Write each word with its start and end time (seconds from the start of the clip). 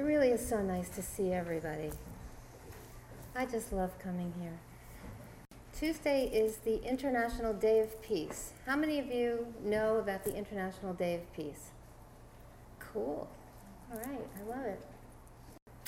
It 0.00 0.04
really 0.04 0.30
is 0.30 0.48
so 0.48 0.62
nice 0.62 0.88
to 0.96 1.02
see 1.02 1.30
everybody. 1.30 1.90
I 3.36 3.44
just 3.44 3.70
love 3.70 3.90
coming 3.98 4.32
here. 4.40 4.58
Tuesday 5.78 6.24
is 6.24 6.56
the 6.56 6.82
International 6.88 7.52
Day 7.52 7.80
of 7.80 8.00
Peace. 8.00 8.54
How 8.64 8.76
many 8.76 8.98
of 8.98 9.08
you 9.08 9.46
know 9.62 9.98
about 9.98 10.24
the 10.24 10.34
International 10.34 10.94
Day 10.94 11.16
of 11.16 11.32
Peace? 11.34 11.72
Cool. 12.78 13.28
All 13.92 13.98
right, 13.98 14.26
I 14.38 14.48
love 14.48 14.64
it. 14.64 14.80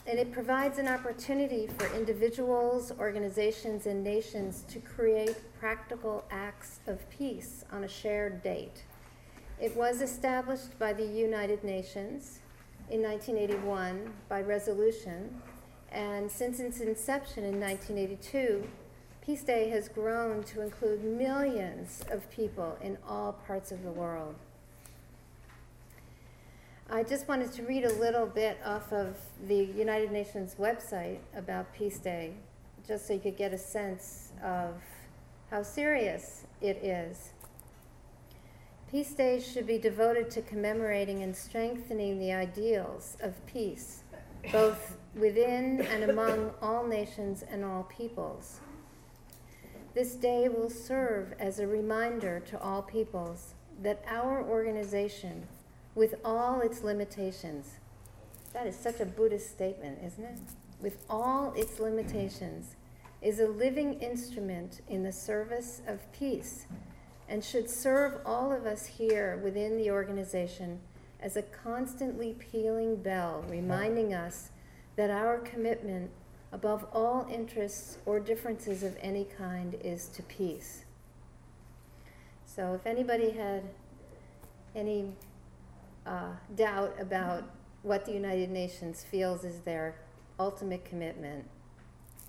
And 0.07 0.19
it 0.19 0.31
provides 0.31 0.77
an 0.77 0.89
opportunity 0.89 1.67
for 1.79 1.87
individuals, 1.97 2.93
organizations, 2.99 3.87
and 3.87 4.05
nations 4.05 4.67
to 4.69 4.79
create 4.79 5.37
practical 5.59 6.23
acts 6.31 6.81
of 6.87 7.09
peace 7.09 7.65
on 7.73 7.85
a 7.85 7.89
shared 7.89 8.43
date. 8.43 8.85
It 9.59 9.75
was 9.75 10.03
established 10.03 10.79
by 10.79 10.93
the 10.93 11.07
United 11.07 11.65
Nations 11.65 12.41
in 12.93 13.01
1981 13.03 14.13
by 14.29 14.43
resolution, 14.43 15.41
and 15.91 16.31
since 16.31 16.61
its 16.61 16.81
inception 16.81 17.43
in 17.43 17.59
1982, 17.59 18.69
Peace 19.25 19.43
Day 19.43 19.71
has 19.71 19.89
grown 19.89 20.43
to 20.45 20.61
include 20.61 21.03
millions 21.03 22.05
of 22.11 22.31
people 22.31 22.77
in 22.83 22.99
all 23.09 23.33
parts 23.47 23.73
of 23.73 23.83
the 23.83 23.91
world. 23.91 24.35
I 26.91 27.03
just 27.03 27.27
wanted 27.29 27.53
to 27.53 27.63
read 27.63 27.85
a 27.85 27.93
little 27.95 28.27
bit 28.27 28.59
off 28.63 28.93
of 28.93 29.17
the 29.49 29.65
United 29.65 30.13
Nations 30.13 30.57
website 30.59 31.21
about 31.35 31.73
Peace 31.73 31.99
Day, 31.99 32.35
just 32.87 33.07
so 33.07 33.15
you 33.15 33.21
could 33.21 33.39
get 33.39 33.55
a 33.55 33.59
sense 33.59 34.33
of 34.45 34.75
how 35.51 35.63
serious 35.63 36.45
it 36.61 36.77
is. 36.85 37.31
Peace 38.93 39.15
Days 39.15 39.51
should 39.51 39.67
be 39.67 39.79
devoted 39.79 40.31
to 40.33 40.43
commemorating 40.43 41.23
and 41.23 41.35
strengthening 41.35 42.19
the 42.19 42.31
ideals 42.31 43.17
of 43.23 43.47
peace, 43.47 44.03
both 44.53 44.99
within 45.15 45.81
and 45.81 46.11
among 46.11 46.53
all 46.61 46.87
nations 46.87 47.43
and 47.51 47.65
all 47.65 47.85
peoples. 47.85 48.61
This 49.95 50.15
day 50.15 50.47
will 50.51 50.69
serve 50.69 51.33
as 51.39 51.59
a 51.59 51.67
reminder 51.67 52.41
to 52.41 52.61
all 52.61 52.83
peoples 52.83 53.55
that 53.81 54.05
our 54.07 54.45
organization 54.45 55.49
with 55.95 56.17
all 56.23 56.61
its 56.61 56.83
limitations. 56.83 57.77
That 58.53 58.67
is 58.67 58.77
such 58.77 59.01
a 59.01 59.07
Buddhist 59.07 59.49
statement, 59.49 60.01
isn't 60.05 60.25
it? 60.25 60.39
With 60.83 60.99
all 61.09 61.55
its 61.57 61.81
limitations, 61.81 62.77
is 63.23 63.41
a 63.41 63.49
living 63.49 63.95
instrument 64.01 64.83
in 64.87 65.03
the 65.03 65.13
service 65.13 65.81
of 65.87 66.13
peace 66.13 66.67
and 67.33 67.43
should 67.43 67.71
serve 67.71 68.21
all 68.27 68.53
of 68.53 68.67
us 68.67 68.85
here 68.85 69.41
within 69.43 69.79
the 69.79 69.91
organization 69.91 70.79
as 71.19 71.35
a 71.35 71.41
constantly 71.41 72.35
pealing 72.35 72.95
bell 72.95 73.43
reminding 73.49 74.13
us 74.13 74.51
that 74.97 75.09
our 75.09 75.39
commitment, 75.39 76.11
above 76.53 76.85
all 76.93 77.27
interests 77.33 77.97
or 78.05 78.21
differences 78.21 78.83
of 78.83 78.95
any 79.01 79.25
kind, 79.25 79.79
is 79.83 80.09
to 80.09 80.23
peace. 80.25 80.85
So, 82.45 82.75
if 82.75 82.87
anybody 82.87 83.31
had 83.31 83.63
any 84.77 85.07
uh, 86.05 86.33
doubt 86.55 86.95
about 87.01 87.45
what 87.81 88.05
the 88.05 88.13
United 88.13 88.51
Nations 88.51 89.07
feels 89.11 89.43
is 89.43 89.61
their 89.61 89.95
ultimate 90.39 90.85
commitment. 90.85 91.47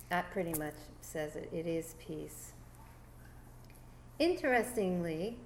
That 0.10 0.32
pretty 0.32 0.54
much 0.58 0.76
says 1.02 1.36
it. 1.36 1.50
It 1.52 1.68
is 1.68 1.96
peace. 2.00 2.54
Interestingly, 4.20 5.38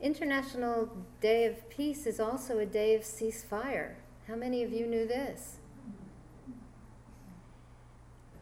International 0.00 0.90
Day 1.20 1.46
of 1.46 1.68
Peace 1.70 2.06
is 2.06 2.18
also 2.18 2.58
a 2.58 2.66
day 2.66 2.94
of 2.94 3.02
ceasefire. 3.02 3.94
How 4.26 4.34
many 4.34 4.64
of 4.64 4.72
you 4.72 4.86
knew 4.86 5.06
this? 5.06 5.58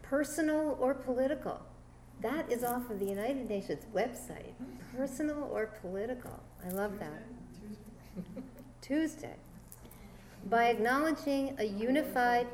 Personal 0.01 0.77
or 0.79 0.93
political. 0.95 1.61
That 2.21 2.51
is 2.51 2.63
off 2.63 2.89
of 2.89 2.99
the 2.99 3.05
United 3.05 3.47
Nations 3.47 3.83
website. 3.93 4.53
Personal 4.97 5.43
or 5.51 5.67
political. 5.81 6.41
I 6.65 6.69
love 6.69 6.99
that. 6.99 7.23
Tuesday. 8.81 9.35
By 10.49 10.69
acknowledging 10.69 11.55
a 11.59 11.65
unified 11.65 12.47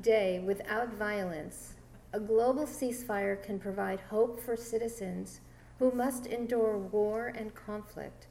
day 0.00 0.40
without 0.40 0.94
violence, 0.94 1.74
a 2.12 2.20
global 2.20 2.64
ceasefire 2.64 3.42
can 3.42 3.58
provide 3.58 4.00
hope 4.00 4.40
for 4.40 4.56
citizens 4.56 5.40
who 5.78 5.92
must 5.92 6.26
endure 6.26 6.76
war 6.76 7.28
and 7.28 7.54
conflict. 7.54 8.26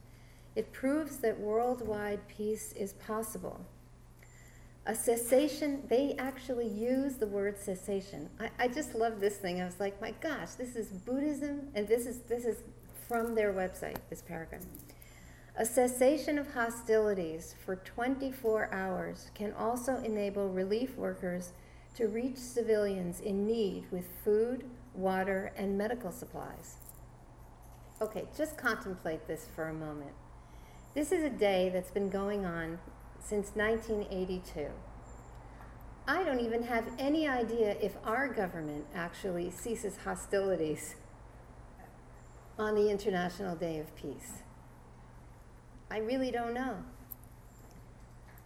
It 0.54 0.72
proves 0.72 1.18
that 1.18 1.38
worldwide 1.38 2.26
peace 2.28 2.72
is 2.72 2.92
possible. 2.94 3.60
A 4.86 4.94
cessation, 4.94 5.82
they 5.88 6.14
actually 6.18 6.66
use 6.66 7.16
the 7.16 7.26
word 7.26 7.58
cessation. 7.58 8.30
I, 8.40 8.48
I 8.58 8.68
just 8.68 8.94
love 8.94 9.20
this 9.20 9.36
thing. 9.36 9.60
I 9.60 9.66
was 9.66 9.78
like, 9.78 10.00
my 10.00 10.12
gosh, 10.12 10.52
this 10.52 10.76
is 10.76 10.88
Buddhism, 10.88 11.68
and 11.74 11.86
this 11.86 12.06
is, 12.06 12.20
this 12.20 12.44
is 12.44 12.62
from 13.06 13.34
their 13.34 13.52
website, 13.52 13.98
this 14.08 14.22
paragraph. 14.22 14.62
A 15.56 15.66
cessation 15.66 16.38
of 16.38 16.54
hostilities 16.54 17.54
for 17.64 17.76
24 17.76 18.72
hours 18.72 19.30
can 19.34 19.52
also 19.52 19.96
enable 19.96 20.48
relief 20.48 20.96
workers 20.96 21.52
to 21.96 22.06
reach 22.06 22.36
civilians 22.36 23.20
in 23.20 23.46
need 23.46 23.84
with 23.90 24.06
food, 24.24 24.64
water, 24.94 25.52
and 25.56 25.76
medical 25.76 26.12
supplies. 26.12 26.77
Okay, 28.00 28.26
just 28.36 28.56
contemplate 28.56 29.26
this 29.26 29.46
for 29.56 29.68
a 29.68 29.74
moment. 29.74 30.12
This 30.94 31.10
is 31.10 31.24
a 31.24 31.30
day 31.30 31.68
that's 31.68 31.90
been 31.90 32.08
going 32.08 32.44
on 32.46 32.78
since 33.18 33.50
1982. 33.54 34.68
I 36.06 36.22
don't 36.22 36.40
even 36.40 36.62
have 36.62 36.86
any 36.96 37.28
idea 37.28 37.76
if 37.82 37.96
our 38.04 38.28
government 38.28 38.86
actually 38.94 39.50
ceases 39.50 39.96
hostilities 40.04 40.94
on 42.56 42.76
the 42.76 42.88
International 42.88 43.56
Day 43.56 43.80
of 43.80 43.94
Peace. 43.96 44.42
I 45.90 45.98
really 45.98 46.30
don't 46.30 46.54
know. 46.54 46.84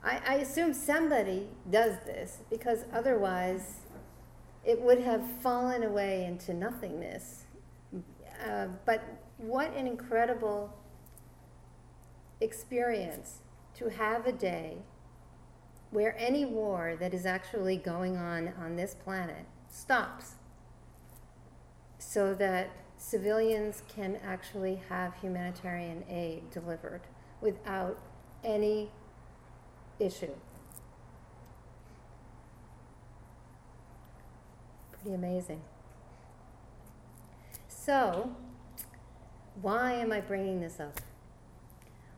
I, 0.02 0.20
I 0.26 0.34
assume 0.36 0.72
somebody 0.72 1.48
does 1.70 1.98
this 2.06 2.38
because 2.50 2.84
otherwise 2.92 3.80
it 4.64 4.80
would 4.80 5.00
have 5.00 5.22
fallen 5.42 5.82
away 5.82 6.24
into 6.24 6.54
nothingness. 6.54 7.44
But 8.84 9.02
what 9.38 9.74
an 9.74 9.86
incredible 9.86 10.72
experience 12.40 13.40
to 13.74 13.88
have 13.88 14.26
a 14.26 14.32
day 14.32 14.78
where 15.90 16.16
any 16.18 16.44
war 16.44 16.96
that 16.98 17.12
is 17.12 17.26
actually 17.26 17.76
going 17.76 18.16
on 18.16 18.52
on 18.60 18.76
this 18.76 18.94
planet 18.94 19.44
stops 19.70 20.36
so 21.98 22.34
that 22.34 22.70
civilians 22.96 23.82
can 23.88 24.16
actually 24.24 24.82
have 24.88 25.14
humanitarian 25.16 26.04
aid 26.08 26.50
delivered 26.50 27.02
without 27.40 27.98
any 28.42 28.90
issue. 29.98 30.34
Pretty 34.92 35.14
amazing. 35.14 35.60
So, 37.84 38.30
why 39.60 39.94
am 39.94 40.12
I 40.12 40.20
bringing 40.20 40.60
this 40.60 40.78
up? 40.78 41.00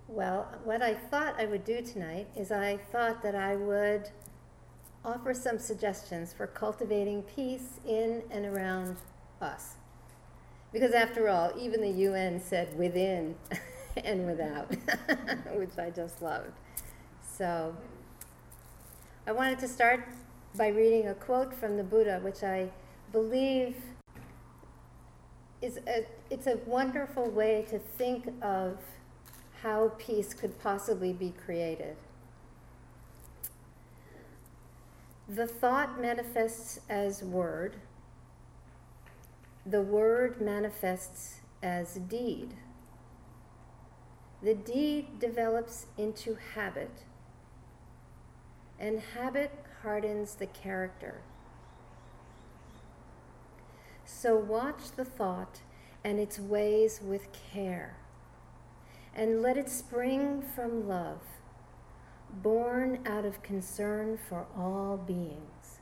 Well, 0.08 0.46
what 0.62 0.82
I 0.82 0.92
thought 0.92 1.40
I 1.40 1.46
would 1.46 1.64
do 1.64 1.80
tonight 1.80 2.26
is 2.36 2.52
I 2.52 2.76
thought 2.76 3.22
that 3.22 3.34
I 3.34 3.56
would 3.56 4.10
offer 5.06 5.32
some 5.32 5.58
suggestions 5.58 6.34
for 6.34 6.46
cultivating 6.46 7.22
peace 7.22 7.80
in 7.88 8.24
and 8.30 8.44
around 8.44 8.98
us. 9.40 9.76
Because 10.70 10.92
after 10.92 11.30
all, 11.30 11.50
even 11.58 11.80
the 11.80 12.02
UN 12.08 12.42
said 12.42 12.76
within 12.78 13.34
and 14.04 14.26
without, 14.26 14.70
which 15.54 15.78
I 15.78 15.88
just 15.88 16.20
loved. 16.20 16.52
So 17.22 17.74
I 19.26 19.32
wanted 19.32 19.58
to 19.60 19.68
start 19.68 20.06
by 20.58 20.68
reading 20.68 21.08
a 21.08 21.14
quote 21.14 21.54
from 21.54 21.78
the 21.78 21.84
Buddha, 21.84 22.20
which 22.22 22.42
I 22.42 22.68
believe 23.12 23.76
is 25.64 25.78
a, 25.86 26.04
it's 26.28 26.46
a 26.46 26.58
wonderful 26.66 27.30
way 27.30 27.64
to 27.70 27.78
think 27.78 28.28
of 28.42 28.76
how 29.62 29.92
peace 29.96 30.34
could 30.34 30.60
possibly 30.60 31.10
be 31.14 31.32
created. 31.44 31.96
The 35.26 35.46
thought 35.46 35.98
manifests 35.98 36.80
as 36.90 37.22
word. 37.22 37.76
The 39.64 39.80
word 39.80 40.38
manifests 40.42 41.40
as 41.62 41.94
deed. 41.94 42.52
The 44.42 44.54
deed 44.54 45.18
develops 45.18 45.86
into 45.96 46.36
habit, 46.54 46.90
and 48.78 49.00
habit 49.00 49.50
hardens 49.82 50.34
the 50.34 50.46
character. 50.46 51.22
So 54.04 54.36
watch 54.36 54.92
the 54.96 55.04
thought 55.04 55.60
and 56.04 56.18
its 56.20 56.38
ways 56.38 57.00
with 57.02 57.28
care, 57.52 57.96
and 59.14 59.40
let 59.42 59.56
it 59.56 59.68
spring 59.70 60.42
from 60.54 60.86
love. 60.86 61.20
born 62.42 63.00
out 63.06 63.24
of 63.24 63.42
concern 63.42 64.18
for 64.28 64.46
all 64.56 64.96
beings. 64.96 65.80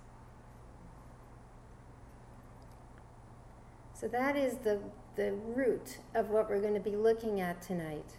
So 3.94 4.08
that 4.08 4.36
is 4.36 4.54
the, 4.58 4.80
the 5.16 5.32
root 5.32 5.98
of 6.14 6.30
what 6.30 6.50
we're 6.50 6.60
going 6.60 6.75
to 6.75 6.80
be 6.80 6.96
looking 6.96 7.40
at 7.40 7.62
tonight. 7.62 8.16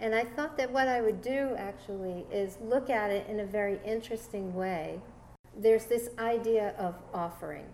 And 0.00 0.14
I 0.14 0.24
thought 0.24 0.56
that 0.58 0.72
what 0.72 0.88
I 0.88 1.00
would 1.00 1.22
do 1.22 1.54
actually 1.56 2.24
is 2.32 2.58
look 2.60 2.90
at 2.90 3.10
it 3.10 3.28
in 3.28 3.40
a 3.40 3.44
very 3.44 3.80
interesting 3.84 4.54
way. 4.54 5.00
There's 5.56 5.86
this 5.86 6.10
idea 6.18 6.74
of 6.78 6.96
offering, 7.12 7.66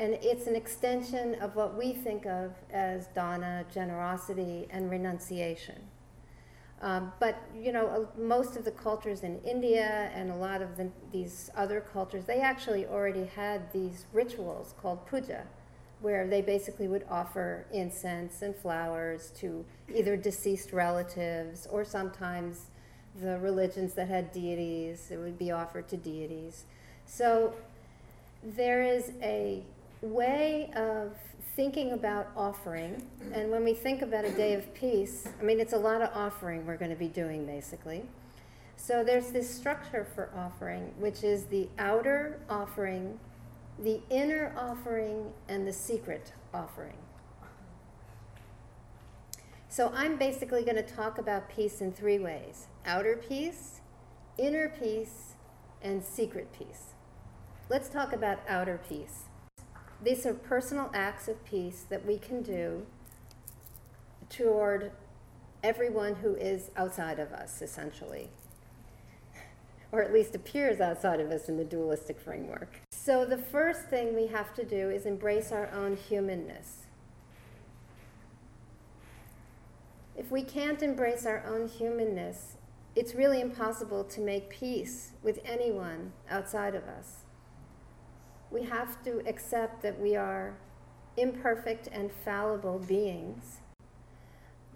and 0.00 0.14
it's 0.22 0.46
an 0.46 0.56
extension 0.56 1.34
of 1.42 1.54
what 1.54 1.76
we 1.76 1.92
think 1.92 2.24
of 2.24 2.52
as 2.72 3.06
dana, 3.08 3.66
generosity, 3.70 4.66
and 4.70 4.90
renunciation. 4.90 5.76
Um, 6.80 7.12
but 7.20 7.36
you 7.54 7.70
know, 7.70 8.08
most 8.16 8.56
of 8.56 8.64
the 8.64 8.70
cultures 8.70 9.24
in 9.24 9.38
India 9.40 10.10
and 10.14 10.30
a 10.30 10.34
lot 10.34 10.62
of 10.62 10.78
the, 10.78 10.88
these 11.12 11.50
other 11.54 11.82
cultures, 11.82 12.24
they 12.24 12.40
actually 12.40 12.86
already 12.86 13.26
had 13.26 13.70
these 13.74 14.06
rituals 14.14 14.74
called 14.80 15.06
puja, 15.06 15.42
where 16.00 16.26
they 16.26 16.40
basically 16.40 16.88
would 16.88 17.04
offer 17.10 17.66
incense 17.70 18.40
and 18.40 18.56
flowers 18.56 19.30
to 19.36 19.66
either 19.94 20.16
deceased 20.16 20.72
relatives 20.72 21.66
or 21.70 21.84
sometimes 21.84 22.70
the 23.20 23.38
religions 23.40 23.92
that 23.92 24.08
had 24.08 24.32
deities, 24.32 25.10
it 25.10 25.18
would 25.18 25.38
be 25.38 25.50
offered 25.50 25.88
to 25.88 25.98
deities. 25.98 26.64
So 27.04 27.52
there 28.42 28.82
is 28.82 29.12
a 29.20 29.62
way 30.02 30.70
of 30.76 31.16
thinking 31.56 31.92
about 31.92 32.28
offering, 32.36 33.06
and 33.32 33.50
when 33.50 33.64
we 33.64 33.74
think 33.74 34.02
about 34.02 34.24
a 34.24 34.30
day 34.32 34.54
of 34.54 34.72
peace, 34.74 35.28
I 35.40 35.42
mean, 35.42 35.60
it's 35.60 35.72
a 35.72 35.78
lot 35.78 36.00
of 36.00 36.10
offering 36.14 36.66
we're 36.66 36.76
going 36.76 36.90
to 36.90 36.96
be 36.96 37.08
doing 37.08 37.44
basically. 37.44 38.04
So 38.76 39.04
there's 39.04 39.30
this 39.30 39.48
structure 39.48 40.06
for 40.14 40.30
offering, 40.34 40.94
which 40.98 41.22
is 41.22 41.44
the 41.44 41.68
outer 41.78 42.40
offering, 42.48 43.18
the 43.78 44.00
inner 44.08 44.54
offering, 44.56 45.32
and 45.48 45.66
the 45.66 45.72
secret 45.72 46.32
offering. 46.54 46.96
So 49.68 49.92
I'm 49.94 50.16
basically 50.16 50.64
going 50.64 50.76
to 50.76 50.82
talk 50.82 51.18
about 51.18 51.48
peace 51.48 51.80
in 51.80 51.92
three 51.92 52.18
ways 52.18 52.68
outer 52.86 53.16
peace, 53.16 53.80
inner 54.38 54.68
peace, 54.68 55.34
and 55.82 56.02
secret 56.02 56.48
peace. 56.52 56.94
Let's 57.68 57.88
talk 57.88 58.12
about 58.12 58.40
outer 58.48 58.80
peace. 58.88 59.29
These 60.02 60.24
are 60.24 60.32
personal 60.32 60.90
acts 60.94 61.28
of 61.28 61.44
peace 61.44 61.84
that 61.90 62.06
we 62.06 62.16
can 62.16 62.42
do 62.42 62.86
toward 64.30 64.92
everyone 65.62 66.14
who 66.16 66.34
is 66.36 66.70
outside 66.74 67.18
of 67.18 67.32
us, 67.32 67.60
essentially, 67.60 68.30
or 69.92 70.02
at 70.02 70.10
least 70.10 70.34
appears 70.34 70.80
outside 70.80 71.20
of 71.20 71.30
us 71.30 71.50
in 71.50 71.58
the 71.58 71.64
dualistic 71.64 72.18
framework. 72.18 72.80
So, 72.92 73.26
the 73.26 73.36
first 73.36 73.90
thing 73.90 74.14
we 74.14 74.28
have 74.28 74.54
to 74.54 74.64
do 74.64 74.88
is 74.88 75.04
embrace 75.04 75.52
our 75.52 75.70
own 75.70 75.96
humanness. 75.96 76.86
If 80.16 80.30
we 80.30 80.42
can't 80.42 80.82
embrace 80.82 81.26
our 81.26 81.44
own 81.46 81.68
humanness, 81.68 82.56
it's 82.96 83.14
really 83.14 83.40
impossible 83.40 84.04
to 84.04 84.20
make 84.22 84.48
peace 84.48 85.12
with 85.22 85.40
anyone 85.44 86.12
outside 86.30 86.74
of 86.74 86.84
us 86.84 87.24
we 88.50 88.64
have 88.64 89.02
to 89.04 89.22
accept 89.26 89.82
that 89.82 89.98
we 90.00 90.16
are 90.16 90.56
imperfect 91.16 91.88
and 91.92 92.10
fallible 92.10 92.78
beings. 92.78 93.58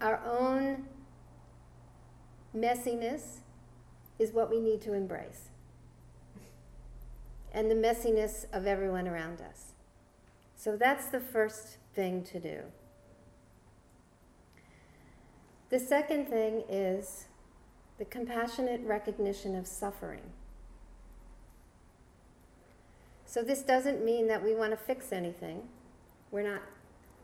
Our 0.01 0.21
own 0.25 0.85
messiness 2.55 3.39
is 4.19 4.31
what 4.31 4.49
we 4.49 4.59
need 4.59 4.81
to 4.81 4.93
embrace, 4.93 5.49
and 7.51 7.69
the 7.69 7.75
messiness 7.75 8.45
of 8.53 8.65
everyone 8.65 9.07
around 9.07 9.41
us. 9.41 9.73
So 10.55 10.77
that's 10.77 11.07
the 11.07 11.19
first 11.19 11.77
thing 11.93 12.23
to 12.23 12.39
do. 12.39 12.61
The 15.69 15.79
second 15.79 16.27
thing 16.27 16.63
is 16.69 17.25
the 17.97 18.05
compassionate 18.05 18.81
recognition 18.85 19.55
of 19.55 19.67
suffering. 19.67 20.31
So 23.35 23.43
this 23.43 23.63
doesn't 23.63 24.01
mean 24.01 24.27
that 24.27 24.41
we 24.41 24.55
want 24.55 24.71
to 24.71 24.77
fix 24.77 25.11
anything. 25.11 25.63
We're 26.31 26.49
not 26.49 26.61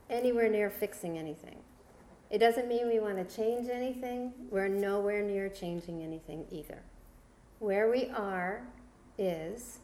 anywhere 0.09 0.49
near 0.49 0.69
fixing 0.69 1.17
anything. 1.17 1.55
It 2.29 2.39
doesn't 2.39 2.67
mean 2.67 2.89
we 2.89 2.99
want 2.99 3.15
to 3.15 3.33
change 3.33 3.69
anything. 3.69 4.33
We're 4.49 4.67
nowhere 4.67 5.21
near 5.23 5.47
changing 5.47 6.03
anything 6.03 6.47
either. 6.51 6.79
Where 7.59 7.89
we 7.89 8.09
are 8.09 8.63
is 9.17 9.79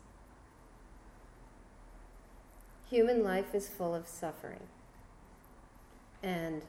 human 2.90 3.24
life 3.24 3.56
is 3.56 3.70
full 3.70 3.96
of 3.96 4.06
suffering. 4.06 4.68
And 6.22 6.62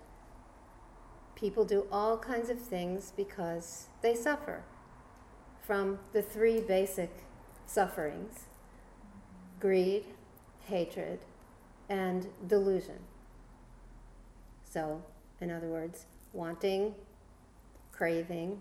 people 1.35 1.65
do 1.65 1.89
all 1.91 2.17
kinds 2.17 2.49
of 2.49 2.61
things 2.61 3.13
because 3.17 3.89
they 4.03 4.15
suffer 4.15 4.63
from 5.61 5.99
the 6.13 6.23
three 6.23 6.61
basic 6.61 7.11
sufferings 7.67 8.48
greed, 9.61 10.05
hatred, 10.67 11.19
and 11.89 12.29
delusion. 12.47 12.99
So, 14.65 15.03
in 15.41 15.51
other 15.51 15.69
words, 15.69 16.07
wanting, 16.33 16.95
craving, 17.93 18.61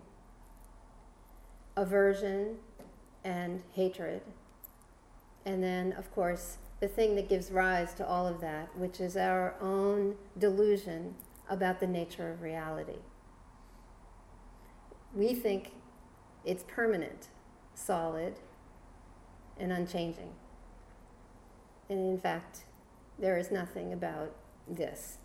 aversion, 1.76 2.56
and 3.24 3.62
hatred. 3.74 4.22
And 5.44 5.62
then, 5.62 5.92
of 5.92 6.12
course, 6.14 6.58
the 6.80 6.88
thing 6.88 7.14
that 7.16 7.28
gives 7.28 7.50
rise 7.50 7.94
to 7.94 8.06
all 8.06 8.26
of 8.26 8.40
that, 8.40 8.76
which 8.76 9.00
is 9.00 9.16
our 9.16 9.54
own 9.60 10.16
delusion 10.38 11.14
about 11.50 11.80
the 11.80 11.86
nature 11.86 12.30
of 12.30 12.42
reality. 12.42 12.98
We 15.14 15.34
think 15.34 15.72
it's 16.44 16.64
permanent, 16.68 17.28
solid, 17.74 18.34
and 19.58 19.72
unchanging. 19.72 20.30
And 21.88 21.98
in 21.98 22.18
fact, 22.18 22.64
there 23.18 23.38
is 23.38 23.50
nothing 23.50 23.92
about 23.92 24.32
this 24.66 25.18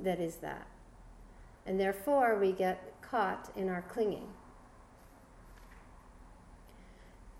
that 0.00 0.20
is 0.20 0.36
that. 0.36 0.66
And 1.64 1.80
therefore, 1.80 2.38
we 2.38 2.52
get 2.52 3.00
caught 3.02 3.50
in 3.56 3.68
our 3.68 3.82
clinging. 3.82 4.28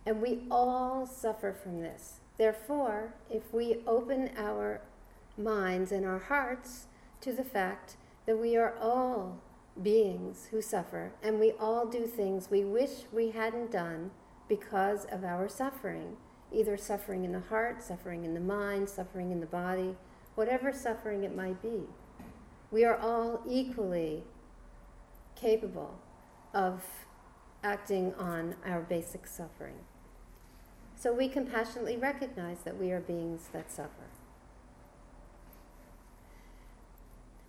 And 0.05 0.21
we 0.21 0.45
all 0.51 1.07
suffer 1.07 1.53
from 1.53 1.81
this. 1.81 2.21
Therefore, 2.39 3.15
if 3.31 3.53
we 3.53 3.79
open 3.87 4.31
our 4.37 4.81
minds 5.37 5.91
and 5.91 6.05
our 6.05 6.19
hearts 6.19 6.87
to 7.21 7.33
the 7.33 7.45
fact 7.45 7.97
that 8.27 8.39
we 8.39 8.57
are 8.57 8.77
all 8.81 9.39
beings 9.83 10.49
who 10.51 10.63
suffer, 10.63 11.13
and 11.23 11.39
we 11.39 11.53
all 11.53 11.87
do 11.87 12.07
things 12.07 12.51
we 12.51 12.65
wish 12.65 13.05
we 13.13 13.31
hadn't 13.31 13.71
done 13.71 14.11
because 14.49 15.05
of 15.07 15.25
our 15.25 15.49
suffering, 15.49 16.17
either 16.53 16.77
suffering 16.77 17.25
in 17.25 17.33
the 17.33 17.41
heart, 17.41 17.83
suffering 17.83 18.25
in 18.25 18.35
the 18.35 18.41
mind, 18.41 18.89
suffering 18.89 19.31
in 19.31 19.41
the 19.41 19.47
body, 19.47 19.95
whatever 20.35 20.73
suffering 20.73 21.25
it 21.25 21.35
might 21.35 21.61
be. 21.63 21.83
We 22.71 22.85
are 22.85 22.97
all 22.97 23.43
equally 23.49 24.25
capable 25.35 25.99
of 26.55 26.83
acting 27.63 28.15
on 28.15 28.55
our 28.65 28.81
basic 28.81 29.27
suffering. 29.27 29.77
So 30.95 31.13
we 31.13 31.29
compassionately 31.29 31.97
recognize 31.97 32.61
that 32.61 32.79
we 32.79 32.91
are 32.91 33.01
beings 33.01 33.49
that 33.53 33.71
suffer. 33.71 33.91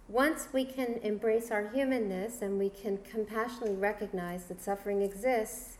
Once 0.10 0.48
we 0.54 0.63
can 0.63 1.00
embrace 1.04 1.51
our 1.51 1.70
humanness 1.70 2.42
and 2.42 2.58
we 2.58 2.70
can 2.70 2.98
compassionately 3.10 3.75
recognize 3.75 4.46
that 4.46 4.62
suffering 4.62 5.01
exists, 5.01 5.77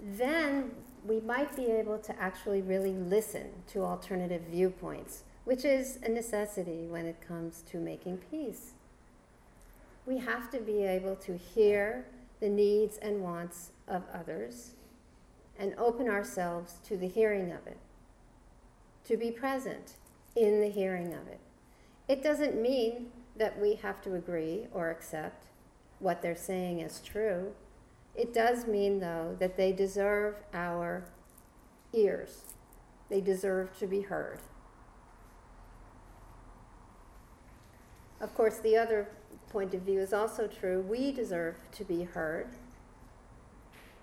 then 0.00 0.72
we 1.04 1.20
might 1.20 1.54
be 1.54 1.66
able 1.66 1.98
to 1.98 2.18
actually 2.20 2.62
really 2.62 2.92
listen 2.92 3.48
to 3.68 3.82
alternative 3.82 4.42
viewpoints, 4.50 5.24
which 5.44 5.64
is 5.64 5.98
a 6.02 6.08
necessity 6.08 6.86
when 6.86 7.04
it 7.06 7.20
comes 7.26 7.62
to 7.70 7.78
making 7.78 8.18
peace. 8.30 8.72
We 10.06 10.18
have 10.18 10.50
to 10.50 10.60
be 10.60 10.82
able 10.82 11.16
to 11.16 11.36
hear 11.36 12.06
the 12.40 12.48
needs 12.48 12.98
and 12.98 13.22
wants 13.22 13.70
of 13.86 14.02
others 14.12 14.72
and 15.58 15.74
open 15.78 16.08
ourselves 16.08 16.74
to 16.88 16.96
the 16.96 17.08
hearing 17.08 17.52
of 17.52 17.66
it, 17.66 17.78
to 19.04 19.16
be 19.16 19.30
present 19.30 19.94
in 20.34 20.60
the 20.60 20.68
hearing 20.68 21.12
of 21.14 21.28
it. 21.28 21.40
It 22.08 22.22
doesn't 22.22 22.60
mean 22.60 23.10
that 23.36 23.60
we 23.60 23.74
have 23.76 24.02
to 24.02 24.14
agree 24.14 24.66
or 24.72 24.90
accept 24.90 25.46
what 26.00 26.22
they're 26.22 26.36
saying 26.36 26.82
as 26.82 27.00
true. 27.00 27.52
It 28.14 28.32
does 28.32 28.66
mean, 28.66 29.00
though, 29.00 29.36
that 29.40 29.56
they 29.56 29.72
deserve 29.72 30.36
our 30.52 31.04
ears. 31.92 32.42
They 33.10 33.20
deserve 33.20 33.76
to 33.78 33.86
be 33.86 34.02
heard. 34.02 34.38
Of 38.20 38.34
course, 38.34 38.58
the 38.58 38.76
other 38.76 39.08
point 39.50 39.74
of 39.74 39.82
view 39.82 40.00
is 40.00 40.12
also 40.12 40.46
true. 40.46 40.80
We 40.80 41.12
deserve 41.12 41.56
to 41.72 41.84
be 41.84 42.04
heard. 42.04 42.48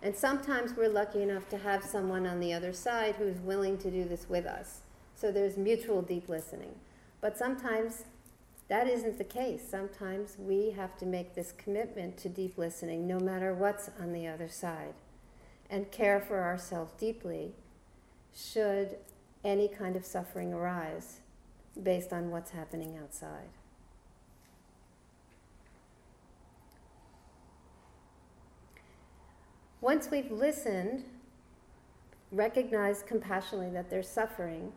And 0.01 0.15
sometimes 0.15 0.75
we're 0.75 0.89
lucky 0.89 1.21
enough 1.21 1.47
to 1.49 1.57
have 1.57 1.83
someone 1.83 2.25
on 2.25 2.39
the 2.39 2.53
other 2.53 2.73
side 2.73 3.15
who's 3.15 3.39
willing 3.39 3.77
to 3.79 3.91
do 3.91 4.03
this 4.03 4.27
with 4.29 4.45
us. 4.45 4.81
So 5.15 5.31
there's 5.31 5.57
mutual 5.57 6.01
deep 6.01 6.27
listening. 6.27 6.75
But 7.21 7.37
sometimes 7.37 8.05
that 8.71 8.87
isn't 8.87 9.17
the 9.17 9.25
case. 9.25 9.61
Sometimes 9.69 10.37
we 10.39 10.71
have 10.71 10.95
to 10.99 11.05
make 11.05 11.35
this 11.35 11.51
commitment 11.57 12.15
to 12.19 12.29
deep 12.29 12.57
listening 12.57 13.05
no 13.05 13.19
matter 13.19 13.53
what's 13.53 13.89
on 13.99 14.13
the 14.13 14.25
other 14.25 14.47
side 14.47 14.93
and 15.69 15.91
care 15.91 16.21
for 16.21 16.41
ourselves 16.41 16.93
deeply 16.97 17.51
should 18.33 18.95
any 19.43 19.67
kind 19.67 19.97
of 19.97 20.05
suffering 20.05 20.53
arise 20.53 21.19
based 21.83 22.13
on 22.13 22.31
what's 22.31 22.51
happening 22.51 22.97
outside. 22.97 23.49
Once 29.81 30.09
we've 30.09 30.31
listened, 30.31 31.03
recognized 32.31 33.05
compassionately 33.05 33.69
that 33.69 33.89
they're 33.89 34.01
suffering, 34.01 34.71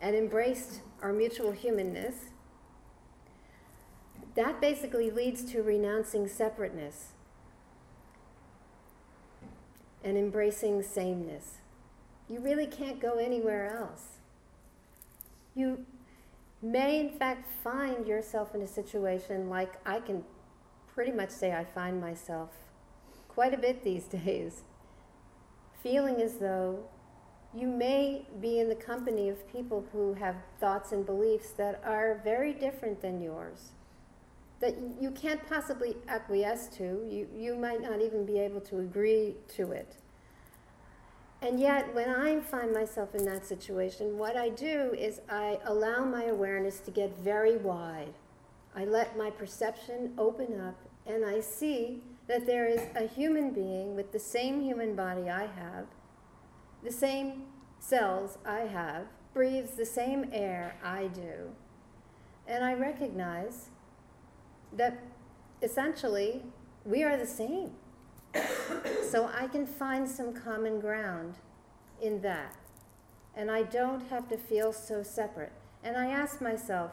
and 0.00 0.14
embraced 0.14 0.82
our 1.00 1.12
mutual 1.12 1.50
humanness, 1.50 2.31
that 4.34 4.60
basically 4.60 5.10
leads 5.10 5.44
to 5.52 5.62
renouncing 5.62 6.26
separateness 6.26 7.12
and 10.02 10.16
embracing 10.16 10.82
sameness. 10.82 11.58
You 12.28 12.40
really 12.40 12.66
can't 12.66 13.00
go 13.00 13.18
anywhere 13.18 13.76
else. 13.76 14.18
You 15.54 15.84
may, 16.62 17.00
in 17.00 17.10
fact, 17.10 17.46
find 17.62 18.06
yourself 18.06 18.54
in 18.54 18.62
a 18.62 18.66
situation 18.66 19.50
like 19.50 19.74
I 19.84 20.00
can 20.00 20.24
pretty 20.94 21.12
much 21.12 21.30
say 21.30 21.52
I 21.52 21.64
find 21.64 22.00
myself 22.00 22.50
quite 23.28 23.54
a 23.54 23.58
bit 23.58 23.82
these 23.82 24.04
days, 24.24 24.62
feeling 25.82 26.20
as 26.20 26.34
though 26.34 26.84
you 27.54 27.66
may 27.66 28.26
be 28.40 28.58
in 28.58 28.68
the 28.68 28.74
company 28.74 29.28
of 29.28 29.50
people 29.52 29.84
who 29.92 30.14
have 30.14 30.36
thoughts 30.58 30.92
and 30.92 31.04
beliefs 31.04 31.50
that 31.50 31.82
are 31.84 32.20
very 32.24 32.54
different 32.54 33.02
than 33.02 33.20
yours, 33.20 33.72
that 34.62 34.74
you 34.98 35.10
can't 35.10 35.46
possibly 35.46 35.96
acquiesce 36.08 36.68
to. 36.78 37.04
You, 37.06 37.28
you 37.36 37.54
might 37.54 37.82
not 37.82 38.00
even 38.00 38.24
be 38.24 38.38
able 38.38 38.62
to 38.62 38.78
agree 38.78 39.34
to 39.56 39.72
it. 39.72 39.96
And 41.42 41.60
yet, 41.60 41.92
when 41.94 42.08
I 42.08 42.40
find 42.40 42.72
myself 42.72 43.14
in 43.14 43.26
that 43.26 43.44
situation, 43.44 44.16
what 44.16 44.36
I 44.36 44.48
do 44.48 44.94
is 44.96 45.20
I 45.28 45.58
allow 45.66 46.04
my 46.04 46.24
awareness 46.24 46.78
to 46.80 46.90
get 46.90 47.18
very 47.18 47.56
wide. 47.56 48.14
I 48.74 48.86
let 48.86 49.18
my 49.18 49.28
perception 49.28 50.14
open 50.16 50.58
up, 50.58 50.78
and 51.04 51.26
I 51.26 51.40
see 51.40 52.00
that 52.28 52.46
there 52.46 52.66
is 52.66 52.80
a 52.94 53.06
human 53.06 53.50
being 53.50 53.94
with 53.94 54.12
the 54.12 54.20
same 54.20 54.62
human 54.62 54.94
body 54.94 55.28
I 55.28 55.46
have 55.46 55.86
the 56.82 56.92
same 56.92 57.44
cells 57.78 58.38
I 58.44 58.60
have, 58.60 59.06
breathes 59.32 59.72
the 59.72 59.86
same 59.86 60.28
air 60.32 60.74
I 60.82 61.06
do. 61.06 61.50
And 62.46 62.64
I 62.64 62.74
recognize 62.74 63.70
that 64.76 64.98
essentially 65.62 66.42
we 66.84 67.02
are 67.02 67.16
the 67.16 67.26
same. 67.26 67.72
so 69.10 69.30
I 69.32 69.46
can 69.46 69.66
find 69.66 70.08
some 70.08 70.32
common 70.32 70.80
ground 70.80 71.36
in 72.00 72.20
that. 72.22 72.56
And 73.34 73.50
I 73.50 73.62
don't 73.62 74.08
have 74.08 74.28
to 74.28 74.36
feel 74.36 74.72
so 74.72 75.02
separate. 75.02 75.52
And 75.82 75.96
I 75.96 76.06
ask 76.06 76.40
myself, 76.40 76.92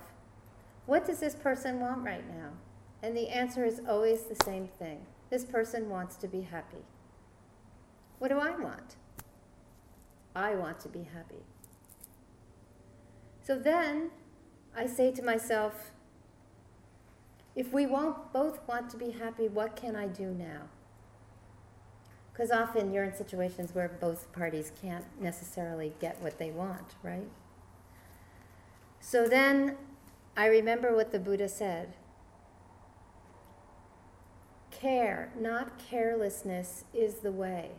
what 0.85 1.05
does 1.05 1.19
this 1.19 1.35
person 1.35 1.79
want 1.79 2.03
right 2.03 2.27
now? 2.27 2.51
And 3.01 3.15
the 3.15 3.29
answer 3.29 3.65
is 3.65 3.81
always 3.87 4.23
the 4.23 4.43
same 4.43 4.67
thing. 4.67 5.05
This 5.29 5.45
person 5.45 5.89
wants 5.89 6.15
to 6.17 6.27
be 6.27 6.41
happy. 6.41 6.83
What 8.17 8.29
do 8.29 8.39
I 8.39 8.51
want? 8.51 8.95
I 10.35 10.55
want 10.55 10.79
to 10.81 10.89
be 10.89 11.07
happy. 11.13 11.43
So 13.41 13.57
then 13.57 14.11
I 14.75 14.85
say 14.85 15.11
to 15.11 15.21
myself, 15.23 15.91
if 17.59 17.73
we 17.73 17.85
won't 17.85 18.31
both 18.31 18.65
want 18.69 18.89
to 18.89 18.95
be 18.95 19.11
happy, 19.11 19.49
what 19.49 19.75
can 19.75 19.93
I 19.93 20.07
do 20.07 20.27
now? 20.27 20.69
Because 22.31 22.51
often 22.51 22.93
you're 22.93 23.03
in 23.03 23.13
situations 23.13 23.75
where 23.75 23.89
both 23.99 24.31
parties 24.31 24.71
can't 24.81 25.03
necessarily 25.19 25.91
get 25.99 26.21
what 26.21 26.39
they 26.39 26.51
want, 26.51 26.95
right? 27.03 27.27
So 29.01 29.27
then 29.27 29.75
I 30.37 30.45
remember 30.45 30.95
what 30.95 31.11
the 31.11 31.19
Buddha 31.19 31.49
said 31.49 31.95
care, 34.71 35.33
not 35.37 35.77
carelessness, 35.77 36.85
is 36.93 37.15
the 37.15 37.33
way. 37.33 37.71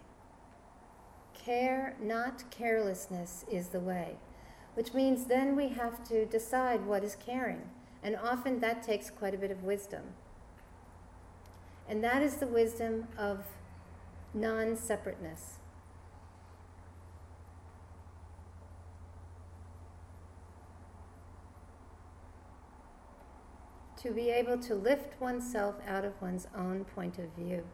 Care, 1.32 1.96
not 1.98 2.50
carelessness, 2.50 3.46
is 3.50 3.68
the 3.68 3.80
way. 3.80 4.16
Which 4.74 4.92
means 4.92 5.24
then 5.24 5.56
we 5.56 5.68
have 5.68 6.06
to 6.08 6.26
decide 6.26 6.84
what 6.84 7.02
is 7.02 7.16
caring. 7.16 7.62
And 8.02 8.16
often 8.16 8.60
that 8.60 8.82
takes 8.82 9.10
quite 9.10 9.34
a 9.34 9.38
bit 9.38 9.50
of 9.50 9.62
wisdom. 9.62 10.02
And 11.88 12.02
that 12.04 12.22
is 12.22 12.36
the 12.36 12.46
wisdom 12.46 13.08
of 13.18 13.44
non 14.32 14.76
separateness. 14.76 15.58
To 24.02 24.12
be 24.12 24.30
able 24.30 24.56
to 24.58 24.74
lift 24.74 25.20
oneself 25.20 25.74
out 25.86 26.06
of 26.06 26.20
one's 26.22 26.46
own 26.56 26.84
point 26.84 27.18
of 27.18 27.26
view 27.36 27.64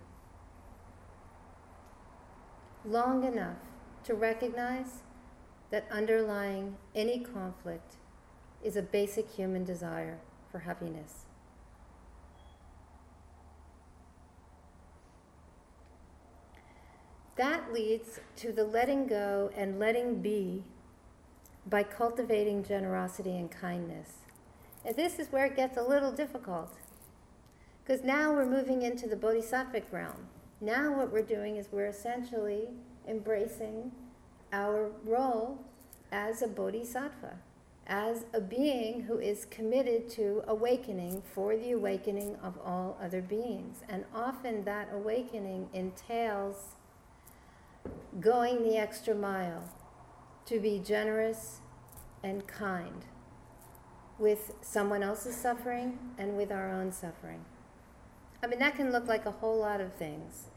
long 2.86 3.24
enough 3.24 3.56
to 4.04 4.14
recognize 4.14 5.02
that 5.70 5.86
underlying 5.90 6.76
any 6.94 7.18
conflict 7.18 7.96
is 8.66 8.76
a 8.76 8.82
basic 8.82 9.30
human 9.30 9.64
desire 9.64 10.18
for 10.50 10.58
happiness. 10.58 11.26
That 17.36 17.72
leads 17.72 18.18
to 18.36 18.50
the 18.50 18.64
letting 18.64 19.06
go 19.06 19.50
and 19.54 19.78
letting 19.78 20.20
be 20.20 20.64
by 21.64 21.84
cultivating 21.84 22.64
generosity 22.64 23.36
and 23.36 23.50
kindness. 23.50 24.14
And 24.84 24.96
this 24.96 25.18
is 25.20 25.30
where 25.30 25.46
it 25.46 25.54
gets 25.54 25.76
a 25.76 25.82
little 25.82 26.12
difficult. 26.12 26.72
Because 27.84 28.02
now 28.02 28.32
we're 28.32 28.46
moving 28.46 28.82
into 28.82 29.06
the 29.06 29.16
bodhisattvic 29.16 29.92
realm. 29.92 30.26
Now, 30.60 30.96
what 30.96 31.12
we're 31.12 31.22
doing 31.22 31.56
is 31.56 31.68
we're 31.70 31.86
essentially 31.86 32.68
embracing 33.06 33.92
our 34.52 34.90
role 35.04 35.60
as 36.10 36.42
a 36.42 36.48
bodhisattva, 36.48 37.36
as 37.86 38.24
a 38.32 38.40
being 38.40 39.02
who 39.02 39.18
is 39.18 39.44
committed 39.44 40.08
to 40.10 40.42
awakening 40.48 41.22
for 41.34 41.56
the 41.56 41.72
awakening 41.72 42.36
of 42.42 42.58
all 42.64 42.98
other 43.00 43.22
beings. 43.22 43.82
And 43.88 44.04
often 44.14 44.64
that 44.64 44.88
awakening 44.92 45.68
entails 45.72 46.76
going 48.20 48.64
the 48.64 48.76
extra 48.76 49.14
mile 49.14 49.70
to 50.46 50.58
be 50.58 50.80
generous 50.80 51.60
and 52.22 52.46
kind 52.46 53.04
with 54.18 54.54
someone 54.62 55.02
else's 55.02 55.36
suffering 55.36 55.98
and 56.18 56.36
with 56.36 56.50
our 56.50 56.70
own 56.70 56.90
suffering. 56.90 57.44
I 58.42 58.48
mean, 58.48 58.58
that 58.58 58.74
can 58.74 58.90
look 58.90 59.06
like 59.06 59.26
a 59.26 59.30
whole 59.30 59.58
lot 59.58 59.80
of 59.80 59.94
things. 59.94 60.48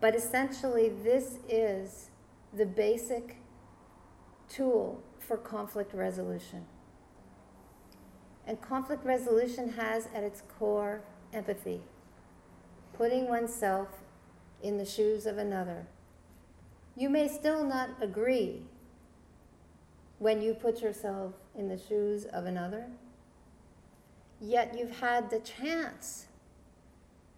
But 0.00 0.14
essentially, 0.14 0.88
this 0.88 1.38
is 1.48 2.10
the 2.54 2.66
basic 2.66 3.36
tool 4.48 5.02
for 5.30 5.36
conflict 5.36 5.94
resolution. 5.94 6.66
And 8.48 8.60
conflict 8.60 9.04
resolution 9.04 9.74
has 9.74 10.08
at 10.12 10.24
its 10.24 10.42
core 10.58 11.02
empathy, 11.32 11.82
putting 12.94 13.28
oneself 13.28 13.86
in 14.60 14.76
the 14.76 14.84
shoes 14.84 15.26
of 15.26 15.38
another. 15.38 15.86
You 16.96 17.10
may 17.10 17.28
still 17.28 17.62
not 17.62 17.90
agree 18.00 18.62
when 20.18 20.42
you 20.42 20.52
put 20.52 20.82
yourself 20.82 21.34
in 21.56 21.68
the 21.68 21.78
shoes 21.78 22.24
of 22.24 22.46
another, 22.46 22.86
yet 24.40 24.74
you've 24.76 24.98
had 24.98 25.30
the 25.30 25.38
chance 25.38 26.26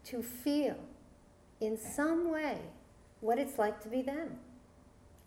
to 0.04 0.22
feel 0.22 0.78
in 1.60 1.76
some 1.76 2.30
way 2.30 2.56
what 3.20 3.38
it's 3.38 3.58
like 3.58 3.82
to 3.82 3.90
be 3.90 4.00
them. 4.00 4.38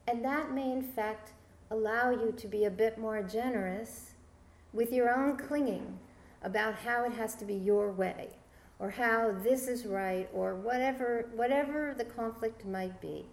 And 0.08 0.26
that 0.26 0.52
may, 0.52 0.72
in 0.72 0.82
fact, 0.82 1.34
allow 1.72 2.12
you 2.12 2.34
to 2.38 2.48
be 2.48 2.66
a 2.66 2.70
bit 2.70 2.98
more 2.98 3.22
generous 3.24 4.12
with 4.74 4.92
your 4.92 5.10
own 5.10 5.38
clinging 5.38 5.98
about 6.44 6.76
how 6.76 7.04
it 7.06 7.14
has 7.14 7.36
to 7.36 7.46
be 7.46 7.56
your 7.56 7.92
way 7.92 8.30
or 8.78 8.90
how 8.90 9.32
this 9.44 9.68
is 9.68 9.86
right 9.86 10.30
or 10.34 10.56
whatever, 10.56 11.30
whatever 11.34 11.96
the 11.98 12.04
conflict 12.04 12.66
might 12.66 13.00
be. 13.02 13.26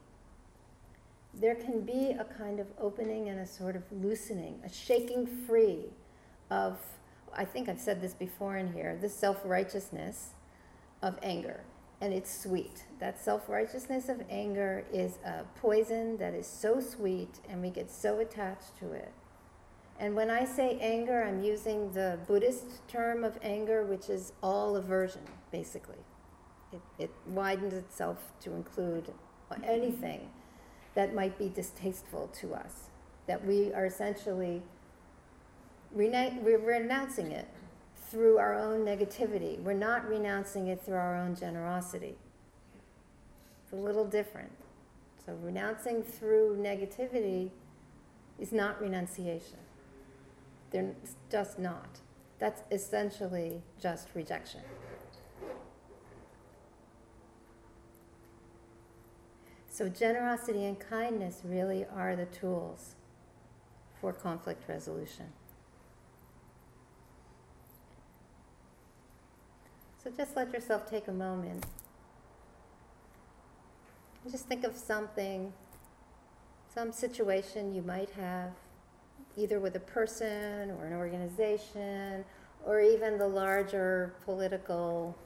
There 1.34 1.54
can 1.54 1.80
be 1.80 2.10
a 2.10 2.24
kind 2.24 2.60
of 2.60 2.66
opening 2.78 3.28
and 3.28 3.40
a 3.40 3.46
sort 3.46 3.74
of 3.74 3.82
loosening, 3.90 4.60
a 4.64 4.68
shaking 4.68 5.26
free 5.26 5.86
of, 6.50 6.78
I 7.32 7.44
think 7.44 7.68
I've 7.68 7.80
said 7.80 8.00
this 8.00 8.14
before 8.14 8.56
in 8.56 8.72
here, 8.72 8.96
the 9.00 9.08
self 9.08 9.40
righteousness 9.44 10.30
of 11.00 11.18
anger 11.22 11.64
and 12.02 12.12
it's 12.12 12.36
sweet. 12.42 12.84
That 12.98 13.18
self 13.18 13.48
righteousness 13.48 14.08
of 14.08 14.22
anger 14.28 14.84
is 14.92 15.18
a 15.24 15.44
poison 15.60 16.16
that 16.18 16.34
is 16.34 16.48
so 16.48 16.80
sweet, 16.80 17.38
and 17.48 17.62
we 17.62 17.70
get 17.70 17.90
so 17.90 18.18
attached 18.18 18.76
to 18.80 18.92
it. 18.92 19.12
And 20.00 20.16
when 20.16 20.28
I 20.28 20.44
say 20.44 20.78
anger, 20.80 21.22
I'm 21.22 21.44
using 21.44 21.92
the 21.92 22.18
Buddhist 22.26 22.86
term 22.88 23.22
of 23.22 23.38
anger, 23.40 23.84
which 23.84 24.10
is 24.10 24.32
all 24.42 24.74
aversion, 24.74 25.22
basically. 25.52 26.04
It, 26.72 26.80
it 26.98 27.10
widens 27.28 27.72
itself 27.72 28.32
to 28.40 28.52
include 28.52 29.12
anything 29.62 30.28
that 30.94 31.14
might 31.14 31.38
be 31.38 31.50
distasteful 31.50 32.28
to 32.40 32.54
us, 32.54 32.90
that 33.28 33.46
we 33.46 33.72
are 33.72 33.86
essentially 33.86 34.62
we're 35.92 36.58
renouncing 36.58 37.30
it 37.30 37.46
through 38.12 38.36
our 38.36 38.54
own 38.54 38.84
negativity. 38.84 39.58
We're 39.58 39.72
not 39.72 40.06
renouncing 40.06 40.68
it 40.68 40.82
through 40.82 40.96
our 40.96 41.16
own 41.16 41.34
generosity. 41.34 42.18
It's 43.64 43.72
a 43.72 43.76
little 43.76 44.04
different. 44.04 44.52
So, 45.24 45.32
renouncing 45.42 46.02
through 46.02 46.58
negativity 46.60 47.50
is 48.38 48.52
not 48.52 48.80
renunciation. 48.82 49.58
They're 50.70 50.94
just 51.30 51.58
not. 51.58 52.00
That's 52.38 52.62
essentially 52.70 53.62
just 53.80 54.08
rejection. 54.14 54.60
So, 59.70 59.88
generosity 59.88 60.66
and 60.66 60.78
kindness 60.78 61.40
really 61.44 61.86
are 61.86 62.14
the 62.14 62.26
tools 62.26 62.96
for 64.00 64.12
conflict 64.12 64.68
resolution. 64.68 65.32
So 70.02 70.10
just 70.16 70.36
let 70.36 70.52
yourself 70.52 70.90
take 70.90 71.06
a 71.06 71.12
moment. 71.12 71.64
Just 74.30 74.46
think 74.46 74.64
of 74.64 74.76
something, 74.76 75.52
some 76.74 76.92
situation 76.92 77.72
you 77.74 77.82
might 77.82 78.10
have, 78.10 78.50
either 79.36 79.60
with 79.60 79.76
a 79.76 79.80
person 79.80 80.70
or 80.72 80.86
an 80.86 80.92
organization, 80.92 82.24
or 82.64 82.80
even 82.80 83.16
the 83.18 83.26
larger 83.26 84.14
political 84.24 85.16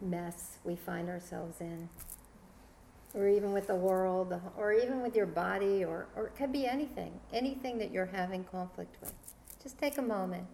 mess 0.00 0.58
we 0.64 0.76
find 0.76 1.08
ourselves 1.08 1.60
in, 1.60 1.88
or 3.14 3.28
even 3.28 3.52
with 3.52 3.66
the 3.66 3.74
world, 3.74 4.38
or 4.56 4.72
even 4.72 5.02
with 5.02 5.14
your 5.14 5.26
body, 5.26 5.84
or, 5.84 6.06
or 6.16 6.28
it 6.28 6.36
could 6.36 6.52
be 6.52 6.66
anything, 6.66 7.12
anything 7.32 7.78
that 7.78 7.90
you're 7.90 8.06
having 8.06 8.44
conflict 8.44 8.96
with. 9.00 9.12
Just 9.62 9.78
take 9.78 9.98
a 9.98 10.02
moment 10.02 10.46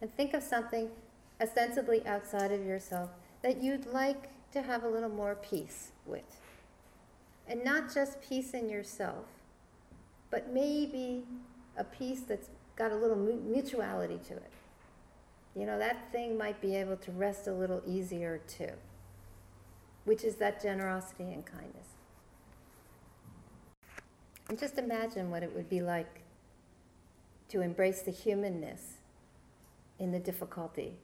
and 0.00 0.12
think 0.16 0.34
of 0.34 0.42
something 0.42 0.88
ostensibly 1.40 2.06
outside 2.06 2.52
of 2.52 2.64
yourself 2.64 3.10
that 3.42 3.62
you'd 3.62 3.86
like 3.86 4.28
to 4.52 4.62
have 4.62 4.84
a 4.84 4.88
little 4.88 5.08
more 5.08 5.34
peace 5.34 5.92
with. 6.06 6.40
And 7.46 7.64
not 7.64 7.92
just 7.92 8.22
peace 8.22 8.52
in 8.52 8.70
yourself, 8.70 9.26
but 10.30 10.52
maybe 10.52 11.24
a 11.76 11.84
peace 11.84 12.20
that's 12.20 12.48
got 12.76 12.92
a 12.92 12.96
little 12.96 13.16
mutuality 13.16 14.18
to 14.28 14.34
it. 14.34 14.50
You 15.54 15.66
know, 15.66 15.78
that 15.78 16.10
thing 16.10 16.36
might 16.36 16.60
be 16.60 16.74
able 16.76 16.96
to 16.96 17.10
rest 17.12 17.46
a 17.46 17.52
little 17.52 17.82
easier 17.86 18.40
too, 18.48 18.72
which 20.04 20.24
is 20.24 20.36
that 20.36 20.62
generosity 20.62 21.32
and 21.32 21.44
kindness. 21.44 21.88
And 24.48 24.58
just 24.58 24.78
imagine 24.78 25.30
what 25.30 25.42
it 25.42 25.54
would 25.54 25.68
be 25.68 25.80
like 25.80 26.22
to 27.48 27.60
embrace 27.60 28.02
the 28.02 28.10
humanness 28.10 28.98
in 29.98 30.10
the 30.10 30.18
difficulty 30.18 30.94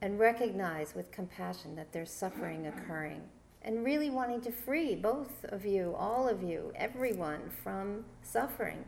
and 0.00 0.18
recognize 0.18 0.94
with 0.94 1.10
compassion 1.10 1.74
that 1.76 1.92
there's 1.92 2.10
suffering 2.10 2.66
occurring 2.66 3.22
and 3.62 3.84
really 3.84 4.10
wanting 4.10 4.40
to 4.40 4.52
free 4.52 4.94
both 4.94 5.44
of 5.44 5.66
you, 5.66 5.94
all 5.98 6.28
of 6.28 6.42
you, 6.42 6.72
everyone 6.76 7.50
from 7.62 8.04
suffering. 8.22 8.84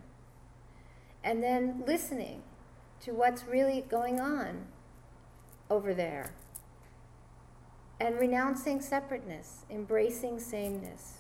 And 1.25 1.42
then 1.42 1.83
listening 1.87 2.42
to 3.01 3.12
what's 3.12 3.44
really 3.44 3.85
going 3.88 4.20
on 4.20 4.66
over 5.68 5.92
there. 5.92 6.33
And 8.01 8.18
renouncing 8.18 8.81
separateness, 8.81 9.64
embracing 9.70 10.38
sameness, 10.38 11.18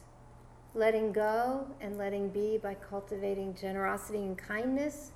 letting 0.74 1.12
go 1.12 1.66
and 1.80 1.98
letting 1.98 2.30
be 2.30 2.56
by 2.56 2.74
cultivating 2.74 3.54
generosity 3.54 4.20
and 4.20 4.38
kindness 4.38 5.12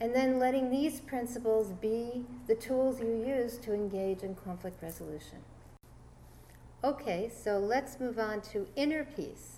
and 0.00 0.14
then 0.14 0.38
letting 0.38 0.70
these 0.70 1.00
principles 1.00 1.72
be 1.72 2.24
the 2.46 2.54
tools 2.54 3.00
you 3.00 3.24
use 3.26 3.58
to 3.58 3.74
engage 3.74 4.22
in 4.22 4.34
conflict 4.34 4.82
resolution. 4.82 5.38
Okay, 6.84 7.30
so 7.34 7.58
let's 7.58 7.98
move 7.98 8.18
on 8.18 8.40
to 8.52 8.68
inner 8.76 9.04
peace 9.04 9.56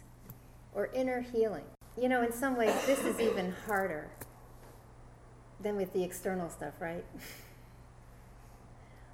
or 0.74 0.88
inner 0.94 1.20
healing. 1.20 1.64
You 2.00 2.08
know, 2.08 2.22
in 2.22 2.32
some 2.32 2.56
ways, 2.56 2.74
this 2.86 3.00
is 3.00 3.20
even 3.20 3.54
harder 3.66 4.08
than 5.60 5.76
with 5.76 5.92
the 5.92 6.02
external 6.02 6.48
stuff, 6.48 6.72
right? 6.80 7.04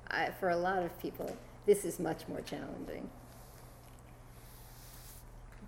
I, 0.08 0.30
for 0.38 0.50
a 0.50 0.56
lot 0.56 0.84
of 0.84 0.96
people, 1.00 1.36
this 1.66 1.84
is 1.84 1.98
much 1.98 2.28
more 2.28 2.40
challenging. 2.40 3.10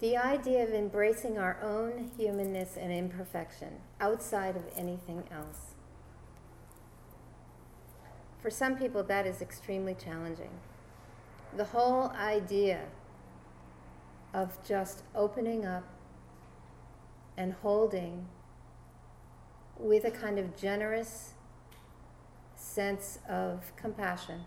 The 0.00 0.16
idea 0.16 0.62
of 0.62 0.70
embracing 0.70 1.38
our 1.38 1.58
own 1.60 2.12
humanness 2.16 2.76
and 2.76 2.92
imperfection 2.92 3.80
outside 4.00 4.54
of 4.54 4.62
anything 4.76 5.24
else. 5.32 5.74
For 8.40 8.48
some 8.48 8.76
people, 8.76 9.02
that 9.02 9.26
is 9.26 9.42
extremely 9.42 9.96
challenging. 9.96 10.50
The 11.56 11.64
whole 11.64 12.10
idea 12.10 12.84
of 14.32 14.56
just 14.64 15.02
opening 15.16 15.66
up 15.66 15.84
and 17.36 17.52
holding 17.54 18.28
with 19.76 20.04
a 20.04 20.12
kind 20.12 20.38
of 20.38 20.56
generous 20.56 21.32
sense 22.54 23.18
of 23.28 23.74
compassion 23.74 24.42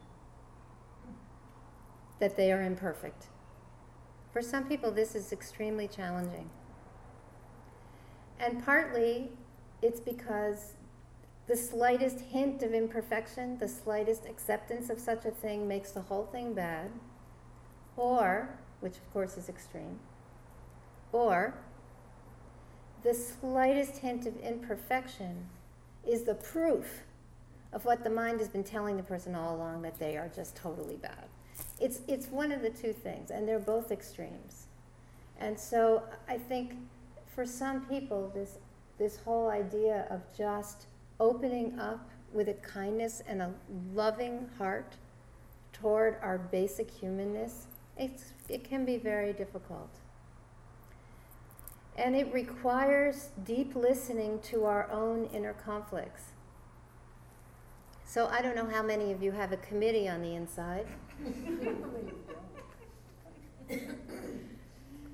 that 2.20 2.38
they 2.38 2.54
are 2.54 2.62
imperfect 2.62 3.28
for 4.32 4.42
some 4.42 4.66
people, 4.66 4.92
this 4.92 5.16
is 5.16 5.32
extremely 5.32 5.88
challenging. 5.88 6.50
And 8.40 8.64
partly 8.64 9.30
it's 9.82 10.00
because 10.00 10.74
the 11.48 11.58
slightest 11.58 12.20
hint 12.20 12.64
of 12.64 12.74
imperfection, 12.74 13.58
the 13.58 13.68
slightest 13.68 14.26
acceptance 14.26 14.90
of 14.90 15.00
such 15.00 15.26
a 15.26 15.32
thing 15.32 15.68
makes 15.68 15.92
the 15.92 16.02
whole 16.02 16.26
thing 16.26 16.54
bad, 16.54 16.92
or, 17.98 18.58
which 18.80 18.98
of 18.98 19.12
course 19.12 19.38
is 19.38 19.50
extreme, 19.50 20.00
or 21.12 21.56
the 23.04 23.14
slightest 23.14 23.98
hint 23.98 24.28
of 24.28 24.38
imperfection 24.40 25.48
is 26.08 26.24
the 26.24 26.36
proof 26.36 27.02
of 27.74 27.86
what 27.86 28.04
the 28.04 28.10
mind 28.10 28.40
has 28.40 28.50
been 28.50 28.64
telling 28.64 28.98
the 28.98 29.04
person 29.04 29.34
all 29.34 29.56
along 29.56 29.82
that 29.82 29.98
they 30.00 30.18
are 30.18 30.30
just 30.34 30.56
totally 30.56 30.98
bad. 30.98 31.26
It's, 31.82 32.02
it's 32.08 32.28
one 32.28 32.52
of 32.52 32.62
the 32.62 32.70
two 32.70 32.94
things, 32.94 33.32
and 33.32 33.48
they're 33.48 33.60
both 33.60 33.92
extremes. 33.92 34.68
And 35.40 35.60
so 35.60 36.04
I 36.30 36.38
think 36.38 36.74
for 37.26 37.46
some 37.46 37.86
people, 37.88 38.32
this, 38.36 38.60
this 39.00 39.18
whole 39.18 39.50
idea 39.50 40.06
of 40.12 40.22
just 40.38 40.86
opening 41.20 41.80
up 41.80 42.08
with 42.32 42.50
a 42.50 42.54
kindness 42.54 43.24
and 43.28 43.42
a 43.42 43.52
loving 43.94 44.48
heart 44.58 44.96
toward 45.74 46.18
our 46.22 46.38
basic 46.38 46.90
humanness, 46.92 47.66
it's, 47.98 48.34
it 48.48 48.64
can 48.64 48.86
be 48.86 48.98
very 48.98 49.34
difficult. 49.34 49.90
And 51.98 52.16
it 52.16 52.32
requires 52.32 53.30
deep 53.44 53.76
listening 53.76 54.40
to 54.44 54.66
our 54.66 54.90
own 54.92 55.30
inner 55.34 55.54
conflicts. 55.54 56.24
So 58.12 58.28
I 58.28 58.42
don't 58.42 58.58
know 58.58 58.66
how 58.66 58.84
many 58.84 59.14
of 59.14 59.24
you 59.24 59.32
have 59.32 59.54
a 59.54 59.58
committee 59.58 60.10
on 60.10 60.22
the 60.22 60.36
inside. 60.36 60.86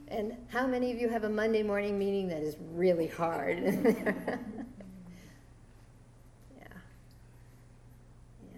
and 0.08 0.36
how 0.48 0.66
many 0.66 0.92
of 0.92 0.98
you 0.98 1.08
have 1.08 1.24
a 1.24 1.30
Monday 1.30 1.62
morning 1.62 2.00
meeting 2.00 2.28
that 2.30 2.42
is 2.42 2.58
really 2.74 3.06
hard? 3.06 3.60
yeah. 3.86 4.38
Yeah. 8.42 8.58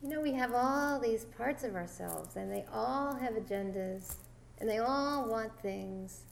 You 0.00 0.08
know, 0.08 0.22
we 0.22 0.32
have 0.32 0.54
all 0.54 0.98
these 0.98 1.26
parts 1.26 1.62
of 1.62 1.74
ourselves, 1.74 2.36
and 2.36 2.50
they 2.50 2.64
all 2.72 3.14
have 3.16 3.34
agendas, 3.34 4.14
and 4.60 4.66
they 4.66 4.78
all 4.78 5.28
want 5.28 5.52
things. 5.60 6.22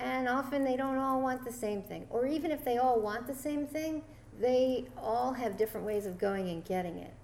And 0.00 0.28
often 0.28 0.64
they 0.64 0.74
don't 0.76 0.98
all 0.98 1.22
want 1.22 1.44
the 1.44 1.52
same 1.52 1.80
thing. 1.80 2.08
Or 2.10 2.26
even 2.26 2.50
if 2.50 2.64
they 2.64 2.78
all 2.78 3.00
want 3.00 3.28
the 3.28 3.36
same 3.36 3.68
thing, 3.68 4.02
they 4.40 4.86
all 4.96 5.32
have 5.32 5.56
different 5.56 5.86
ways 5.86 6.06
of 6.06 6.18
going 6.18 6.48
and 6.48 6.64
getting 6.64 6.98
it. 6.98 7.14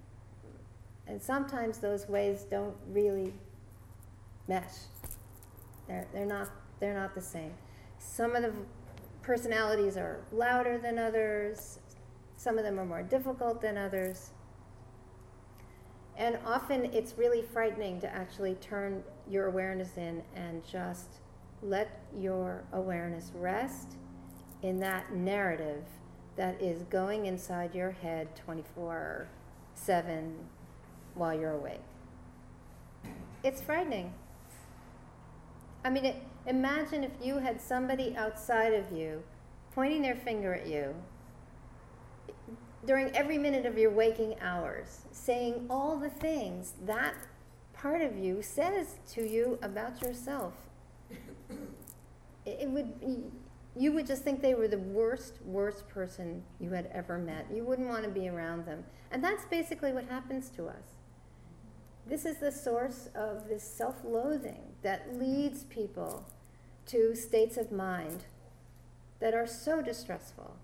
And 1.07 1.21
sometimes 1.21 1.79
those 1.79 2.09
ways 2.09 2.45
don't 2.49 2.77
really 2.89 3.35
mesh. 4.47 4.73
They're, 5.89 6.07
they're, 6.13 6.27
not, 6.27 6.51
they're 6.79 6.95
not 6.95 7.15
the 7.15 7.21
same. 7.21 7.53
Some 7.99 8.37
of 8.37 8.43
the 8.43 8.53
personalities 9.23 9.97
are 9.97 10.21
louder 10.33 10.79
than 10.79 10.99
others, 10.99 11.81
some 12.37 12.57
of 12.57 12.65
them 12.65 12.79
are 12.79 12.87
more 12.87 13.03
difficult 13.03 13.61
than 13.61 13.77
others. 13.77 14.31
And 16.17 16.39
often 16.47 16.87
it's 16.87 17.15
really 17.19 17.43
frightening 17.43 18.01
to 18.01 18.15
actually 18.15 18.55
turn 18.57 19.03
your 19.29 19.47
awareness 19.47 19.97
in 19.97 20.23
and 20.35 20.65
just 20.65 21.09
let 21.63 22.03
your 22.17 22.65
awareness 22.73 23.33
rest 23.35 23.97
in 24.63 24.79
that 24.81 25.13
narrative 25.15 25.85
that 26.41 26.63
is 26.63 26.85
going 26.85 27.27
inside 27.27 27.75
your 27.75 27.91
head 27.91 28.35
24 28.35 29.29
7 29.75 30.35
while 31.15 31.39
you're 31.39 31.53
awake. 31.53 31.83
It's 33.45 33.61
frightening. 33.61 34.15
I 35.85 35.91
mean, 35.91 36.07
it, 36.07 36.17
imagine 36.47 37.05
if 37.05 37.11
you 37.23 37.37
had 37.37 37.61
somebody 37.61 38.17
outside 38.17 38.73
of 38.73 38.91
you 38.91 39.23
pointing 39.75 40.01
their 40.01 40.17
finger 40.17 40.55
at 40.55 40.67
you 40.67 40.95
during 42.87 43.15
every 43.15 43.37
minute 43.37 43.67
of 43.67 43.77
your 43.77 43.91
waking 43.91 44.37
hours, 44.41 45.03
saying 45.13 45.67
all 45.69 45.99
the 45.99 46.09
things 46.09 46.73
that 46.87 47.17
part 47.75 48.01
of 48.01 48.17
you 48.17 48.41
says 48.41 48.97
to 49.13 49.29
you 49.29 49.59
about 49.61 50.01
yourself. 50.01 50.55
It 52.47 52.71
would 52.71 52.95
you 53.81 53.93
would 53.93 54.07
just 54.07 54.23
think 54.23 54.43
they 54.43 54.53
were 54.53 54.69
the 54.69 54.79
worst, 54.79 55.39
worst 55.43 55.89
person 55.89 56.43
you 56.61 56.71
had 56.71 56.91
ever 56.93 57.17
met. 57.17 57.47
You 57.51 57.65
wouldn't 57.65 57.89
want 57.89 58.05
to 58.05 58.11
be 58.11 58.29
around 58.29 58.67
them. 58.67 58.85
And 59.11 59.25
that's 59.25 59.47
basically 59.47 59.91
what 59.91 60.05
happens 60.05 60.51
to 60.51 60.69
us. 60.69 60.99
This 62.07 62.27
is 62.27 62.37
the 62.37 62.53
source 62.53 63.09
of 63.15 63.49
this 63.49 63.63
self 63.65 64.05
loathing 64.05 64.61
that 64.83 65.19
leads 65.19 65.65
people 65.65 66.29
to 66.89 67.15
states 67.15 67.57
of 67.57 67.73
mind 67.73 68.25
that 69.19 69.33
are 69.33 69.47
so 69.47 69.81
distressful. 69.81 70.57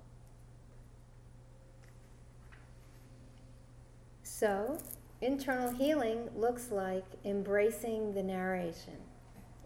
So, 4.23 4.77
internal 5.23 5.71
healing 5.71 6.29
looks 6.37 6.71
like 6.71 7.07
embracing 7.25 8.13
the 8.13 8.23
narration, 8.23 8.99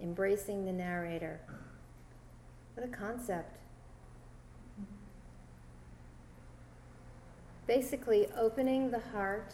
embracing 0.00 0.66
the 0.66 0.72
narrator. 0.72 1.40
What 2.80 2.88
a 2.88 2.96
concept. 2.96 3.58
Basically, 7.66 8.26
opening 8.34 8.90
the 8.90 9.00
heart 9.00 9.52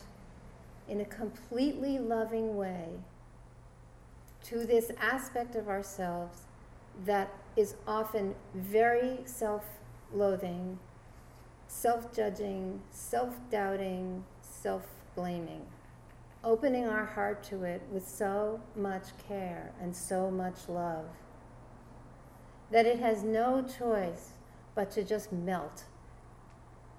in 0.88 1.00
a 1.00 1.04
completely 1.04 1.98
loving 1.98 2.56
way 2.56 3.00
to 4.44 4.64
this 4.64 4.92
aspect 5.00 5.56
of 5.56 5.68
ourselves 5.68 6.42
that 7.04 7.34
is 7.56 7.74
often 7.84 8.36
very 8.54 9.18
self 9.24 9.64
loathing, 10.12 10.78
self 11.66 12.14
judging, 12.14 12.80
self 12.92 13.34
doubting, 13.50 14.24
self 14.40 14.86
blaming. 15.16 15.66
Opening 16.44 16.86
our 16.86 17.06
heart 17.06 17.42
to 17.44 17.64
it 17.64 17.82
with 17.90 18.06
so 18.06 18.60
much 18.76 19.08
care 19.26 19.72
and 19.82 19.96
so 19.96 20.30
much 20.30 20.68
love 20.68 21.06
that 22.70 22.86
it 22.86 22.98
has 22.98 23.22
no 23.22 23.62
choice 23.62 24.30
but 24.74 24.90
to 24.92 25.02
just 25.02 25.32
melt 25.32 25.84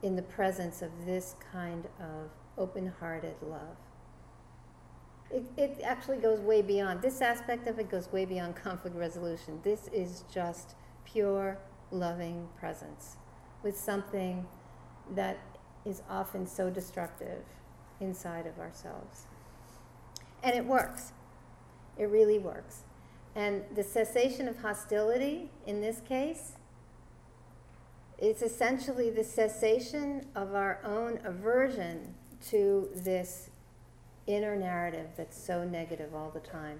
in 0.01 0.15
the 0.15 0.21
presence 0.21 0.81
of 0.81 0.91
this 1.05 1.35
kind 1.51 1.87
of 1.99 2.29
open 2.57 2.93
hearted 2.99 3.35
love. 3.41 3.77
It, 5.29 5.43
it 5.57 5.81
actually 5.83 6.17
goes 6.17 6.39
way 6.39 6.61
beyond, 6.61 7.01
this 7.01 7.21
aspect 7.21 7.67
of 7.67 7.79
it 7.79 7.89
goes 7.89 8.11
way 8.11 8.25
beyond 8.25 8.55
conflict 8.63 8.95
resolution. 8.95 9.59
This 9.63 9.89
is 9.93 10.23
just 10.33 10.75
pure, 11.05 11.57
loving 11.91 12.47
presence 12.59 13.17
with 13.63 13.77
something 13.77 14.45
that 15.15 15.37
is 15.85 16.01
often 16.09 16.45
so 16.45 16.69
destructive 16.69 17.43
inside 17.99 18.45
of 18.45 18.59
ourselves. 18.59 19.25
And 20.43 20.55
it 20.55 20.65
works. 20.65 21.13
It 21.97 22.05
really 22.05 22.39
works. 22.39 22.83
And 23.37 23.63
the 23.75 23.83
cessation 23.83 24.47
of 24.47 24.57
hostility 24.57 25.51
in 25.67 25.79
this 25.79 26.01
case 26.01 26.53
is 28.17 28.41
essentially 28.41 29.11
the 29.11 29.23
cessation 29.23 30.25
of 30.35 30.55
our 30.55 30.79
own 30.83 31.19
aversion 31.23 32.15
to 32.49 32.89
this 32.95 33.51
inner 34.25 34.55
narrative 34.55 35.09
that's 35.15 35.39
so 35.39 35.63
negative 35.63 36.15
all 36.15 36.31
the 36.31 36.39
time 36.39 36.79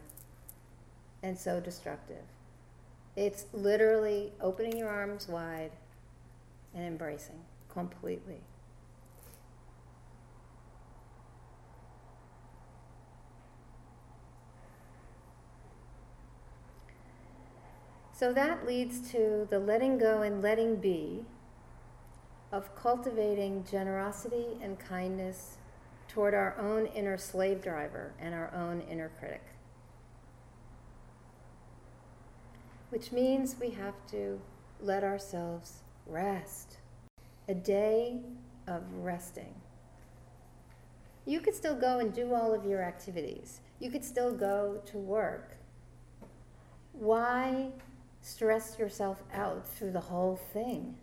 and 1.22 1.38
so 1.38 1.60
destructive. 1.60 2.24
It's 3.16 3.46
literally 3.54 4.32
opening 4.42 4.76
your 4.78 4.90
arms 4.90 5.28
wide 5.28 5.72
and 6.74 6.84
embracing 6.84 7.40
completely. 7.70 8.42
So 18.18 18.34
that 18.34 18.66
leads 18.66 19.12
to 19.12 19.48
the 19.52 19.60
letting 19.60 20.00
go 20.00 20.24
and 20.24 20.42
letting 20.42 20.78
be 20.78 21.24
of 22.52 22.76
cultivating 22.76 23.64
generosity 23.70 24.58
and 24.60 24.80
kindness 24.80 25.58
toward 26.08 26.34
our 26.34 26.58
own 26.58 26.88
inner 26.88 27.20
slave 27.20 27.62
driver 27.62 28.16
and 28.20 28.34
our 28.34 28.52
own 28.56 28.82
inner 28.82 29.12
critic. 29.20 29.44
Which 32.90 33.12
means 33.12 33.56
we 33.60 33.70
have 33.72 33.94
to 34.10 34.42
let 34.82 35.04
ourselves 35.04 35.84
rest. 36.08 36.78
A 37.48 37.54
day 37.54 38.22
of 38.66 38.82
resting. 38.96 39.54
You 41.28 41.40
could 41.40 41.54
still 41.54 41.76
go 41.76 42.00
and 42.00 42.12
do 42.12 42.34
all 42.34 42.52
of 42.52 42.66
your 42.66 42.82
activities. 42.82 43.62
You 43.80 43.92
could 43.92 44.04
still 44.04 44.32
go 44.32 44.82
to 44.88 44.98
work. 44.98 45.58
Why 46.94 47.74
stress 48.28 48.78
yourself 48.78 49.24
out 49.34 49.66
through 49.66 49.92
the 49.92 50.02
whole 50.02 50.36
thing 50.36 50.94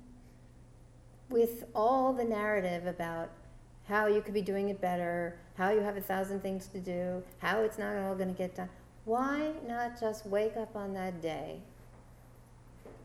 with 1.31 1.65
all 1.75 2.13
the 2.13 2.25
narrative 2.25 2.87
about 2.87 3.31
how 3.89 4.07
you 4.07 4.21
could 4.21 4.35
be 4.35 4.43
doing 4.43 4.69
it 4.69 4.79
better, 4.79 5.39
how 5.57 5.71
you 5.71 5.81
have 5.81 5.97
a 5.97 6.03
thousand 6.03 6.41
things 6.43 6.67
to 6.67 6.79
do, 6.79 7.23
how 7.39 7.61
it's 7.61 7.79
not 7.79 7.97
all 7.97 8.15
going 8.15 8.29
to 8.29 8.37
get 8.37 8.55
done. 8.55 8.69
Why 9.07 9.53
not 9.67 9.99
just 9.99 10.27
wake 10.27 10.57
up 10.59 10.77
on 10.77 10.93
that 10.95 11.23
day 11.23 11.61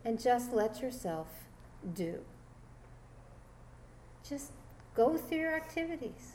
and 0.04 0.20
just 0.20 0.52
let 0.52 0.82
yourself 0.82 1.28
do? 1.94 2.20
Just 4.28 4.52
go 4.94 5.16
through 5.16 5.38
your 5.38 5.54
activities, 5.54 6.32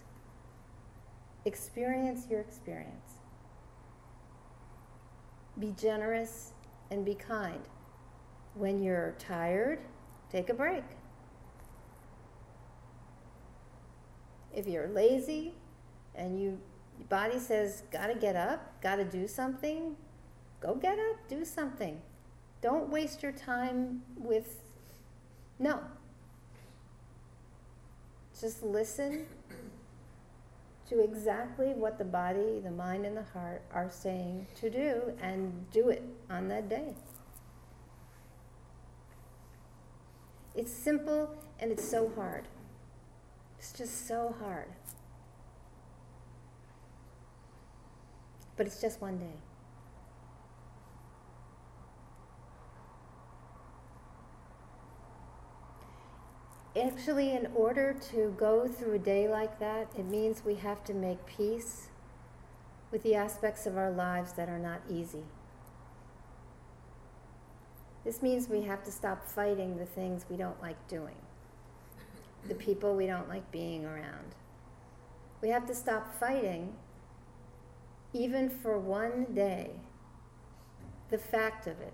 experience 1.45 2.25
your 2.31 2.39
experience. 2.39 3.13
Be 5.59 5.73
generous 5.77 6.51
and 6.89 7.05
be 7.05 7.13
kind. 7.13 7.61
When 8.55 8.81
you're 8.81 9.15
tired, 9.19 9.79
take 10.31 10.49
a 10.49 10.53
break. 10.53 10.83
If 14.53 14.67
you're 14.67 14.87
lazy 14.87 15.53
and 16.15 16.41
you 16.41 16.59
your 16.97 17.07
body 17.07 17.39
says, 17.39 17.83
gotta 17.91 18.15
get 18.15 18.35
up, 18.35 18.81
gotta 18.81 19.03
do 19.03 19.27
something, 19.27 19.95
go 20.61 20.75
get 20.75 20.97
up, 20.97 21.27
do 21.27 21.43
something. 21.43 22.01
Don't 22.61 22.89
waste 22.89 23.21
your 23.21 23.31
time 23.31 24.01
with 24.17 24.63
no. 25.59 25.79
Just 28.39 28.63
listen 28.63 29.25
to 30.89 31.03
exactly 31.03 31.73
what 31.73 31.97
the 31.97 32.05
body, 32.05 32.59
the 32.63 32.71
mind, 32.71 33.05
and 33.05 33.17
the 33.17 33.23
heart 33.23 33.61
are 33.73 33.89
saying 33.89 34.45
to 34.55 34.69
do 34.69 35.13
and 35.21 35.69
do 35.71 35.89
it 35.89 36.03
on 36.29 36.47
that 36.49 36.69
day. 36.69 36.93
It's 40.55 40.71
simple 40.71 41.35
and 41.59 41.71
it's 41.71 41.87
so 41.87 42.11
hard. 42.15 42.47
It's 43.59 43.73
just 43.73 44.07
so 44.07 44.35
hard. 44.39 44.67
But 48.55 48.67
it's 48.67 48.79
just 48.79 49.01
one 49.01 49.17
day. 49.17 49.37
Actually, 56.81 57.31
in 57.31 57.47
order 57.55 57.95
to 58.11 58.33
go 58.37 58.67
through 58.67 58.93
a 58.93 58.99
day 58.99 59.29
like 59.29 59.59
that, 59.59 59.87
it 59.97 60.05
means 60.05 60.43
we 60.43 60.55
have 60.55 60.83
to 60.83 60.93
make 60.93 61.25
peace 61.25 61.87
with 62.91 63.01
the 63.03 63.15
aspects 63.15 63.65
of 63.65 63.77
our 63.77 63.91
lives 63.91 64.33
that 64.33 64.49
are 64.49 64.59
not 64.59 64.81
easy. 64.89 65.23
This 68.05 68.21
means 68.21 68.47
we 68.47 68.61
have 68.61 68.83
to 68.83 68.91
stop 68.91 69.27
fighting 69.27 69.77
the 69.77 69.85
things 69.85 70.25
we 70.29 70.37
don't 70.37 70.61
like 70.61 70.87
doing, 70.87 71.15
the 72.47 72.53
people 72.53 72.95
we 72.95 73.07
don't 73.07 73.27
like 73.27 73.51
being 73.51 73.83
around. 73.83 74.35
We 75.41 75.49
have 75.49 75.65
to 75.65 75.73
stop 75.73 76.17
fighting, 76.19 76.73
even 78.13 78.47
for 78.47 78.77
one 78.77 79.25
day, 79.33 79.71
the 81.09 81.17
fact 81.17 81.65
of 81.65 81.81
it, 81.81 81.93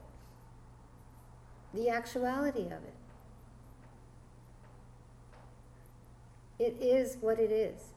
the 1.74 1.88
actuality 1.90 2.66
of 2.66 2.74
it. 2.74 2.96
It 6.60 6.76
is 6.82 7.18
what 7.22 7.40
it 7.40 7.52
is. 7.52 7.91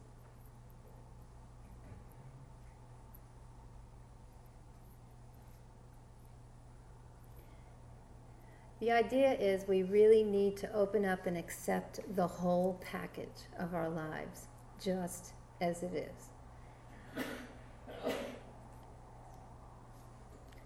The 8.85 8.93
idea 8.93 9.33
is 9.33 9.67
we 9.67 9.83
really 9.83 10.23
need 10.23 10.59
to 10.59 10.71
open 10.75 11.07
up 11.07 11.25
and 11.25 11.39
accept 11.39 12.01
the 12.17 12.27
whole 12.27 12.79
package 12.85 13.49
of 13.59 13.75
our 13.75 13.89
lives, 13.89 14.49
just 14.79 15.33
as 15.59 15.83
it 15.83 15.95
is. 15.95 17.25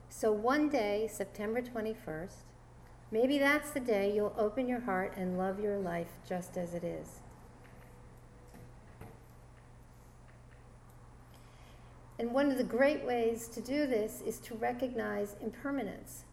So 0.09 0.33
one 0.33 0.69
day, 0.69 1.09
September 1.09 1.63
21st, 1.63 2.43
maybe 3.13 3.39
that's 3.39 3.71
the 3.71 3.79
day 3.79 4.13
you'll 4.13 4.35
open 4.37 4.67
your 4.67 4.81
heart 4.81 5.15
and 5.17 5.39
love 5.39 5.61
your 5.61 5.79
life 5.79 6.11
just 6.29 6.57
as 6.57 6.75
it 6.75 6.83
is. 6.83 7.21
And 12.19 12.33
one 12.33 12.51
of 12.51 12.59
the 12.59 12.65
great 12.65 13.05
ways 13.05 13.47
to 13.47 13.61
do 13.61 13.87
this 13.87 14.23
is 14.27 14.41
to 14.41 14.57
recognize 14.57 15.37
impermanence. 15.41 16.25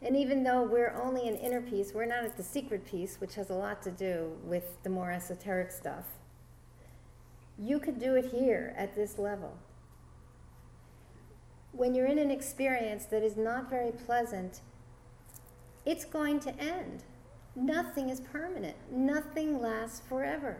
And 0.00 0.16
even 0.16 0.44
though 0.44 0.62
we're 0.62 0.94
only 0.94 1.28
an 1.28 1.36
inner 1.36 1.60
peace, 1.60 1.92
we're 1.92 2.06
not 2.06 2.24
at 2.24 2.36
the 2.36 2.42
secret 2.42 2.86
peace, 2.86 3.20
which 3.20 3.34
has 3.34 3.50
a 3.50 3.54
lot 3.54 3.82
to 3.82 3.90
do 3.90 4.32
with 4.44 4.82
the 4.82 4.90
more 4.90 5.10
esoteric 5.10 5.72
stuff. 5.72 6.04
You 7.58 7.80
could 7.80 7.98
do 7.98 8.14
it 8.14 8.26
here 8.26 8.74
at 8.76 8.94
this 8.94 9.18
level. 9.18 9.58
When 11.72 11.94
you're 11.94 12.06
in 12.06 12.18
an 12.18 12.30
experience 12.30 13.06
that 13.06 13.22
is 13.22 13.36
not 13.36 13.68
very 13.68 13.90
pleasant, 13.90 14.60
it's 15.84 16.04
going 16.04 16.38
to 16.40 16.54
end. 16.60 17.02
Nothing 17.56 18.08
is 18.08 18.20
permanent, 18.20 18.76
nothing 18.90 19.60
lasts 19.60 20.00
forever. 20.08 20.58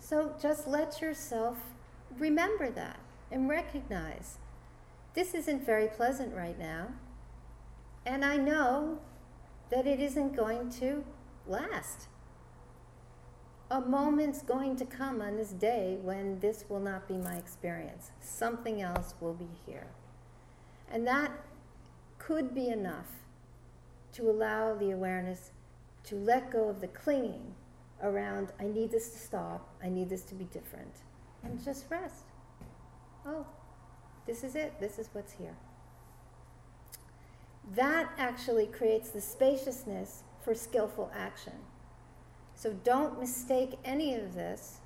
So 0.00 0.34
just 0.40 0.66
let 0.66 1.00
yourself 1.00 1.58
remember 2.18 2.70
that 2.70 2.98
and 3.30 3.48
recognize 3.48 4.38
this 5.14 5.34
isn't 5.34 5.64
very 5.64 5.86
pleasant 5.86 6.34
right 6.34 6.58
now. 6.58 6.88
And 8.08 8.24
I 8.24 8.38
know 8.38 9.00
that 9.68 9.86
it 9.86 10.00
isn't 10.00 10.34
going 10.34 10.70
to 10.80 11.04
last. 11.46 12.08
A 13.70 13.82
moment's 13.82 14.40
going 14.40 14.76
to 14.76 14.86
come 14.86 15.20
on 15.20 15.36
this 15.36 15.50
day 15.50 15.98
when 16.00 16.40
this 16.40 16.64
will 16.70 16.80
not 16.80 17.06
be 17.06 17.18
my 17.18 17.36
experience. 17.36 18.10
Something 18.18 18.80
else 18.80 19.12
will 19.20 19.34
be 19.34 19.50
here. 19.66 19.88
And 20.90 21.06
that 21.06 21.30
could 22.18 22.54
be 22.54 22.68
enough 22.68 23.10
to 24.12 24.30
allow 24.30 24.74
the 24.74 24.90
awareness 24.90 25.50
to 26.04 26.14
let 26.14 26.50
go 26.50 26.70
of 26.70 26.80
the 26.80 26.88
clinging 26.88 27.54
around, 28.02 28.52
I 28.58 28.64
need 28.68 28.90
this 28.90 29.10
to 29.10 29.18
stop, 29.18 29.68
I 29.84 29.90
need 29.90 30.08
this 30.08 30.22
to 30.22 30.34
be 30.34 30.44
different, 30.44 31.02
and 31.42 31.62
just 31.62 31.84
rest. 31.90 32.24
Oh, 33.26 33.44
this 34.26 34.44
is 34.44 34.54
it, 34.54 34.80
this 34.80 34.98
is 34.98 35.10
what's 35.12 35.32
here 35.32 35.56
that 37.74 38.10
actually 38.18 38.66
creates 38.66 39.10
the 39.10 39.20
spaciousness 39.20 40.22
for 40.42 40.54
skillful 40.54 41.10
action. 41.14 41.54
So 42.54 42.72
don't 42.84 43.20
mistake 43.20 43.78
any 43.84 44.14
of 44.14 44.34
this 44.34 44.78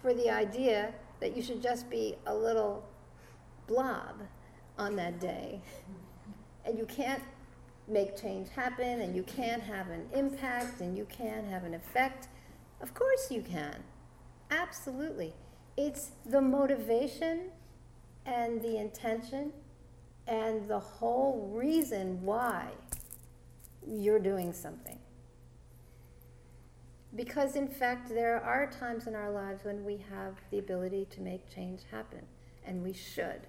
for 0.00 0.14
the 0.14 0.30
idea 0.30 0.94
that 1.20 1.36
you 1.36 1.42
should 1.42 1.62
just 1.62 1.88
be 1.90 2.16
a 2.26 2.34
little 2.34 2.84
blob 3.66 4.22
on 4.78 4.96
that 4.96 5.20
day. 5.20 5.60
And 6.64 6.78
you 6.78 6.86
can't 6.86 7.22
make 7.88 8.20
change 8.20 8.48
happen, 8.48 9.00
and 9.00 9.14
you 9.14 9.22
can't 9.22 9.62
have 9.62 9.88
an 9.90 10.08
impact, 10.12 10.80
and 10.80 10.96
you 10.96 11.04
can't 11.04 11.46
have 11.46 11.64
an 11.64 11.74
effect. 11.74 12.28
Of 12.80 12.94
course 12.94 13.30
you 13.30 13.42
can. 13.42 13.76
Absolutely. 14.50 15.34
It's 15.76 16.10
the 16.24 16.40
motivation 16.40 17.50
and 18.24 18.60
the 18.60 18.76
intention 18.76 19.52
and 20.26 20.68
the 20.68 20.78
whole 20.78 21.50
reason 21.54 22.22
why 22.22 22.68
you're 23.86 24.18
doing 24.18 24.52
something. 24.52 24.98
Because, 27.14 27.56
in 27.56 27.68
fact, 27.68 28.08
there 28.08 28.42
are 28.42 28.70
times 28.70 29.06
in 29.06 29.14
our 29.14 29.30
lives 29.30 29.64
when 29.64 29.84
we 29.84 30.04
have 30.10 30.34
the 30.50 30.58
ability 30.58 31.06
to 31.10 31.20
make 31.20 31.48
change 31.48 31.80
happen, 31.90 32.26
and 32.64 32.82
we 32.82 32.92
should. 32.92 33.46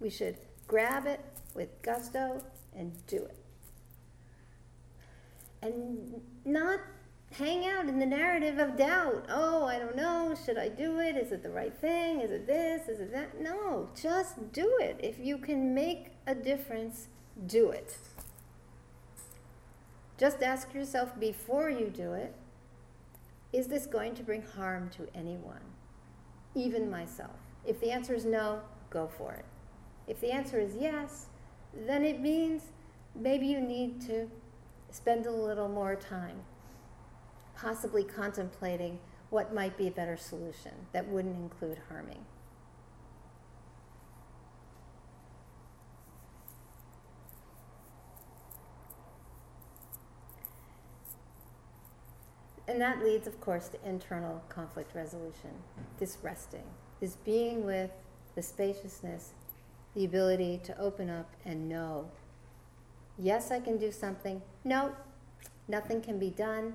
We 0.00 0.10
should 0.10 0.38
grab 0.66 1.06
it 1.06 1.20
with 1.54 1.80
gusto 1.82 2.42
and 2.74 2.92
do 3.06 3.16
it. 3.16 3.36
And 5.62 6.20
not 6.44 6.80
hang 7.32 7.66
out 7.66 7.86
in 7.86 7.98
the 7.98 8.06
narrative 8.06 8.58
of 8.58 8.76
doubt. 8.76 9.26
Oh, 9.28 9.64
I 9.64 9.78
don't 9.78 9.96
know. 9.96 10.34
Should 10.44 10.58
I 10.58 10.68
do 10.68 10.98
it? 10.98 11.16
Is 11.16 11.32
it 11.32 11.42
the 11.42 11.50
right 11.50 11.74
thing? 11.78 12.20
Is 12.20 12.30
it 12.30 12.46
this? 12.46 12.88
Is 12.88 13.00
it 13.00 13.12
that? 13.12 13.40
No, 13.40 13.88
just 14.00 14.52
do 14.52 14.78
it. 14.80 14.98
If 15.02 15.18
you 15.18 15.38
can 15.38 15.74
make 15.74 16.12
a 16.26 16.34
difference, 16.34 17.08
do 17.46 17.70
it. 17.70 17.96
Just 20.16 20.42
ask 20.42 20.74
yourself 20.74 21.18
before 21.20 21.70
you 21.70 21.86
do 21.86 22.12
it 22.12 22.34
is 23.52 23.66
this 23.66 23.86
going 23.86 24.14
to 24.14 24.22
bring 24.22 24.42
harm 24.42 24.90
to 24.90 25.08
anyone, 25.14 25.62
even 26.54 26.90
myself? 26.90 27.36
If 27.64 27.80
the 27.80 27.90
answer 27.90 28.14
is 28.14 28.26
no, 28.26 28.60
go 28.90 29.08
for 29.08 29.32
it. 29.32 29.44
If 30.06 30.20
the 30.20 30.30
answer 30.30 30.60
is 30.60 30.74
yes, 30.78 31.26
then 31.86 32.04
it 32.04 32.20
means 32.20 32.64
maybe 33.14 33.46
you 33.46 33.60
need 33.60 34.02
to 34.02 34.28
spend 34.90 35.26
a 35.26 35.30
little 35.30 35.68
more 35.68 35.96
time 35.96 36.40
possibly 37.60 38.04
contemplating 38.04 38.98
what 39.30 39.52
might 39.52 39.76
be 39.76 39.88
a 39.88 39.90
better 39.90 40.16
solution 40.16 40.72
that 40.92 41.06
wouldn't 41.08 41.36
include 41.36 41.78
harming. 41.88 42.24
And 52.66 52.80
that 52.82 53.02
leads, 53.02 53.26
of 53.26 53.40
course, 53.40 53.68
to 53.68 53.78
internal 53.88 54.42
conflict 54.50 54.94
resolution, 54.94 55.50
this 55.98 56.18
resting, 56.22 56.64
this 57.00 57.16
being 57.16 57.64
with 57.64 57.90
the 58.34 58.42
spaciousness, 58.42 59.32
the 59.94 60.04
ability 60.04 60.60
to 60.64 60.78
open 60.78 61.08
up 61.08 61.30
and 61.46 61.68
know. 61.68 62.10
Yes, 63.18 63.50
I 63.50 63.58
can 63.58 63.78
do 63.78 63.90
something. 63.90 64.42
No, 64.64 64.94
nothing 65.66 66.02
can 66.02 66.18
be 66.18 66.30
done 66.30 66.74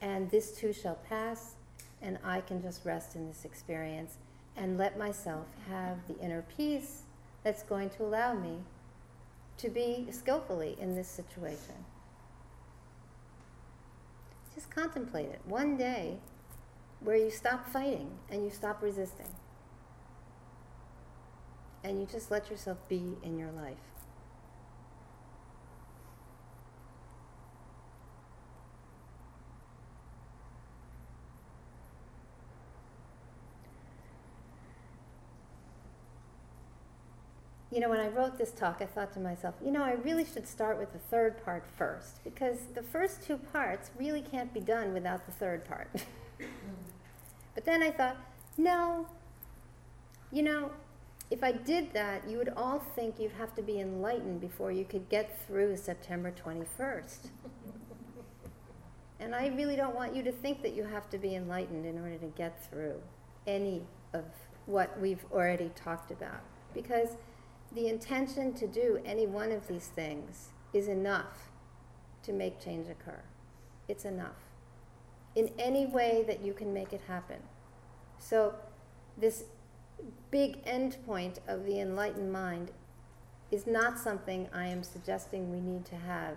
and 0.00 0.30
this 0.30 0.52
too 0.52 0.72
shall 0.72 0.96
pass, 1.08 1.54
and 2.00 2.18
I 2.24 2.40
can 2.40 2.62
just 2.62 2.84
rest 2.84 3.16
in 3.16 3.26
this 3.26 3.44
experience 3.44 4.18
and 4.56 4.78
let 4.78 4.98
myself 4.98 5.46
have 5.68 5.98
the 6.08 6.18
inner 6.18 6.44
peace 6.56 7.02
that's 7.42 7.62
going 7.62 7.90
to 7.90 8.02
allow 8.02 8.34
me 8.34 8.58
to 9.58 9.68
be 9.68 10.06
skillfully 10.10 10.76
in 10.80 10.94
this 10.94 11.08
situation. 11.08 11.84
Just 14.54 14.70
contemplate 14.70 15.28
it. 15.30 15.40
One 15.44 15.76
day 15.76 16.18
where 17.00 17.16
you 17.16 17.30
stop 17.30 17.68
fighting 17.68 18.10
and 18.30 18.44
you 18.44 18.50
stop 18.50 18.82
resisting. 18.82 19.28
And 21.82 22.00
you 22.00 22.06
just 22.06 22.30
let 22.30 22.50
yourself 22.50 22.76
be 22.88 23.16
in 23.22 23.38
your 23.38 23.50
life. 23.52 23.76
You 37.72 37.78
know, 37.78 37.88
when 37.88 38.00
I 38.00 38.08
wrote 38.08 38.36
this 38.36 38.50
talk, 38.50 38.78
I 38.80 38.86
thought 38.86 39.12
to 39.12 39.20
myself, 39.20 39.54
you 39.64 39.70
know, 39.70 39.84
I 39.84 39.92
really 39.92 40.24
should 40.24 40.48
start 40.48 40.78
with 40.78 40.92
the 40.92 40.98
third 40.98 41.44
part 41.44 41.64
first, 41.78 42.22
because 42.24 42.58
the 42.74 42.82
first 42.82 43.22
two 43.22 43.36
parts 43.36 43.90
really 43.96 44.22
can't 44.22 44.52
be 44.52 44.60
done 44.60 44.92
without 44.92 45.24
the 45.24 45.32
third 45.32 45.64
part. 45.64 45.88
but 47.54 47.64
then 47.64 47.82
I 47.82 47.92
thought, 47.92 48.16
no, 48.56 49.06
you 50.32 50.42
know, 50.42 50.72
if 51.30 51.44
I 51.44 51.52
did 51.52 51.92
that, 51.92 52.28
you 52.28 52.38
would 52.38 52.52
all 52.56 52.80
think 52.96 53.20
you'd 53.20 53.32
have 53.32 53.54
to 53.54 53.62
be 53.62 53.78
enlightened 53.78 54.40
before 54.40 54.72
you 54.72 54.84
could 54.84 55.08
get 55.08 55.40
through 55.46 55.76
September 55.76 56.32
21st. 56.32 57.28
and 59.20 59.32
I 59.32 59.46
really 59.48 59.76
don't 59.76 59.94
want 59.94 60.16
you 60.16 60.24
to 60.24 60.32
think 60.32 60.62
that 60.62 60.74
you 60.74 60.82
have 60.82 61.08
to 61.10 61.18
be 61.18 61.36
enlightened 61.36 61.86
in 61.86 62.00
order 62.00 62.18
to 62.18 62.26
get 62.36 62.68
through 62.68 63.00
any 63.46 63.82
of 64.12 64.24
what 64.66 65.00
we've 65.00 65.24
already 65.32 65.70
talked 65.76 66.10
about. 66.10 66.40
Because 66.74 67.10
the 67.72 67.88
intention 67.88 68.52
to 68.54 68.66
do 68.66 69.00
any 69.04 69.26
one 69.26 69.52
of 69.52 69.68
these 69.68 69.86
things 69.86 70.48
is 70.72 70.88
enough 70.88 71.50
to 72.22 72.32
make 72.32 72.60
change 72.60 72.88
occur. 72.88 73.22
It's 73.88 74.04
enough. 74.04 74.50
In 75.34 75.50
any 75.58 75.86
way 75.86 76.24
that 76.26 76.44
you 76.44 76.52
can 76.52 76.74
make 76.74 76.92
it 76.92 77.02
happen. 77.06 77.38
So, 78.18 78.54
this 79.16 79.44
big 80.30 80.58
end 80.64 80.96
point 81.06 81.40
of 81.46 81.64
the 81.64 81.80
enlightened 81.80 82.32
mind 82.32 82.72
is 83.50 83.66
not 83.66 83.98
something 83.98 84.48
I 84.52 84.66
am 84.66 84.82
suggesting 84.82 85.50
we 85.50 85.60
need 85.60 85.84
to 85.86 85.96
have 85.96 86.36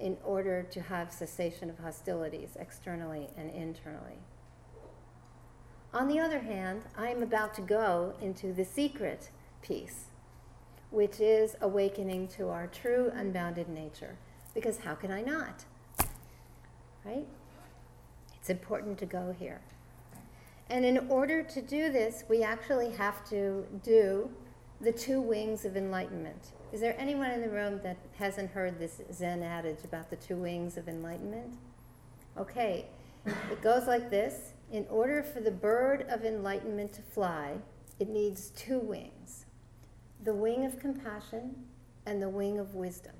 in 0.00 0.16
order 0.24 0.62
to 0.62 0.80
have 0.80 1.12
cessation 1.12 1.70
of 1.70 1.78
hostilities 1.78 2.56
externally 2.58 3.28
and 3.36 3.50
internally. 3.50 4.18
On 5.92 6.08
the 6.08 6.18
other 6.18 6.40
hand, 6.40 6.82
I 6.96 7.10
am 7.10 7.22
about 7.22 7.54
to 7.54 7.60
go 7.60 8.14
into 8.20 8.52
the 8.52 8.64
secret 8.64 9.30
peace 9.62 10.06
which 10.94 11.18
is 11.20 11.56
awakening 11.60 12.28
to 12.28 12.48
our 12.48 12.68
true 12.68 13.10
unbounded 13.14 13.68
nature. 13.68 14.16
Because 14.54 14.78
how 14.78 14.94
can 14.94 15.10
I 15.10 15.22
not? 15.22 15.64
Right? 17.04 17.26
It's 18.38 18.48
important 18.48 18.98
to 18.98 19.06
go 19.06 19.34
here. 19.38 19.60
And 20.70 20.84
in 20.84 21.10
order 21.10 21.42
to 21.42 21.60
do 21.60 21.90
this, 21.90 22.24
we 22.28 22.42
actually 22.42 22.90
have 22.92 23.28
to 23.28 23.66
do 23.82 24.30
the 24.80 24.92
two 24.92 25.20
wings 25.20 25.64
of 25.64 25.76
enlightenment. 25.76 26.52
Is 26.72 26.80
there 26.80 26.94
anyone 26.98 27.30
in 27.30 27.40
the 27.40 27.50
room 27.50 27.80
that 27.82 27.96
hasn't 28.16 28.50
heard 28.50 28.78
this 28.78 29.00
Zen 29.12 29.42
adage 29.42 29.84
about 29.84 30.10
the 30.10 30.16
two 30.16 30.36
wings 30.36 30.76
of 30.76 30.88
enlightenment? 30.88 31.54
Okay, 32.38 32.86
it 33.26 33.62
goes 33.62 33.86
like 33.86 34.10
this 34.10 34.52
In 34.72 34.86
order 34.90 35.22
for 35.22 35.40
the 35.40 35.50
bird 35.50 36.06
of 36.08 36.24
enlightenment 36.24 36.92
to 36.94 37.02
fly, 37.02 37.54
it 37.98 38.08
needs 38.08 38.50
two 38.50 38.78
wings 38.78 39.43
the 40.24 40.34
wing 40.34 40.64
of 40.64 40.78
compassion 40.78 41.54
and 42.06 42.20
the 42.20 42.28
wing 42.28 42.58
of 42.58 42.74
wisdom. 42.74 43.12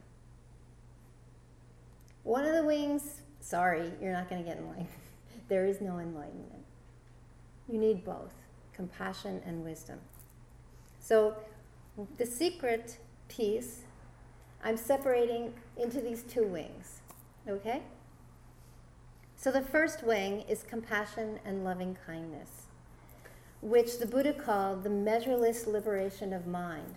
One 2.22 2.46
of 2.46 2.54
the 2.54 2.64
wings, 2.64 3.20
sorry, 3.40 3.92
you're 4.00 4.12
not 4.12 4.30
going 4.30 4.42
to 4.42 4.48
get 4.48 4.58
enlightened. 4.58 4.88
there 5.48 5.66
is 5.66 5.80
no 5.80 5.98
enlightenment. 5.98 6.64
You 7.68 7.78
need 7.78 8.04
both 8.04 8.32
compassion 8.72 9.42
and 9.44 9.62
wisdom. 9.62 9.98
So, 10.98 11.36
the 12.16 12.26
secret 12.26 12.98
peace, 13.28 13.82
I'm 14.62 14.76
separating 14.76 15.52
into 15.76 16.00
these 16.00 16.22
two 16.22 16.44
wings. 16.44 17.00
Okay? 17.46 17.82
So, 19.36 19.52
the 19.52 19.62
first 19.62 20.02
wing 20.02 20.44
is 20.48 20.62
compassion 20.62 21.38
and 21.44 21.64
loving 21.64 21.96
kindness, 22.06 22.63
which 23.64 23.98
the 23.98 24.04
Buddha 24.04 24.34
called 24.34 24.84
the 24.84 24.90
measureless 24.90 25.66
liberation 25.66 26.34
of 26.34 26.46
mind. 26.46 26.96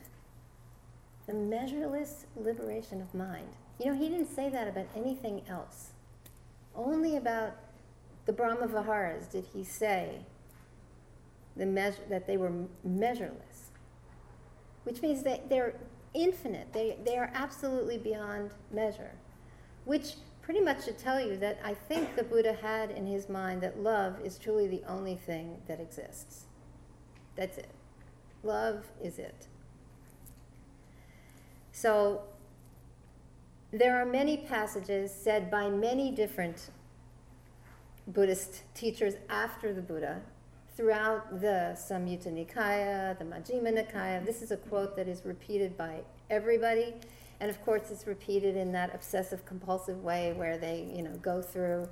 The 1.26 1.34
measureless 1.34 2.26
liberation 2.36 3.00
of 3.00 3.16
mind. 3.16 3.48
You 3.80 3.86
know, 3.86 3.98
he 3.98 4.10
didn't 4.10 4.36
say 4.36 4.50
that 4.50 4.68
about 4.68 4.88
anything 4.94 5.44
else. 5.48 5.92
Only 6.76 7.16
about 7.16 7.56
the 8.26 8.34
Brahma 8.34 8.68
Viharas 8.68 9.28
did 9.28 9.46
he 9.54 9.64
say 9.64 10.20
the 11.56 11.66
measure, 11.66 12.02
that 12.10 12.28
they 12.28 12.36
were 12.36 12.52
measureless, 12.84 13.72
which 14.84 15.02
means 15.02 15.24
that 15.24 15.50
they're 15.50 15.76
infinite. 16.14 16.74
They, 16.74 16.98
they 17.06 17.18
are 17.18 17.32
absolutely 17.34 17.98
beyond 17.98 18.52
measure, 18.74 19.12
which 19.86 20.16
pretty 20.42 20.60
much 20.60 20.84
should 20.84 20.98
tell 20.98 21.22
you 21.22 21.38
that 21.38 21.62
I 21.64 21.76
think 21.76 22.18
the 22.18 22.24
Buddha 22.24 22.58
had 22.62 22.92
in 22.92 23.08
his 23.08 23.30
mind 23.30 23.62
that 23.62 23.80
love 23.80 24.18
is 24.22 24.38
truly 24.38 24.68
the 24.68 24.84
only 24.86 25.16
thing 25.16 25.62
that 25.70 25.80
exists. 25.80 26.47
That's 27.38 27.58
it. 27.58 27.70
Love 28.44 28.84
is 29.02 29.20
it. 29.20 29.48
So 31.72 32.24
there 33.72 34.02
are 34.02 34.06
many 34.06 34.38
passages 34.38 35.12
said 35.14 35.52
by 35.52 35.70
many 35.70 36.12
different 36.12 36.72
Buddhist 38.08 38.64
teachers 38.74 39.14
after 39.30 39.74
the 39.74 39.82
Buddha 39.82 40.22
throughout 40.76 41.42
the 41.42 41.76
Samyutta 41.76 42.28
Nikaya, 42.28 43.18
the 43.18 43.26
Majjhima 43.26 43.74
Nikaya. 43.74 44.26
This 44.26 44.42
is 44.42 44.52
a 44.52 44.58
quote 44.58 44.96
that 44.96 45.08
is 45.08 45.26
repeated 45.26 45.78
by 45.78 46.02
everybody. 46.30 46.94
And 47.40 47.50
of 47.50 47.62
course, 47.64 47.92
it's 47.92 48.08
repeated 48.08 48.56
in 48.56 48.72
that 48.72 48.96
obsessive 48.96 49.46
compulsive 49.46 50.04
way 50.04 50.34
where 50.34 50.58
they, 50.58 50.90
you 50.92 51.04
know, 51.04 51.16
go 51.22 51.42
through 51.42 51.88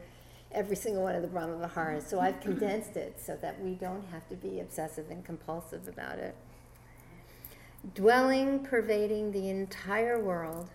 every 0.56 0.76
single 0.76 1.04
one 1.04 1.14
of 1.14 1.22
the 1.22 1.28
Brahma 1.28 1.58
Viharas. 1.58 2.08
So 2.08 2.20
I've 2.20 2.40
condensed 2.40 2.96
it 2.96 3.20
so 3.20 3.38
that 3.42 3.62
we 3.62 3.76
don't 3.76 4.06
have 4.12 4.28
to 4.30 4.36
be 4.36 4.62
obsessive 4.62 5.12
and 5.12 5.24
compulsive 5.24 5.88
about 5.88 6.18
it. 6.18 6.36
Dwelling, 7.94 8.60
pervading 8.62 9.32
the 9.32 9.50
entire 9.50 10.20
world 10.20 10.72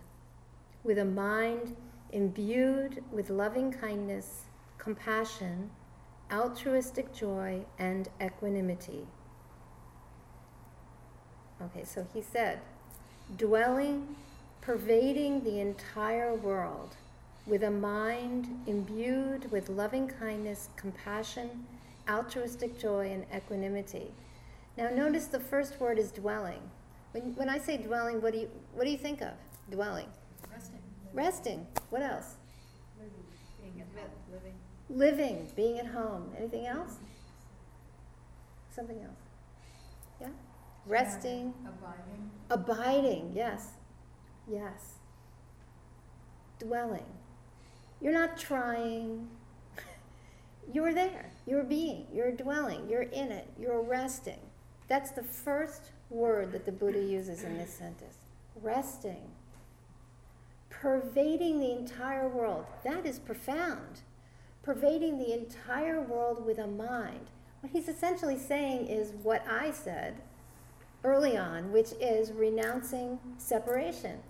with 0.85 0.99
a 0.99 1.05
mind 1.05 1.75
imbued 2.13 3.03
with 3.11 3.31
loving 3.31 3.73
kindness, 3.73 4.43
compassion, 4.79 5.71
altruistic 6.31 7.13
joy, 7.13 7.65
and 7.79 8.09
equanimity. 8.23 9.07
Okay, 11.63 11.85
so 11.85 12.07
he 12.15 12.23
said, 12.23 12.61
dwelling, 13.37 14.17
pervading 14.61 15.43
the 15.43 15.59
entire 15.61 16.35
world 16.35 16.97
with 17.47 17.63
a 17.65 17.71
mind 17.71 18.63
imbued 18.67 19.51
with 19.51 19.69
loving 19.69 20.09
kindness, 20.09 20.69
compassion, 20.77 21.67
altruistic 22.09 22.79
joy, 22.79 23.11
and 23.11 23.25
equanimity. 23.35 24.11
Now, 24.77 24.91
notice 24.91 25.27
the 25.27 25.41
first 25.41 25.81
word 25.81 25.99
is 25.99 26.13
dwelling. 26.13 26.61
When, 27.13 27.35
when 27.35 27.49
I 27.49 27.59
say 27.59 27.77
dwelling, 27.77 28.23
what 28.23 28.33
do, 28.33 28.41
you, 28.41 28.51
what 28.75 28.85
do 28.85 28.91
you 28.91 28.99
think 28.99 29.21
of? 29.21 29.33
Dwelling. 29.71 30.07
Resting. 30.53 30.79
Resting. 31.13 31.67
What 31.91 32.03
else? 32.03 32.37
Living. 32.99 33.85
Living. 34.33 34.55
Living, 34.89 35.53
being 35.57 35.79
at 35.79 35.87
home. 35.87 36.31
Anything 36.39 36.67
else? 36.67 36.97
Something 38.71 38.99
else. 39.03 39.19
Yeah? 40.21 40.29
Resting. 40.87 41.55
Abiding. 41.67 42.31
Abiding, 42.51 43.33
yes. 43.35 43.69
Yes. 44.51 44.95
Dwelling. 46.59 47.07
You're 48.01 48.13
not 48.13 48.39
trying. 48.39 49.29
You're 50.73 50.95
there. 50.95 51.31
You're 51.47 51.65
being. 51.65 52.07
You're 52.13 52.33
dwelling. 52.33 52.89
You're 52.89 53.03
in 53.03 53.33
it. 53.33 53.49
You're 53.59 53.83
resting. 53.83 54.41
That's 54.89 55.11
the 55.11 55.23
first 55.23 55.91
word 56.09 56.53
that 56.53 56.67
the 56.67 56.73
Buddha 56.73 57.03
uses 57.03 57.45
in 57.45 57.59
this 57.59 57.73
sentence. 57.73 58.17
Resting. 58.61 59.31
Pervading 60.69 61.61
the 61.61 61.73
entire 61.73 62.29
world. 62.29 62.67
That 62.85 63.07
is 63.07 63.19
profound 63.19 64.03
pervading 64.63 65.19
the 65.19 65.33
entire 65.33 66.01
world 66.01 66.45
with 66.45 66.59
a 66.59 66.67
mind. 66.67 67.27
What 67.61 67.73
he's 67.73 67.89
essentially 67.89 68.39
saying 68.39 68.87
is 68.87 69.13
what 69.23 69.45
I 69.49 69.71
said 69.71 70.21
early 71.05 71.37
on, 71.37 71.73
which 71.73 71.93
is 72.01 72.33
renouncing 72.33 73.19
separation. 73.39 74.21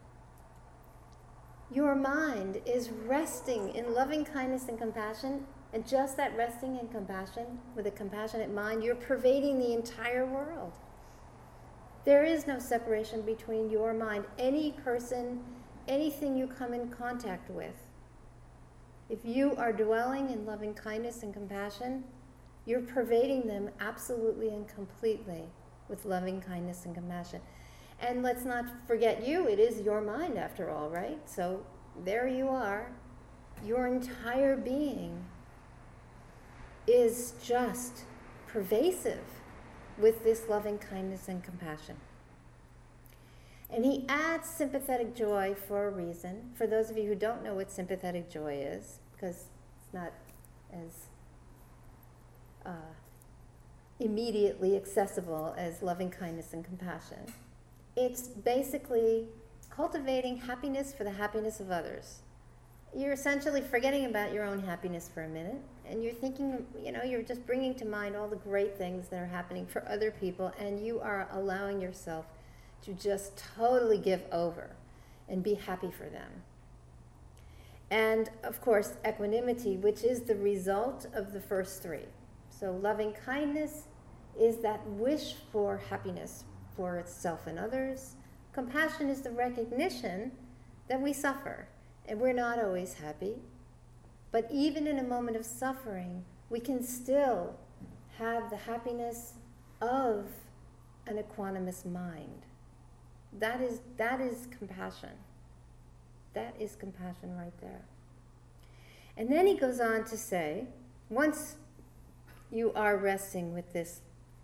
Your 1.72 1.94
mind 1.94 2.60
is 2.66 2.90
resting 2.90 3.74
in 3.74 3.94
loving 3.94 4.24
kindness 4.24 4.68
and 4.68 4.78
compassion, 4.78 5.46
and 5.72 5.86
just 5.86 6.16
that 6.16 6.36
resting 6.36 6.78
in 6.78 6.88
compassion, 6.88 7.46
with 7.76 7.86
a 7.86 7.90
compassionate 7.92 8.52
mind, 8.52 8.82
you're 8.82 8.96
pervading 8.96 9.58
the 9.58 9.72
entire 9.72 10.26
world. 10.26 10.72
There 12.04 12.24
is 12.24 12.46
no 12.46 12.58
separation 12.58 13.22
between 13.22 13.70
your 13.70 13.94
mind, 13.94 14.24
any 14.38 14.72
person, 14.72 15.40
anything 15.86 16.36
you 16.36 16.46
come 16.46 16.74
in 16.74 16.88
contact 16.88 17.50
with 17.50 17.76
if 19.10 19.24
you 19.24 19.56
are 19.56 19.72
dwelling 19.72 20.30
in 20.30 20.46
loving 20.46 20.72
kindness 20.72 21.24
and 21.24 21.34
compassion, 21.34 22.04
you're 22.64 22.80
pervading 22.80 23.48
them 23.48 23.68
absolutely 23.80 24.50
and 24.50 24.68
completely 24.68 25.42
with 25.88 26.04
loving 26.04 26.40
kindness 26.40 26.84
and 26.84 26.94
compassion. 26.94 27.40
And 28.00 28.22
let's 28.22 28.44
not 28.44 28.64
forget 28.86 29.26
you, 29.26 29.46
it 29.46 29.58
is 29.58 29.80
your 29.82 30.00
mind 30.00 30.38
after 30.38 30.70
all, 30.70 30.88
right? 30.88 31.18
So 31.26 31.64
there 32.04 32.26
you 32.26 32.48
are. 32.48 32.90
Your 33.64 33.86
entire 33.86 34.56
being 34.56 35.24
is 36.86 37.34
just 37.44 38.04
pervasive 38.46 39.24
with 39.98 40.24
this 40.24 40.48
loving 40.48 40.78
kindness 40.78 41.28
and 41.28 41.44
compassion. 41.44 41.96
And 43.72 43.84
he 43.84 44.04
adds 44.08 44.48
sympathetic 44.48 45.14
joy 45.14 45.54
for 45.68 45.86
a 45.86 45.90
reason. 45.90 46.50
For 46.54 46.66
those 46.66 46.90
of 46.90 46.96
you 46.96 47.04
who 47.04 47.14
don't 47.14 47.44
know 47.44 47.54
what 47.54 47.70
sympathetic 47.70 48.30
joy 48.30 48.54
is, 48.54 48.98
because 49.12 49.44
it's 49.76 49.92
not 49.92 50.12
as 50.72 51.06
uh, 52.66 52.94
immediately 54.00 54.74
accessible 54.74 55.54
as 55.56 55.82
loving 55.82 56.10
kindness 56.10 56.52
and 56.52 56.64
compassion, 56.64 57.32
it's 58.00 58.28
basically 58.28 59.28
cultivating 59.68 60.38
happiness 60.38 60.94
for 60.94 61.04
the 61.04 61.10
happiness 61.10 61.60
of 61.60 61.70
others. 61.70 62.20
You're 62.96 63.12
essentially 63.12 63.60
forgetting 63.60 64.06
about 64.06 64.32
your 64.32 64.44
own 64.44 64.58
happiness 64.58 65.08
for 65.12 65.22
a 65.22 65.28
minute, 65.28 65.60
and 65.84 66.02
you're 66.02 66.14
thinking, 66.14 66.66
you 66.82 66.92
know, 66.92 67.02
you're 67.02 67.22
just 67.22 67.46
bringing 67.46 67.74
to 67.74 67.84
mind 67.84 68.16
all 68.16 68.26
the 68.26 68.36
great 68.36 68.76
things 68.76 69.08
that 69.08 69.20
are 69.20 69.26
happening 69.26 69.66
for 69.66 69.86
other 69.86 70.10
people, 70.10 70.50
and 70.58 70.84
you 70.84 70.98
are 70.98 71.28
allowing 71.32 71.80
yourself 71.80 72.24
to 72.82 72.94
just 72.94 73.44
totally 73.56 73.98
give 73.98 74.22
over 74.32 74.70
and 75.28 75.42
be 75.42 75.54
happy 75.54 75.90
for 75.90 76.08
them. 76.08 76.42
And 77.90 78.30
of 78.42 78.62
course, 78.62 78.94
equanimity, 79.06 79.76
which 79.76 80.04
is 80.04 80.22
the 80.22 80.36
result 80.36 81.06
of 81.12 81.32
the 81.32 81.40
first 81.40 81.82
three. 81.82 82.06
So, 82.48 82.72
loving 82.72 83.12
kindness 83.12 83.84
is 84.38 84.58
that 84.58 84.86
wish 84.86 85.34
for 85.52 85.82
happiness 85.90 86.44
for 86.76 86.96
itself 86.98 87.46
and 87.46 87.58
others. 87.58 88.16
Compassion 88.52 89.08
is 89.08 89.22
the 89.22 89.30
recognition 89.30 90.32
that 90.88 91.00
we 91.00 91.12
suffer 91.12 91.68
and 92.08 92.20
we're 92.20 92.32
not 92.32 92.58
always 92.58 92.94
happy. 92.94 93.36
But 94.32 94.48
even 94.52 94.86
in 94.86 94.98
a 94.98 95.02
moment 95.02 95.36
of 95.36 95.44
suffering, 95.44 96.24
we 96.48 96.60
can 96.60 96.82
still 96.82 97.56
have 98.18 98.50
the 98.50 98.56
happiness 98.56 99.34
of 99.80 100.26
an 101.06 101.18
equanimous 101.18 101.84
mind. 101.84 102.46
That 103.38 103.60
is, 103.60 103.80
that 103.96 104.20
is 104.20 104.48
compassion. 104.58 105.10
That 106.34 106.54
is 106.58 106.76
compassion 106.76 107.36
right 107.36 107.58
there. 107.60 107.82
And 109.16 109.30
then 109.30 109.46
he 109.46 109.54
goes 109.54 109.80
on 109.80 110.04
to 110.04 110.16
say, 110.16 110.66
once 111.08 111.56
you 112.50 112.72
are 112.74 112.96
resting 112.96 113.52
with 113.52 113.72
this 113.72 114.00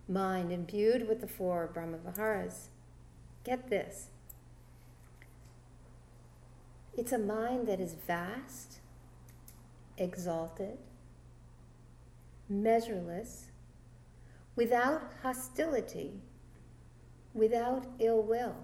mind 0.09 0.53
imbued 0.53 1.09
with 1.09 1.21
the 1.21 1.27
four 1.27 1.71
Brahmaviharas, 1.73 2.69
get 3.45 3.69
this. 3.71 4.09
It's 6.97 7.13
a 7.13 7.19
mind 7.19 7.67
that 7.69 7.81
is 7.81 7.95
vast, 7.95 8.79
exalted, 9.99 10.79
measureless, 12.49 13.47
without 14.55 15.13
hostility, 15.23 16.13
without 17.35 17.87
ill 17.99 18.23
will. 18.23 18.57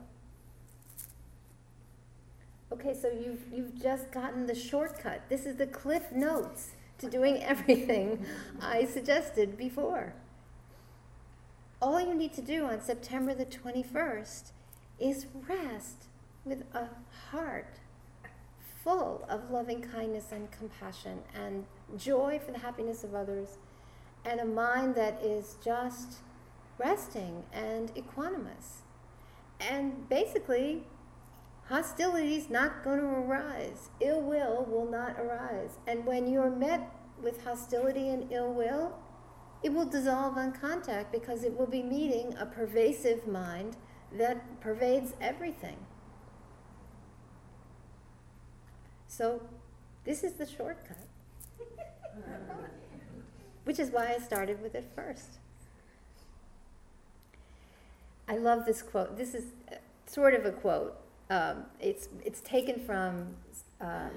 Okay, 2.72 2.95
so 2.95 3.09
you've, 3.09 3.43
you've 3.53 3.82
just 3.82 4.11
gotten 4.11 4.47
the 4.47 4.55
shortcut. 4.55 5.28
This 5.28 5.45
is 5.45 5.57
the 5.57 5.66
cliff 5.66 6.11
notes 6.11 6.70
to 6.99 7.11
doing 7.11 7.43
everything 7.43 8.24
I 8.62 8.86
suggested 8.86 9.59
before. 9.59 10.14
All 11.83 12.01
you 12.01 12.14
need 12.14 12.33
to 12.35 12.43
do 12.43 12.64
on 12.64 12.80
September 12.80 13.35
the 13.35 13.45
21st 13.45 14.53
is 15.01 15.26
rest 15.49 16.05
with 16.45 16.62
a 16.72 16.87
heart 17.33 17.80
full 18.85 19.26
of 19.28 19.51
loving 19.51 19.83
kindness 19.83 20.30
and 20.30 20.49
compassion 20.53 21.18
and 21.35 21.66
joy 21.97 22.39
for 22.39 22.53
the 22.53 22.61
happiness 22.61 23.03
of 23.03 23.16
others 23.16 23.59
and 24.24 24.39
a 24.39 24.45
mind 24.45 24.95
that 24.95 25.20
is 25.24 25.57
just 25.64 26.18
resting 26.78 27.43
and 27.53 27.93
equanimous. 27.97 28.83
And 29.59 30.09
basically, 30.09 30.85
hostility 31.64 32.37
is 32.37 32.49
not 32.49 32.85
going 32.85 33.01
to 33.01 33.07
arise. 33.07 33.91
Ill 33.99 34.22
will 34.22 34.68
will 34.70 34.89
not 34.89 35.18
arise. 35.18 35.78
And 35.89 36.07
when 36.07 36.33
you're 36.33 36.49
met 36.49 36.95
with 37.20 37.43
hostility 37.43 38.09
and 38.09 38.30
ill 38.30 38.53
will, 38.53 38.95
it 39.63 39.73
will 39.73 39.85
dissolve 39.85 40.37
on 40.37 40.53
contact 40.53 41.13
because 41.13 41.45
it 41.45 41.57
will 41.57 41.67
be 41.67 41.83
meeting 41.83 42.35
a 42.39 42.47
pervasive 42.47 43.27
mind 43.27 43.77
that 44.17 44.61
pervades 44.61 45.15
everything. 45.21 45.77
So, 49.07 49.43
this 50.05 50.25
is 50.25 50.33
the 50.35 50.47
shortcut. 50.47 50.97
Which 53.65 53.79
is 53.79 53.91
why 53.91 54.15
I 54.15 54.19
started 54.19 54.61
with 54.61 54.75
it 54.75 54.91
first. 54.97 55.39
I 58.29 58.37
love 58.37 58.65
this 58.67 58.83
quote. 58.83 59.17
This 59.17 59.35
is 59.35 59.45
uh, 59.71 59.77
sort 60.07 60.35
of 60.35 60.45
a 60.45 60.53
quote. 60.53 60.97
Um, 61.31 61.67
it's, 61.79 62.09
it's 62.25 62.41
taken 62.41 62.81
from 62.81 63.29
um, 63.81 64.13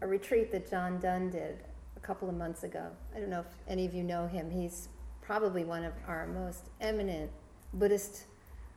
a 0.00 0.06
retreat 0.06 0.52
that 0.52 0.70
John 0.70 1.00
Dunne 1.00 1.30
did 1.30 1.58
couple 2.02 2.28
of 2.28 2.34
months 2.34 2.64
ago. 2.64 2.88
I 3.14 3.20
don't 3.20 3.30
know 3.30 3.40
if 3.40 3.46
any 3.68 3.86
of 3.86 3.94
you 3.94 4.02
know 4.02 4.26
him. 4.26 4.50
He's 4.50 4.88
probably 5.20 5.64
one 5.64 5.84
of 5.84 5.92
our 6.06 6.26
most 6.26 6.70
eminent 6.80 7.30
Buddhist 7.72 8.24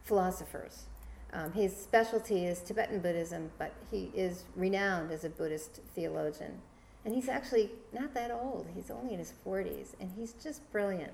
philosophers. 0.04 0.86
Um, 1.34 1.52
his 1.52 1.76
specialty 1.76 2.46
is 2.46 2.62
Tibetan 2.62 3.00
Buddhism, 3.00 3.52
but 3.58 3.74
he 3.92 4.12
is 4.16 4.46
renowned 4.56 5.12
as 5.12 5.24
a 5.24 5.30
Buddhist 5.30 5.82
theologian. 5.94 6.62
And 7.04 7.14
he's 7.14 7.28
actually 7.28 7.72
not 7.94 8.14
that 8.14 8.32
old, 8.32 8.68
he's 8.74 8.90
only 8.90 9.14
in 9.14 9.20
his 9.20 9.34
40s, 9.46 9.90
and 10.00 10.12
he's 10.18 10.34
just 10.34 10.72
brilliant. 10.72 11.14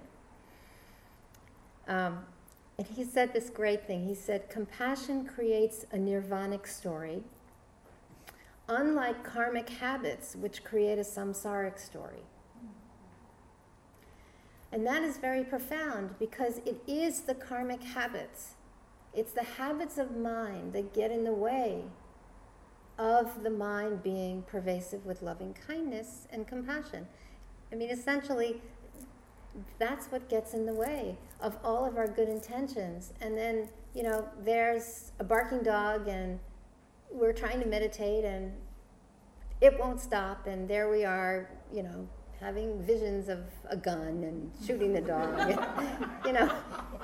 Um, 1.87 2.19
and 2.77 2.87
he 2.87 3.03
said 3.03 3.33
this 3.33 3.49
great 3.49 3.85
thing. 3.85 4.07
He 4.07 4.15
said, 4.15 4.49
Compassion 4.49 5.25
creates 5.25 5.85
a 5.91 5.97
nirvanic 5.97 6.67
story, 6.67 7.23
unlike 8.71 9.21
karmic 9.23 9.69
habits, 9.69 10.33
which 10.35 10.63
create 10.63 10.97
a 10.97 11.03
samsaric 11.03 11.77
story. 11.77 12.23
And 14.71 14.87
that 14.87 15.03
is 15.03 15.17
very 15.17 15.43
profound 15.43 16.17
because 16.17 16.59
it 16.59 16.81
is 16.87 17.21
the 17.21 17.35
karmic 17.35 17.83
habits. 17.83 18.53
It's 19.13 19.33
the 19.33 19.43
habits 19.43 19.97
of 19.97 20.15
mind 20.15 20.71
that 20.71 20.93
get 20.93 21.11
in 21.11 21.25
the 21.25 21.33
way 21.33 21.83
of 22.97 23.43
the 23.43 23.49
mind 23.49 24.03
being 24.03 24.43
pervasive 24.43 25.05
with 25.05 25.21
loving 25.21 25.53
kindness 25.67 26.27
and 26.31 26.47
compassion. 26.47 27.07
I 27.73 27.75
mean, 27.75 27.89
essentially, 27.89 28.61
that's 29.79 30.05
what 30.07 30.29
gets 30.29 30.53
in 30.53 30.65
the 30.65 30.73
way 30.73 31.17
of 31.41 31.57
all 31.61 31.83
of 31.83 31.97
our 31.97 32.07
good 32.07 32.29
intentions. 32.29 33.11
And 33.19 33.37
then, 33.37 33.67
you 33.93 34.03
know, 34.03 34.29
there's 34.45 35.11
a 35.19 35.25
barking 35.25 35.63
dog, 35.63 36.07
and 36.07 36.39
we're 37.11 37.33
trying 37.33 37.59
to 37.61 37.67
meditate, 37.67 38.25
and 38.25 38.53
it 39.59 39.79
won't 39.79 39.99
stop, 39.99 40.47
and 40.47 40.67
there 40.67 40.89
we 40.89 41.05
are, 41.05 41.49
you 41.73 41.83
know, 41.83 42.07
having 42.39 42.81
visions 42.83 43.29
of 43.29 43.39
a 43.69 43.77
gun 43.77 44.23
and 44.23 44.51
shooting 44.65 44.93
the 44.93 45.01
dog. 45.01 45.49
you 46.25 46.33
know, 46.33 46.51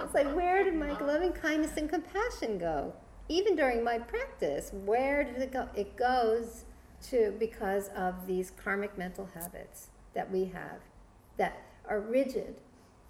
it's 0.01 0.13
like, 0.13 0.33
where 0.35 0.63
did 0.63 0.73
my 0.73 0.97
loving 0.99 1.31
kindness 1.31 1.77
and 1.77 1.89
compassion 1.89 2.57
go? 2.57 2.93
Even 3.29 3.55
during 3.55 3.83
my 3.83 3.99
practice, 3.99 4.71
where 4.73 5.23
did 5.23 5.37
it 5.37 5.51
go? 5.51 5.69
It 5.75 5.95
goes 5.95 6.65
to 7.09 7.35
because 7.39 7.89
of 7.89 8.25
these 8.25 8.51
karmic 8.51 8.97
mental 8.97 9.29
habits 9.33 9.89
that 10.15 10.31
we 10.31 10.45
have 10.45 10.79
that 11.37 11.61
are 11.87 11.99
rigid 11.99 12.55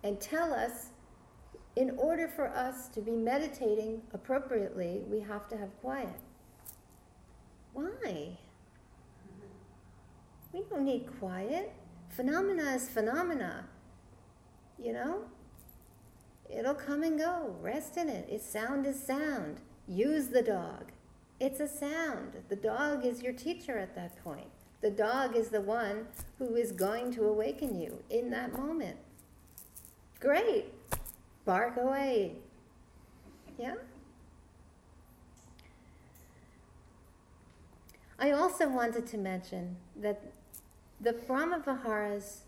and 0.04 0.20
tell 0.20 0.54
us 0.54 0.90
in 1.78 1.92
order 1.92 2.28
for 2.28 2.48
us 2.48 2.90
to 2.90 3.02
be 3.02 3.12
meditating 3.12 4.02
appropriately, 4.12 5.04
we 5.08 5.20
have 5.20 5.48
to 5.48 5.58
have 5.58 5.70
quiet. 5.80 6.20
Why? 7.78 8.30
We 10.52 10.64
don't 10.68 10.86
need 10.86 11.06
quiet. 11.20 11.72
Phenomena 12.10 12.72
is 12.74 12.90
phenomena. 12.90 13.66
You 14.80 14.94
know? 14.94 15.22
It'll 16.50 16.74
come 16.74 17.04
and 17.04 17.20
go. 17.20 17.56
Rest 17.62 17.96
in 17.98 18.10
it. 18.10 18.28
Its 18.30 18.50
sound 18.50 18.88
is 18.88 19.00
sound. 19.00 19.62
Use 19.88 20.30
the 20.30 20.42
dog. 20.42 20.92
It's 21.40 21.60
a 21.60 21.68
sound. 21.68 22.38
The 22.50 22.56
dog 22.56 23.06
is 23.06 23.22
your 23.22 23.34
teacher 23.34 23.78
at 23.78 23.94
that 23.94 24.24
point. 24.24 24.50
The 24.82 24.90
dog 24.90 25.36
is 25.36 25.50
the 25.50 25.62
one 25.62 26.08
who 26.40 26.56
is 26.56 26.72
going 26.72 27.14
to 27.14 27.26
awaken 27.26 27.80
you 27.80 28.02
in 28.10 28.32
that 28.32 28.54
moment. 28.54 28.98
Great. 30.20 30.74
Bark 31.46 31.78
away. 31.78 32.38
Yeah? 33.60 33.76
I 38.20 38.32
also 38.32 38.68
wanted 38.68 39.06
to 39.08 39.18
mention 39.18 39.78
that 39.96 40.22
the 41.00 41.14
Brahma 41.14 41.62
Viharas 41.66 42.42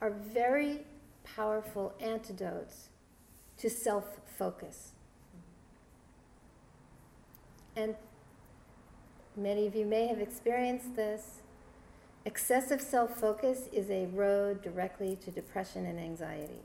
are 0.00 0.10
very 0.10 0.80
powerful 1.24 1.94
antidotes 2.00 2.88
to 3.58 3.68
self 3.68 4.18
focus. 4.38 4.92
And 7.76 7.94
many 9.36 9.66
of 9.66 9.74
you 9.74 9.84
may 9.84 10.06
have 10.06 10.20
experienced 10.20 10.96
this. 10.96 11.40
Excessive 12.24 12.80
self 12.80 13.18
focus 13.18 13.68
is 13.72 13.90
a 13.90 14.06
road 14.06 14.62
directly 14.62 15.16
to 15.24 15.30
depression 15.30 15.84
and 15.86 15.98
anxiety. 15.98 16.62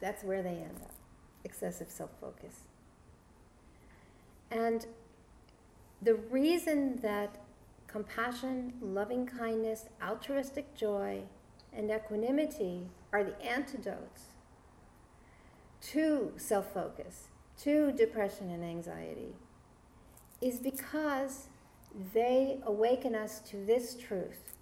That's 0.00 0.24
where 0.24 0.42
they 0.42 0.50
end 0.50 0.80
up 0.82 0.92
excessive 1.44 1.90
self 1.90 2.10
focus. 2.20 2.62
And 4.50 4.86
the 6.02 6.14
reason 6.14 6.96
that 7.02 7.38
compassion, 7.86 8.72
loving 8.80 9.24
kindness, 9.26 9.86
altruistic 10.02 10.74
joy, 10.74 11.22
and 11.72 11.90
equanimity 11.90 12.88
are 13.12 13.22
the 13.22 13.40
antidotes 13.44 14.32
to 15.80 16.32
self 16.36 16.72
focus, 16.72 17.28
to 17.58 17.92
depression 17.92 18.50
and 18.50 18.64
anxiety, 18.64 19.34
is 20.40 20.58
because 20.58 21.48
they 22.14 22.58
awaken 22.64 23.14
us 23.14 23.40
to 23.40 23.56
this 23.64 23.94
truth. 23.94 24.54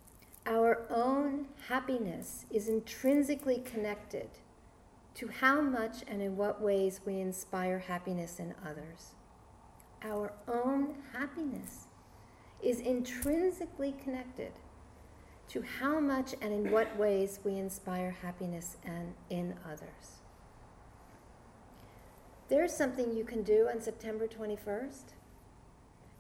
Our 0.47 0.83
own 0.91 1.47
happiness 1.69 2.45
is 2.51 2.69
intrinsically 2.69 3.59
connected 3.59 4.29
to 5.15 5.29
how 5.29 5.61
much 5.61 5.99
and 6.09 6.21
in 6.23 6.37
what 6.37 6.61
ways 6.61 7.01
we 7.05 7.21
inspire 7.21 7.79
happiness 7.79 8.39
in 8.39 8.55
others. 8.67 9.15
Our 10.03 10.33
own 10.49 10.95
happiness 11.13 11.87
is 12.63 12.81
intrinsically 12.81 13.95
connected 14.03 14.53
to 15.49 15.63
how 15.63 16.01
much 16.01 16.35
and 16.41 16.53
in 16.53 16.71
what 16.71 16.97
ways 16.97 17.41
we 17.45 17.57
inspire 17.57 18.17
happiness 18.23 18.77
and 18.85 19.15
in 19.31 19.55
others. 19.67 20.21
There's 22.49 22.73
something 22.73 23.17
you 23.17 23.25
can 23.25 23.43
do 23.43 23.69
on 23.73 23.81
September 23.81 24.27
21st. 24.27 25.13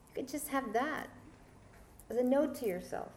You 0.08 0.14
could 0.14 0.28
just 0.28 0.48
have 0.48 0.72
that 0.72 1.08
as 2.10 2.16
a 2.16 2.24
note 2.24 2.54
to 2.56 2.66
yourself. 2.66 3.12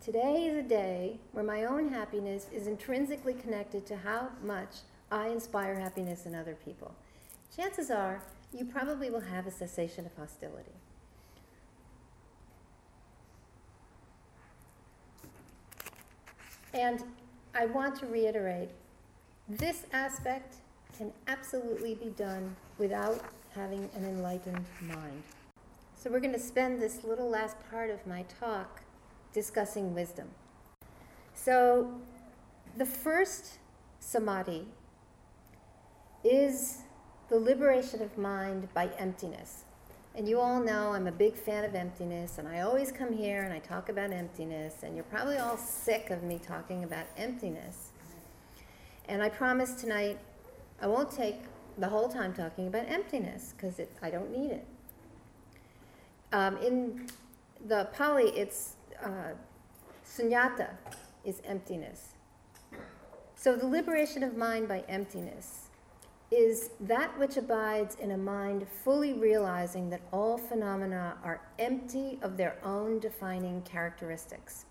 Today 0.00 0.46
is 0.46 0.56
a 0.56 0.68
day 0.68 1.20
where 1.30 1.44
my 1.44 1.64
own 1.64 1.88
happiness 1.88 2.48
is 2.52 2.66
intrinsically 2.66 3.34
connected 3.34 3.86
to 3.86 3.96
how 3.96 4.30
much 4.42 4.78
I 5.10 5.28
inspire 5.28 5.76
happiness 5.76 6.26
in 6.26 6.34
other 6.34 6.56
people. 6.64 6.92
Chances 7.56 7.90
are 7.90 8.22
you 8.52 8.64
probably 8.64 9.10
will 9.10 9.20
have 9.20 9.46
a 9.46 9.50
cessation 9.50 10.06
of 10.06 10.14
hostility. 10.16 10.72
And 16.74 17.02
I 17.54 17.66
want 17.66 17.98
to 18.00 18.06
reiterate 18.06 18.70
this 19.48 19.84
aspect 19.92 20.56
can 20.96 21.12
absolutely 21.26 21.94
be 21.94 22.10
done 22.10 22.54
without 22.78 23.20
having 23.54 23.88
an 23.96 24.04
enlightened 24.04 24.64
mind. 24.80 25.22
So, 25.96 26.10
we're 26.10 26.20
going 26.20 26.32
to 26.32 26.38
spend 26.38 26.80
this 26.80 27.04
little 27.04 27.28
last 27.28 27.56
part 27.70 27.90
of 27.90 28.04
my 28.06 28.24
talk 28.40 28.82
discussing 29.32 29.94
wisdom. 29.94 30.28
So, 31.34 31.92
the 32.76 32.86
first 32.86 33.58
samadhi 34.00 34.66
is 36.24 36.82
the 37.32 37.38
liberation 37.38 38.02
of 38.02 38.18
mind 38.18 38.68
by 38.74 38.90
emptiness. 38.98 39.64
And 40.14 40.28
you 40.28 40.38
all 40.38 40.60
know 40.60 40.92
I'm 40.92 41.06
a 41.06 41.12
big 41.12 41.34
fan 41.34 41.64
of 41.64 41.74
emptiness, 41.74 42.36
and 42.36 42.46
I 42.46 42.60
always 42.60 42.92
come 42.92 43.10
here 43.10 43.44
and 43.44 43.54
I 43.54 43.58
talk 43.58 43.88
about 43.88 44.12
emptiness, 44.12 44.82
and 44.82 44.94
you're 44.94 45.04
probably 45.04 45.38
all 45.38 45.56
sick 45.56 46.10
of 46.10 46.22
me 46.22 46.38
talking 46.38 46.84
about 46.84 47.06
emptiness. 47.16 47.88
And 49.08 49.22
I 49.22 49.30
promise 49.30 49.72
tonight 49.72 50.18
I 50.82 50.86
won't 50.86 51.10
take 51.10 51.36
the 51.78 51.88
whole 51.88 52.10
time 52.10 52.34
talking 52.34 52.66
about 52.66 52.84
emptiness 52.86 53.54
because 53.56 53.80
I 54.02 54.10
don't 54.10 54.30
need 54.30 54.50
it. 54.50 54.66
Um, 56.34 56.58
in 56.58 57.06
the 57.66 57.88
Pali, 57.94 58.24
it's 58.36 58.74
uh, 59.02 59.32
sunyata 60.06 60.68
is 61.24 61.40
emptiness. 61.46 62.12
So 63.36 63.56
the 63.56 63.66
liberation 63.66 64.22
of 64.22 64.36
mind 64.36 64.68
by 64.68 64.84
emptiness 64.86 65.61
is 66.32 66.70
that 66.80 67.18
which 67.18 67.36
abides 67.36 67.94
in 67.96 68.12
a 68.12 68.16
mind 68.16 68.66
fully 68.84 69.12
realizing 69.12 69.90
that 69.90 70.00
all 70.12 70.38
phenomena 70.38 71.18
are 71.22 71.42
empty 71.58 72.18
of 72.22 72.38
their 72.38 72.56
own 72.64 72.98
defining 72.98 73.60
characteristics. 73.62 74.64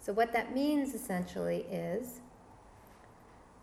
So, 0.00 0.12
what 0.14 0.32
that 0.32 0.54
means 0.54 0.94
essentially 0.94 1.66
is 1.70 2.20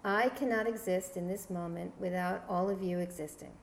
I 0.06 0.30
cannot 0.30 0.68
exist 0.68 1.18
in 1.18 1.28
this 1.28 1.50
moment 1.50 1.94
without 2.00 2.44
all 2.48 2.70
of 2.70 2.84
you 2.84 3.00
existing. 3.00 3.54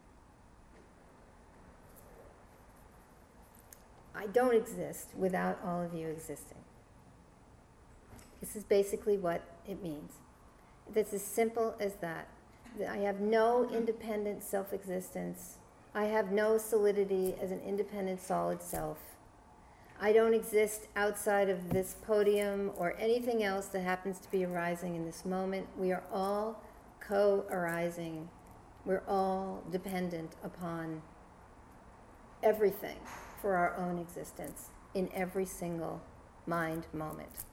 I 4.14 4.26
don't 4.26 4.55
exist 4.55 5.11
without 5.16 5.61
all 5.64 5.81
of 5.83 5.95
you 5.95 6.09
existing. 6.09 6.59
This 8.41 8.57
is 8.57 8.64
basically 8.64 9.16
what 9.16 9.43
it 9.68 9.83
means. 9.83 10.12
That's 10.93 11.12
as 11.12 11.22
simple 11.22 11.74
as 11.78 11.95
that. 11.97 12.28
I 12.88 12.99
have 12.99 13.20
no 13.20 13.68
independent 13.70 14.43
self 14.43 14.72
existence. 14.72 15.59
I 15.95 16.05
have 16.05 16.30
no 16.30 16.57
solidity 16.59 17.34
as 17.41 17.51
an 17.51 17.61
independent 17.61 18.20
solid 18.20 18.62
self. 18.62 18.99
I 20.01 20.12
don't 20.12 20.32
exist 20.34 20.88
outside 20.97 21.51
of 21.51 21.70
this 21.70 21.97
podium 22.07 22.72
or 22.76 22.97
anything 22.99 23.43
else 23.43 23.66
that 23.66 23.80
happens 23.80 24.18
to 24.20 24.30
be 24.30 24.45
arising 24.45 24.97
in 24.97 25.05
this 25.05 25.24
moment. 25.24 25.66
We 25.76 25.93
are 25.93 26.03
all 26.12 26.62
co 27.01 27.45
arising. 27.51 28.28
We're 28.86 29.03
all 29.07 29.62
dependent 29.70 30.36
upon 30.43 31.03
everything 32.43 32.97
for 33.43 33.57
our 33.57 33.76
own 33.76 33.99
existence 33.99 34.70
in 34.95 35.11
every 35.14 35.45
single 35.45 36.01
mind 36.47 36.86
moment. 36.95 37.45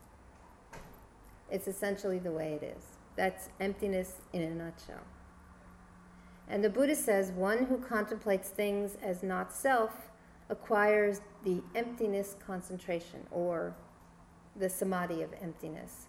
It's 1.52 1.68
essentially 1.68 2.20
the 2.20 2.32
way 2.32 2.54
it 2.54 2.64
is. 2.64 2.97
That's 3.18 3.50
emptiness 3.60 4.22
in 4.32 4.44
a 4.44 4.52
nutshell. 4.52 5.04
And 6.48 6.64
the 6.64 6.70
Buddha 6.70 6.96
says 6.96 7.32
one 7.32 7.66
who 7.66 7.78
contemplates 7.78 8.50
things 8.50 8.98
as 9.02 9.22
not 9.22 9.52
self 9.52 10.10
acquires 10.50 11.20
the 11.44 11.62
emptiness 11.76 12.36
concentration 12.46 13.28
or 13.32 13.76
the 14.56 14.70
samadhi 14.70 15.22
of 15.22 15.34
emptiness. 15.42 16.06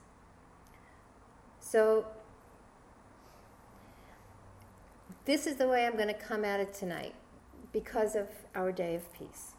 So, 1.58 2.06
this 5.24 5.46
is 5.46 5.56
the 5.56 5.66
way 5.66 5.86
I'm 5.86 5.96
going 5.96 6.08
to 6.08 6.14
come 6.14 6.44
at 6.44 6.60
it 6.60 6.72
tonight 6.72 7.14
because 7.72 8.14
of 8.14 8.28
our 8.54 8.70
day 8.70 8.94
of 8.94 9.12
peace. 9.12 9.54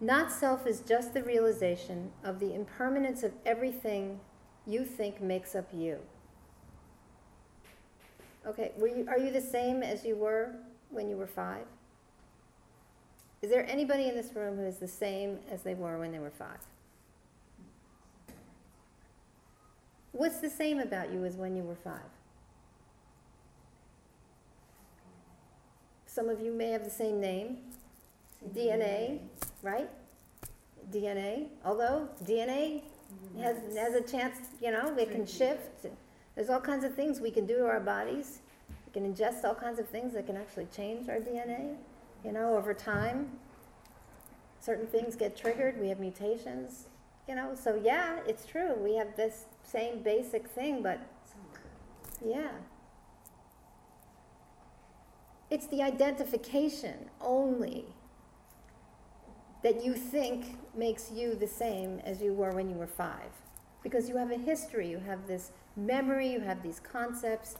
Not 0.00 0.30
self 0.30 0.66
is 0.66 0.80
just 0.80 1.14
the 1.14 1.22
realization 1.22 2.12
of 2.22 2.40
the 2.40 2.54
impermanence 2.54 3.22
of 3.22 3.32
everything 3.46 4.20
you 4.68 4.84
think 4.84 5.20
makes 5.20 5.54
up 5.54 5.66
you. 5.72 5.98
Okay, 8.46 8.72
were 8.76 8.88
you, 8.88 9.06
are 9.08 9.18
you 9.18 9.32
the 9.32 9.40
same 9.40 9.82
as 9.82 10.04
you 10.04 10.14
were 10.14 10.54
when 10.90 11.08
you 11.08 11.16
were 11.16 11.26
five? 11.26 11.64
Is 13.40 13.50
there 13.50 13.66
anybody 13.68 14.08
in 14.08 14.14
this 14.14 14.34
room 14.34 14.56
who 14.56 14.64
is 14.64 14.78
the 14.78 14.88
same 14.88 15.38
as 15.50 15.62
they 15.62 15.74
were 15.74 15.98
when 15.98 16.12
they 16.12 16.18
were 16.18 16.30
five? 16.30 16.58
What's 20.12 20.40
the 20.40 20.50
same 20.50 20.80
about 20.80 21.12
you 21.12 21.24
as 21.24 21.36
when 21.36 21.56
you 21.56 21.62
were 21.62 21.76
five? 21.76 22.10
Some 26.06 26.28
of 26.28 26.40
you 26.40 26.52
may 26.52 26.70
have 26.70 26.84
the 26.84 26.90
same 26.90 27.20
name, 27.20 27.58
DNA, 28.52 29.20
right? 29.62 29.88
DNA, 30.90 31.48
although 31.64 32.08
DNA 32.24 32.82
has, 33.40 33.56
has 33.76 33.94
a 33.94 34.00
chance, 34.00 34.36
you 34.60 34.70
know, 34.70 34.94
it 34.96 35.10
can 35.10 35.26
shift. 35.26 35.86
There's 36.34 36.50
all 36.50 36.60
kinds 36.60 36.84
of 36.84 36.94
things 36.94 37.20
we 37.20 37.30
can 37.30 37.46
do 37.46 37.58
to 37.58 37.66
our 37.66 37.80
bodies. 37.80 38.40
We 38.86 38.92
can 38.92 39.12
ingest 39.12 39.44
all 39.44 39.54
kinds 39.54 39.78
of 39.78 39.88
things 39.88 40.12
that 40.14 40.26
can 40.26 40.36
actually 40.36 40.66
change 40.74 41.08
our 41.08 41.16
DNA, 41.16 41.76
you 42.24 42.32
know, 42.32 42.56
over 42.56 42.74
time. 42.74 43.30
Certain 44.60 44.86
things 44.86 45.16
get 45.16 45.36
triggered, 45.36 45.80
we 45.80 45.88
have 45.88 46.00
mutations, 46.00 46.86
you 47.28 47.34
know. 47.34 47.54
So, 47.54 47.80
yeah, 47.82 48.20
it's 48.26 48.44
true. 48.44 48.74
We 48.74 48.96
have 48.96 49.16
this 49.16 49.44
same 49.62 50.02
basic 50.02 50.48
thing, 50.48 50.82
but 50.82 51.00
yeah. 52.24 52.50
It's 55.50 55.66
the 55.66 55.82
identification 55.82 57.08
only 57.20 57.86
that 59.62 59.84
you 59.84 59.94
think 59.94 60.56
makes 60.76 61.10
you 61.10 61.34
the 61.34 61.46
same 61.46 62.00
as 62.04 62.22
you 62.22 62.32
were 62.32 62.52
when 62.52 62.68
you 62.68 62.76
were 62.76 62.86
five. 62.86 63.30
Because 63.82 64.08
you 64.08 64.16
have 64.16 64.30
a 64.30 64.36
history, 64.36 64.88
you 64.88 64.98
have 64.98 65.26
this 65.26 65.52
memory, 65.76 66.28
you 66.28 66.40
have 66.40 66.62
these 66.62 66.80
concepts. 66.80 67.56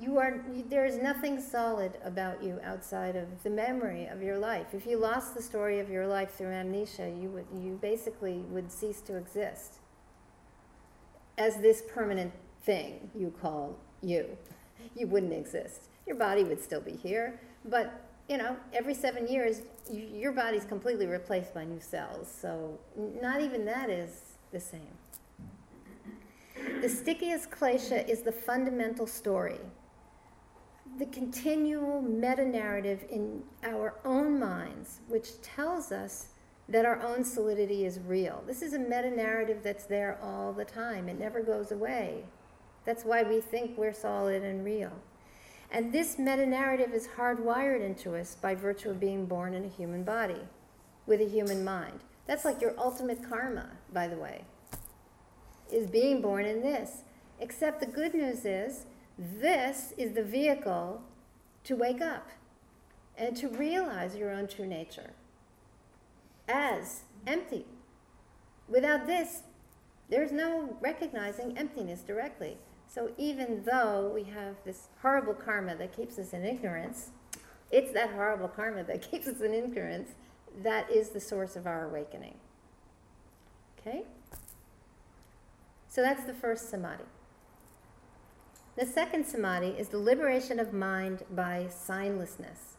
You 0.00 0.18
are, 0.18 0.44
you, 0.54 0.64
there 0.68 0.86
is 0.86 0.98
nothing 0.98 1.40
solid 1.40 1.92
about 2.04 2.42
you 2.42 2.60
outside 2.62 3.16
of 3.16 3.42
the 3.42 3.50
memory 3.50 4.06
of 4.06 4.22
your 4.22 4.38
life. 4.38 4.68
If 4.72 4.86
you 4.86 4.98
lost 4.98 5.34
the 5.34 5.42
story 5.42 5.80
of 5.80 5.90
your 5.90 6.06
life 6.06 6.34
through 6.34 6.52
amnesia, 6.52 7.12
you, 7.20 7.28
would, 7.30 7.46
you 7.52 7.78
basically 7.82 8.44
would 8.50 8.70
cease 8.70 9.00
to 9.02 9.16
exist 9.16 9.78
as 11.36 11.56
this 11.58 11.82
permanent 11.92 12.32
thing 12.62 13.10
you 13.14 13.32
call 13.40 13.76
you. 14.02 14.36
You 14.94 15.06
wouldn't 15.06 15.32
exist. 15.32 15.88
Your 16.06 16.16
body 16.16 16.44
would 16.44 16.62
still 16.62 16.80
be 16.80 16.92
here, 16.92 17.40
but 17.64 18.07
you 18.28 18.36
know, 18.36 18.56
every 18.72 18.94
seven 18.94 19.26
years, 19.26 19.62
you, 19.90 20.00
your 20.00 20.32
body's 20.32 20.64
completely 20.64 21.06
replaced 21.06 21.54
by 21.54 21.64
new 21.64 21.80
cells. 21.80 22.30
So 22.30 22.78
not 22.96 23.40
even 23.40 23.64
that 23.64 23.88
is 23.90 24.36
the 24.52 24.60
same. 24.60 24.98
The 26.82 26.88
stickiest 26.88 27.50
klesha 27.50 28.06
is 28.08 28.22
the 28.22 28.32
fundamental 28.32 29.06
story, 29.06 29.60
the 30.98 31.06
continual 31.06 32.02
meta 32.02 32.44
narrative 32.44 33.04
in 33.10 33.42
our 33.64 33.94
own 34.04 34.38
minds, 34.38 35.00
which 35.08 35.40
tells 35.40 35.92
us 35.92 36.28
that 36.68 36.84
our 36.84 37.00
own 37.00 37.24
solidity 37.24 37.86
is 37.86 37.98
real. 38.00 38.42
This 38.46 38.60
is 38.60 38.74
a 38.74 38.78
meta 38.78 39.10
narrative 39.10 39.60
that's 39.62 39.86
there 39.86 40.18
all 40.22 40.52
the 40.52 40.64
time, 40.64 41.08
it 41.08 41.18
never 41.18 41.40
goes 41.40 41.72
away. 41.72 42.24
That's 42.84 43.04
why 43.04 43.22
we 43.22 43.40
think 43.40 43.78
we're 43.78 43.92
solid 43.92 44.42
and 44.42 44.64
real. 44.64 44.92
And 45.70 45.92
this 45.92 46.18
meta 46.18 46.46
narrative 46.46 46.94
is 46.94 47.08
hardwired 47.18 47.84
into 47.84 48.16
us 48.16 48.34
by 48.34 48.54
virtue 48.54 48.90
of 48.90 49.00
being 49.00 49.26
born 49.26 49.54
in 49.54 49.64
a 49.64 49.68
human 49.68 50.02
body 50.02 50.40
with 51.06 51.20
a 51.20 51.28
human 51.28 51.64
mind. 51.64 52.00
That's 52.26 52.44
like 52.44 52.60
your 52.60 52.74
ultimate 52.78 53.28
karma, 53.28 53.70
by 53.92 54.08
the 54.08 54.16
way, 54.16 54.44
is 55.72 55.86
being 55.86 56.22
born 56.22 56.44
in 56.44 56.62
this. 56.62 57.02
Except 57.40 57.80
the 57.80 57.86
good 57.86 58.14
news 58.14 58.44
is, 58.44 58.86
this 59.18 59.92
is 59.96 60.14
the 60.14 60.22
vehicle 60.22 61.02
to 61.64 61.76
wake 61.76 62.00
up 62.00 62.28
and 63.16 63.36
to 63.36 63.48
realize 63.48 64.16
your 64.16 64.30
own 64.30 64.46
true 64.46 64.66
nature 64.66 65.10
as 66.48 67.02
empty. 67.26 67.66
Without 68.68 69.06
this, 69.06 69.42
there's 70.08 70.32
no 70.32 70.76
recognizing 70.80 71.56
emptiness 71.58 72.00
directly. 72.00 72.56
So 72.88 73.10
even 73.18 73.64
though 73.64 74.10
we 74.12 74.24
have 74.24 74.56
this 74.64 74.88
horrible 75.02 75.34
karma 75.34 75.76
that 75.76 75.94
keeps 75.94 76.18
us 76.18 76.32
in 76.32 76.44
ignorance, 76.44 77.10
it's 77.70 77.92
that 77.92 78.10
horrible 78.10 78.48
karma 78.48 78.82
that 78.84 79.02
keeps 79.10 79.26
us 79.26 79.40
in 79.40 79.52
ignorance 79.52 80.10
that 80.62 80.90
is 80.90 81.10
the 81.10 81.20
source 81.20 81.54
of 81.54 81.66
our 81.66 81.86
awakening. 81.86 82.34
Okay? 83.78 84.02
So 85.88 86.02
that's 86.02 86.24
the 86.24 86.34
first 86.34 86.70
samadhi. 86.70 87.04
The 88.76 88.86
second 88.86 89.26
samadhi 89.26 89.70
is 89.78 89.88
the 89.88 89.98
liberation 89.98 90.58
of 90.58 90.72
mind 90.72 91.24
by 91.30 91.66
signlessness. 91.68 92.76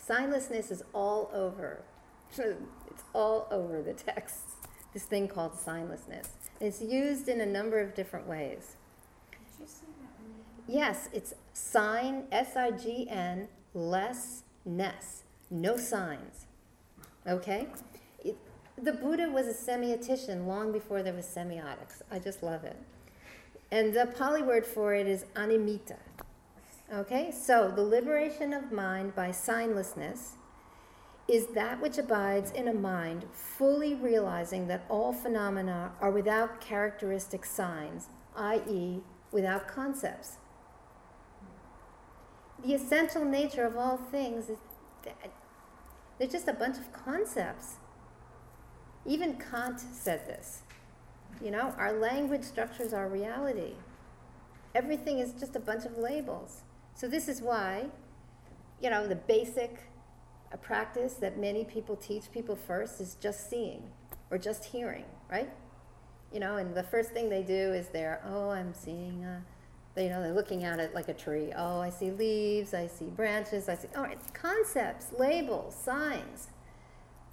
Signlessness 0.00 0.70
is 0.70 0.82
all 0.92 1.30
over. 1.34 1.82
it's 2.38 3.02
all 3.12 3.48
over 3.50 3.82
the 3.82 3.92
text. 3.92 4.40
This 4.92 5.04
thing 5.04 5.28
called 5.28 5.54
signlessness. 5.54 6.28
It's 6.60 6.80
used 6.80 7.28
in 7.28 7.40
a 7.40 7.46
number 7.46 7.80
of 7.80 7.94
different 7.94 8.26
ways. 8.26 8.76
Yes, 10.66 11.08
it's 11.12 11.34
sign, 11.52 12.24
S 12.32 12.56
I 12.56 12.70
G 12.70 13.06
N, 13.10 13.48
less, 13.74 14.44
ness. 14.64 15.22
No 15.50 15.76
signs. 15.76 16.46
Okay? 17.26 17.68
It, 18.24 18.36
the 18.80 18.92
Buddha 18.92 19.28
was 19.30 19.46
a 19.46 19.52
semiotician 19.52 20.46
long 20.46 20.72
before 20.72 21.02
there 21.02 21.12
was 21.12 21.26
semiotics. 21.26 22.00
I 22.10 22.18
just 22.18 22.42
love 22.42 22.64
it. 22.64 22.76
And 23.70 23.94
the 23.94 24.06
Pali 24.06 24.42
word 24.42 24.64
for 24.64 24.94
it 24.94 25.06
is 25.06 25.26
animitta. 25.34 25.98
Okay? 26.92 27.30
So 27.30 27.70
the 27.74 27.82
liberation 27.82 28.52
of 28.52 28.72
mind 28.72 29.14
by 29.14 29.28
signlessness 29.28 30.36
is 31.26 31.46
that 31.48 31.80
which 31.80 31.96
abides 31.96 32.50
in 32.50 32.68
a 32.68 32.74
mind 32.74 33.24
fully 33.32 33.94
realizing 33.94 34.68
that 34.68 34.84
all 34.88 35.12
phenomena 35.12 35.92
are 36.00 36.10
without 36.10 36.60
characteristic 36.60 37.44
signs, 37.44 38.08
i.e., 38.36 39.00
without 39.32 39.66
concepts. 39.66 40.36
The 42.64 42.74
essential 42.74 43.24
nature 43.24 43.64
of 43.64 43.76
all 43.76 43.96
things 43.96 44.48
is 44.48 44.58
that 45.04 45.32
they're 46.18 46.28
just 46.28 46.48
a 46.48 46.52
bunch 46.52 46.78
of 46.78 46.92
concepts. 46.92 47.76
Even 49.06 49.38
Kant 49.38 49.80
said 49.80 50.26
this. 50.26 50.62
You 51.42 51.50
know, 51.50 51.74
our 51.78 51.92
language 51.92 52.44
structures 52.44 52.92
our 52.92 53.08
reality. 53.08 53.72
Everything 54.74 55.18
is 55.18 55.32
just 55.32 55.56
a 55.56 55.60
bunch 55.60 55.84
of 55.84 55.98
labels. 55.98 56.62
So, 56.94 57.08
this 57.08 57.28
is 57.28 57.42
why, 57.42 57.86
you 58.80 58.88
know, 58.88 59.06
the 59.06 59.16
basic 59.16 59.80
a 60.54 60.56
practice 60.56 61.14
that 61.14 61.36
many 61.36 61.64
people 61.64 61.96
teach 61.96 62.30
people 62.32 62.54
first 62.54 63.00
is 63.00 63.16
just 63.16 63.50
seeing 63.50 63.82
or 64.30 64.38
just 64.38 64.64
hearing, 64.66 65.04
right? 65.30 65.50
You 66.32 66.38
know, 66.38 66.56
and 66.56 66.74
the 66.74 66.84
first 66.84 67.10
thing 67.10 67.28
they 67.28 67.42
do 67.42 67.72
is 67.72 67.88
they're, 67.88 68.22
oh, 68.24 68.50
I'm 68.50 68.72
seeing 68.72 69.24
a, 69.24 69.42
you 70.00 70.08
know, 70.08 70.22
they're 70.22 70.32
looking 70.32 70.62
at 70.62 70.78
it 70.78 70.94
like 70.94 71.08
a 71.08 71.12
tree. 71.12 71.52
Oh, 71.56 71.80
I 71.80 71.90
see 71.90 72.12
leaves, 72.12 72.72
I 72.72 72.86
see 72.86 73.06
branches, 73.06 73.68
I 73.68 73.74
see, 73.74 73.88
all 73.96 74.04
right, 74.04 74.18
concepts, 74.32 75.12
labels, 75.18 75.74
signs. 75.74 76.48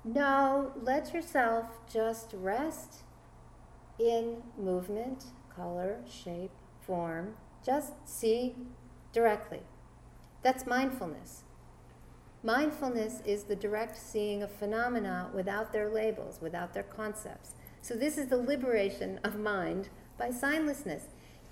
No, 0.03 0.73
let 0.81 1.13
yourself 1.13 1.67
just 1.91 2.31
rest 2.33 3.03
in 3.99 4.41
movement, 4.57 5.25
color, 5.55 5.99
shape, 6.09 6.51
form. 6.81 7.35
Just 7.63 7.93
see 8.05 8.55
directly. 9.13 9.61
That's 10.41 10.65
mindfulness. 10.65 11.43
Mindfulness 12.43 13.21
is 13.23 13.43
the 13.43 13.55
direct 13.55 13.95
seeing 13.95 14.41
of 14.41 14.51
phenomena 14.51 15.29
without 15.33 15.71
their 15.71 15.89
labels, 15.89 16.39
without 16.41 16.73
their 16.73 16.83
concepts. 16.83 17.53
So, 17.83 17.93
this 17.95 18.17
is 18.17 18.27
the 18.27 18.37
liberation 18.37 19.19
of 19.23 19.39
mind 19.39 19.89
by 20.17 20.29
signlessness. 20.29 21.03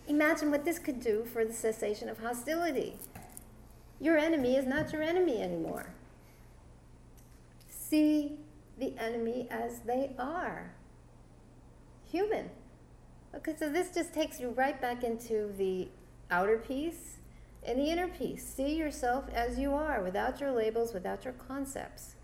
Imagine 0.08 0.50
what 0.50 0.66
this 0.66 0.80
could 0.80 1.00
do 1.00 1.26
for 1.26 1.46
the 1.46 1.54
cessation 1.54 2.10
of 2.10 2.20
hostility. 2.20 2.98
Your 4.00 4.18
enemy 4.18 4.56
is 4.56 4.66
not 4.66 4.92
your 4.92 5.04
enemy 5.04 5.42
anymore. 5.42 5.94
See 7.68 8.38
the 8.80 8.98
enemy 8.98 9.48
as 9.52 9.80
they 9.82 10.12
are 10.18 10.72
human. 12.12 12.50
Okay, 13.36 13.56
so 13.58 13.70
this 13.70 13.94
just 13.94 14.14
takes 14.14 14.40
you 14.40 14.50
right 14.50 14.82
back 14.82 15.04
into 15.04 15.54
the 15.58 15.90
outer 16.32 16.58
peace 16.58 17.19
in 17.64 17.78
the 17.78 17.91
inner 17.91 18.07
peace. 18.07 18.45
See 18.45 18.76
yourself 18.76 19.26
as 19.34 19.60
you 19.60 19.74
are, 19.74 20.01
without 20.01 20.39
your 20.39 20.51
labels, 20.51 20.93
without 20.93 21.26
your 21.26 21.34
concepts. 21.34 22.16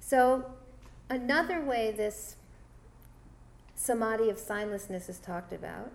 So, 0.00 0.52
another 1.10 1.60
way 1.60 1.92
this 1.94 2.36
samadhi 3.74 4.28
of 4.28 4.36
signlessness 4.36 5.08
is 5.08 5.18
talked 5.18 5.52
about 5.52 5.92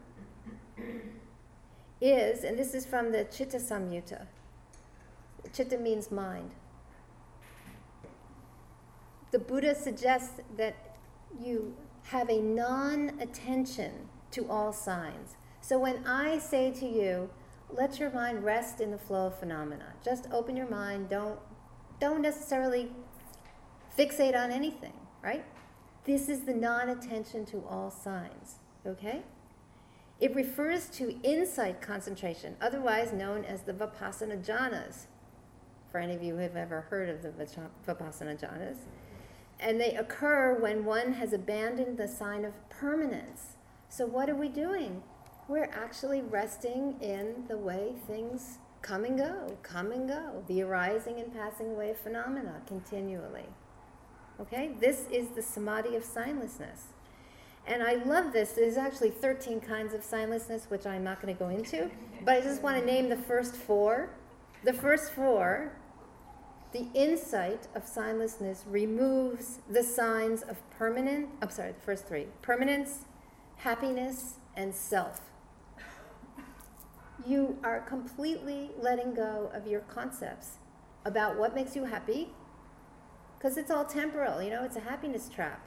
is, 2.01 2.43
and 2.43 2.57
this 2.57 2.73
is 2.73 2.85
from 2.85 3.11
the 3.11 3.25
Chitta 3.25 3.57
Samyutta. 3.57 4.27
Chitta 5.53 5.77
means 5.77 6.11
mind. 6.11 6.51
The 9.31 9.39
Buddha 9.39 9.73
suggests 9.73 10.41
that 10.57 10.75
you 11.39 11.75
have 12.03 12.29
a 12.29 12.39
non 12.39 13.13
attention 13.19 14.09
to 14.31 14.47
all 14.49 14.73
signs. 14.73 15.35
So 15.63 15.79
when 15.79 16.05
I 16.05 16.39
say 16.39 16.71
to 16.71 16.85
you, 16.85 17.29
let 17.71 17.97
your 17.97 18.09
mind 18.11 18.43
rest 18.43 18.81
in 18.81 18.91
the 18.91 18.97
flow 18.97 19.27
of 19.27 19.39
phenomena. 19.39 19.93
Just 20.03 20.27
open 20.29 20.57
your 20.57 20.69
mind. 20.69 21.09
Don't 21.09 21.39
don't 22.01 22.21
necessarily 22.21 22.91
fixate 23.97 24.35
on 24.35 24.51
anything, 24.51 24.91
right? 25.23 25.45
This 26.03 26.27
is 26.27 26.41
the 26.41 26.53
non-attention 26.53 27.45
to 27.45 27.63
all 27.69 27.89
signs, 27.89 28.55
okay? 28.85 29.21
It 30.19 30.35
refers 30.35 30.89
to 30.97 31.17
insight 31.23 31.81
concentration, 31.81 32.57
otherwise 32.59 33.13
known 33.13 33.45
as 33.45 33.61
the 33.61 33.71
Vipassana 33.71 34.43
jhanas. 34.43 35.05
For 35.89 35.99
any 35.99 36.13
of 36.13 36.21
you 36.21 36.33
who 36.33 36.41
have 36.41 36.57
ever 36.57 36.81
heard 36.81 37.07
of 37.07 37.21
the 37.21 37.29
Vipassana 37.29 38.37
jhanas, 38.37 38.79
and 39.61 39.79
they 39.79 39.95
occur 39.95 40.59
when 40.59 40.83
one 40.83 41.13
has 41.13 41.31
abandoned 41.31 41.97
the 41.97 42.09
sign 42.09 42.43
of 42.43 42.53
permanence. 42.69 43.55
So 43.87 44.05
what 44.05 44.29
are 44.29 44.35
we 44.35 44.49
doing? 44.49 45.03
We're 45.47 45.69
actually 45.73 46.21
resting 46.21 46.95
in 47.01 47.45
the 47.47 47.57
way 47.57 47.93
things 48.07 48.59
come 48.81 49.05
and 49.05 49.17
go, 49.17 49.57
come 49.63 49.91
and 49.91 50.07
go, 50.07 50.43
the 50.47 50.61
arising 50.61 51.19
and 51.19 51.33
passing 51.33 51.71
away 51.71 51.93
phenomena 52.01 52.61
continually. 52.67 53.45
Okay? 54.39 54.71
This 54.79 55.07
is 55.11 55.29
the 55.29 55.41
samadhi 55.41 55.95
of 55.95 56.03
signlessness. 56.03 56.91
And 57.65 57.81
I 57.81 57.95
love 58.03 58.33
this. 58.33 58.51
There's 58.51 58.75
actually 58.75 59.11
13 59.11 59.61
kinds 59.61 59.93
of 59.93 60.01
signlessness, 60.01 60.69
which 60.69 60.85
I'm 60.85 61.03
not 61.03 61.21
going 61.21 61.33
to 61.33 61.39
go 61.39 61.49
into, 61.49 61.89
but 62.25 62.35
I 62.35 62.41
just 62.41 62.61
want 62.61 62.77
to 62.77 62.85
name 62.85 63.09
the 63.09 63.15
first 63.17 63.55
four. 63.55 64.09
The 64.65 64.73
first 64.73 65.13
four, 65.13 65.71
the 66.73 66.87
insight 66.93 67.67
of 67.75 67.85
signlessness 67.85 68.63
removes 68.67 69.59
the 69.69 69.83
signs 69.83 70.41
of 70.41 70.57
permanent, 70.71 71.29
I'm 71.41 71.49
sorry, 71.49 71.71
the 71.71 71.81
first 71.81 72.05
three 72.05 72.27
permanence, 72.41 73.05
happiness, 73.57 74.35
and 74.57 74.75
self 74.75 75.21
you 77.25 77.57
are 77.63 77.79
completely 77.81 78.71
letting 78.79 79.13
go 79.13 79.51
of 79.53 79.67
your 79.67 79.81
concepts 79.81 80.57
about 81.05 81.37
what 81.37 81.55
makes 81.55 81.75
you 81.75 81.85
happy 81.85 82.29
because 83.37 83.57
it's 83.57 83.69
all 83.71 83.85
temporal 83.85 84.41
you 84.41 84.49
know 84.49 84.63
it's 84.63 84.75
a 84.75 84.81
happiness 84.81 85.29
trap. 85.29 85.65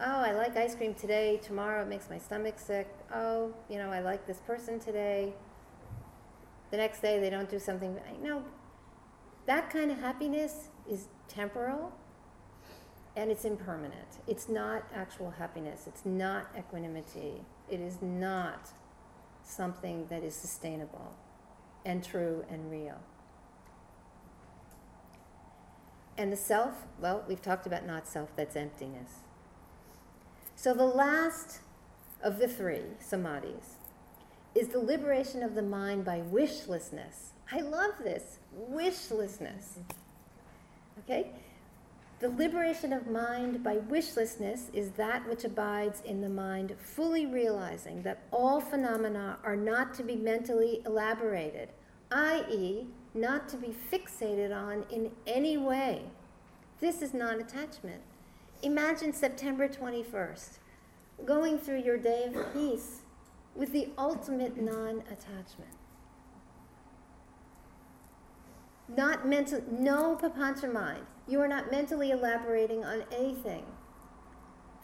Oh 0.00 0.20
i 0.20 0.32
like 0.32 0.56
ice 0.56 0.74
cream 0.74 0.94
today 0.94 1.38
tomorrow 1.42 1.82
it 1.82 1.88
makes 1.88 2.08
my 2.10 2.18
stomach 2.18 2.58
sick. 2.58 2.88
Oh 3.14 3.54
you 3.68 3.78
know 3.78 3.90
i 3.90 4.00
like 4.00 4.26
this 4.26 4.38
person 4.38 4.78
today. 4.78 5.32
The 6.70 6.78
next 6.78 7.00
day 7.02 7.18
they 7.18 7.30
don't 7.30 7.50
do 7.50 7.58
something 7.58 7.98
no 8.22 8.42
that 9.46 9.70
kind 9.70 9.90
of 9.90 9.98
happiness 9.98 10.68
is 10.88 11.08
temporal 11.28 11.92
and 13.16 13.30
it's 13.30 13.44
impermanent. 13.44 14.20
It's 14.26 14.48
not 14.48 14.84
actual 14.94 15.30
happiness. 15.30 15.84
It's 15.86 16.04
not 16.06 16.46
equanimity. 16.58 17.42
It 17.68 17.80
is 17.80 17.98
not 18.00 18.70
something 19.44 20.06
that 20.08 20.22
is 20.22 20.34
sustainable 20.34 21.14
and 21.84 22.04
true 22.04 22.44
and 22.50 22.70
real. 22.70 23.00
And 26.16 26.32
the 26.32 26.36
self, 26.36 26.86
well, 27.00 27.24
we've 27.26 27.42
talked 27.42 27.66
about 27.66 27.86
not 27.86 28.06
self, 28.06 28.34
that's 28.36 28.56
emptiness. 28.56 29.10
So 30.54 30.74
the 30.74 30.84
last 30.84 31.60
of 32.22 32.38
the 32.38 32.46
three 32.46 32.82
samadhis 33.00 33.76
is 34.54 34.68
the 34.68 34.78
liberation 34.78 35.42
of 35.42 35.54
the 35.54 35.62
mind 35.62 36.04
by 36.04 36.20
wishlessness. 36.20 37.32
I 37.50 37.60
love 37.60 37.92
this 38.02 38.38
wishlessness. 38.54 39.78
Okay? 41.00 41.32
The 42.22 42.28
liberation 42.28 42.92
of 42.92 43.08
mind 43.08 43.64
by 43.64 43.78
wishlessness 43.78 44.72
is 44.72 44.92
that 44.92 45.28
which 45.28 45.42
abides 45.42 46.02
in 46.02 46.20
the 46.20 46.28
mind, 46.28 46.72
fully 46.78 47.26
realizing 47.26 48.02
that 48.02 48.22
all 48.30 48.60
phenomena 48.60 49.38
are 49.42 49.56
not 49.56 49.92
to 49.94 50.04
be 50.04 50.14
mentally 50.14 50.82
elaborated, 50.86 51.70
i.e., 52.12 52.86
not 53.12 53.48
to 53.48 53.56
be 53.56 53.74
fixated 53.90 54.56
on 54.56 54.84
in 54.88 55.10
any 55.26 55.56
way. 55.58 56.04
This 56.78 57.02
is 57.02 57.12
non 57.12 57.40
attachment. 57.40 58.02
Imagine 58.62 59.12
September 59.12 59.66
21st, 59.66 60.58
going 61.24 61.58
through 61.58 61.82
your 61.82 61.98
day 61.98 62.30
of 62.32 62.52
peace 62.52 63.00
with 63.56 63.72
the 63.72 63.88
ultimate 63.98 64.56
non 64.56 65.02
attachment. 65.10 65.74
Not 68.96 69.26
mental, 69.26 69.64
no 69.68 70.14
papancha 70.14 70.72
mind. 70.72 71.04
You 71.26 71.40
are 71.40 71.48
not 71.48 71.70
mentally 71.70 72.10
elaborating 72.10 72.84
on 72.84 73.04
anything. 73.12 73.64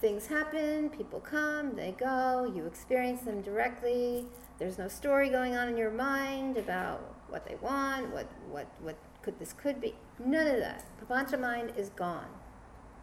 things 0.01 0.27
happen, 0.27 0.89
people 0.91 1.21
come, 1.21 1.75
they 1.75 1.93
go, 1.99 2.51
you 2.55 2.67
experience 2.67 3.23
them 3.23 3.43
directly. 3.43 4.27
There's 4.59 4.79
no 4.79 4.89
story 4.89 5.29
going 5.29 5.57
on 5.57 5.69
in 5.69 5.77
your 5.77 5.91
mind 5.91 6.57
about 6.57 7.15
what 7.29 7.47
they 7.47 7.57
want, 7.57 8.13
what, 8.13 8.31
what, 8.49 8.67
what 8.81 8.97
could 9.23 9.39
this 9.39 9.53
could 9.53 9.81
be. 9.81 9.95
None 10.25 10.47
of 10.47 10.59
that. 10.61 10.85
Papancha 11.01 11.39
mind 11.39 11.73
is 11.77 11.91
gone. 11.91 12.29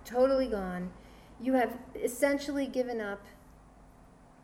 Totally 0.06 0.48
gone. 0.48 0.92
You 1.42 1.54
have 1.54 1.78
essentially 1.96 2.68
given 2.68 3.02
up 3.02 3.26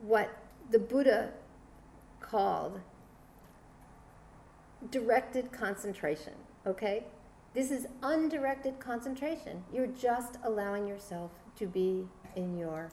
what 0.01 0.29
the 0.69 0.79
Buddha 0.79 1.31
called 2.19 2.81
directed 4.89 5.51
concentration, 5.51 6.33
okay? 6.65 7.05
This 7.53 7.69
is 7.69 7.87
undirected 8.01 8.79
concentration. 8.79 9.63
You're 9.73 9.87
just 9.87 10.37
allowing 10.43 10.87
yourself 10.87 11.31
to 11.57 11.67
be 11.67 12.07
in 12.35 12.57
your 12.57 12.91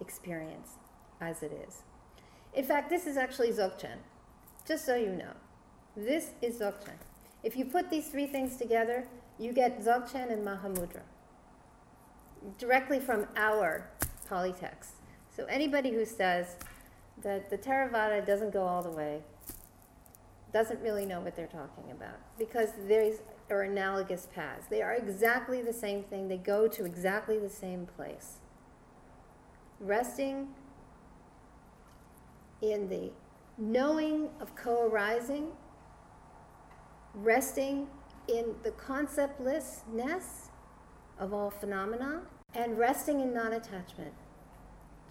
experience 0.00 0.70
as 1.20 1.42
it 1.42 1.52
is. 1.66 1.82
In 2.54 2.64
fact, 2.64 2.90
this 2.90 3.06
is 3.06 3.16
actually 3.16 3.50
Dzogchen, 3.50 3.98
just 4.66 4.84
so 4.84 4.96
you 4.96 5.10
know. 5.10 5.32
This 5.96 6.32
is 6.42 6.58
Dzogchen. 6.58 6.98
If 7.44 7.56
you 7.56 7.64
put 7.64 7.88
these 7.88 8.08
three 8.08 8.26
things 8.26 8.56
together, 8.56 9.06
you 9.38 9.52
get 9.52 9.80
Dzogchen 9.80 10.32
and 10.32 10.44
Mahamudra 10.46 11.02
directly 12.58 12.98
from 12.98 13.26
our 13.36 13.90
Pali 14.28 14.52
text. 14.52 14.92
So 15.34 15.44
anybody 15.44 15.90
who 15.90 16.04
says 16.04 16.56
that 17.22 17.50
the 17.50 17.58
Theravada 17.58 18.26
doesn't 18.26 18.52
go 18.52 18.64
all 18.64 18.82
the 18.82 18.90
way 18.90 19.22
doesn't 20.52 20.80
really 20.80 21.06
know 21.06 21.20
what 21.20 21.36
they're 21.36 21.46
talking 21.46 21.90
about 21.92 22.18
because 22.38 22.70
there's 22.88 23.20
are 23.50 23.62
analogous 23.62 24.28
paths. 24.34 24.66
They 24.68 24.82
are 24.82 24.94
exactly 24.94 25.62
the 25.62 25.72
same 25.72 26.04
thing. 26.04 26.28
They 26.28 26.36
go 26.36 26.68
to 26.68 26.84
exactly 26.84 27.38
the 27.38 27.48
same 27.48 27.86
place. 27.86 28.38
Resting 29.80 30.48
in 32.62 32.88
the 32.88 33.10
knowing 33.58 34.28
of 34.40 34.54
co-arising, 34.54 35.48
resting 37.14 37.88
in 38.28 38.54
the 38.62 38.70
conceptlessness 38.70 40.48
of 41.18 41.32
all 41.32 41.50
phenomena, 41.50 42.22
and 42.54 42.78
resting 42.78 43.20
in 43.20 43.32
non-attachment. 43.32 44.12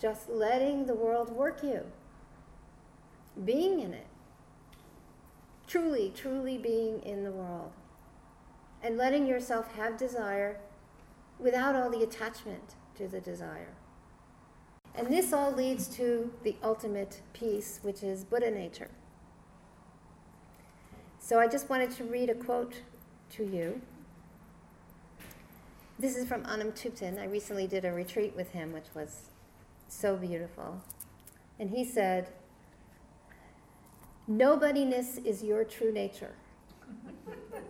Just 0.01 0.29
letting 0.29 0.85
the 0.85 0.93
world 0.93 1.29
work 1.29 1.63
you. 1.63 1.85
Being 3.43 3.79
in 3.79 3.93
it. 3.93 4.07
Truly, 5.67 6.11
truly 6.15 6.57
being 6.57 7.01
in 7.01 7.23
the 7.23 7.31
world. 7.31 7.71
And 8.81 8.97
letting 8.97 9.27
yourself 9.27 9.73
have 9.75 9.97
desire 9.97 10.59
without 11.37 11.75
all 11.75 11.89
the 11.89 12.03
attachment 12.03 12.75
to 12.97 13.07
the 13.07 13.19
desire. 13.19 13.73
And 14.95 15.07
this 15.07 15.31
all 15.33 15.51
leads 15.51 15.87
to 15.95 16.31
the 16.43 16.55
ultimate 16.63 17.21
peace, 17.33 17.79
which 17.81 18.03
is 18.03 18.23
Buddha 18.23 18.51
nature. 18.51 18.89
So 21.19 21.39
I 21.39 21.47
just 21.47 21.69
wanted 21.69 21.91
to 21.91 22.03
read 22.03 22.29
a 22.29 22.35
quote 22.35 22.81
to 23.31 23.43
you. 23.43 23.81
This 25.99 26.17
is 26.17 26.27
from 26.27 26.45
Anam 26.45 26.71
Thupten. 26.71 27.19
I 27.19 27.25
recently 27.25 27.67
did 27.67 27.85
a 27.85 27.91
retreat 27.91 28.35
with 28.35 28.51
him, 28.51 28.71
which 28.71 28.87
was 28.95 29.29
so 29.87 30.15
beautiful. 30.15 30.81
And 31.59 31.69
he 31.69 31.83
said, 31.83 32.29
Nobodiness 34.29 35.17
is 35.25 35.43
your 35.43 35.63
true 35.63 35.91
nature. 35.91 36.33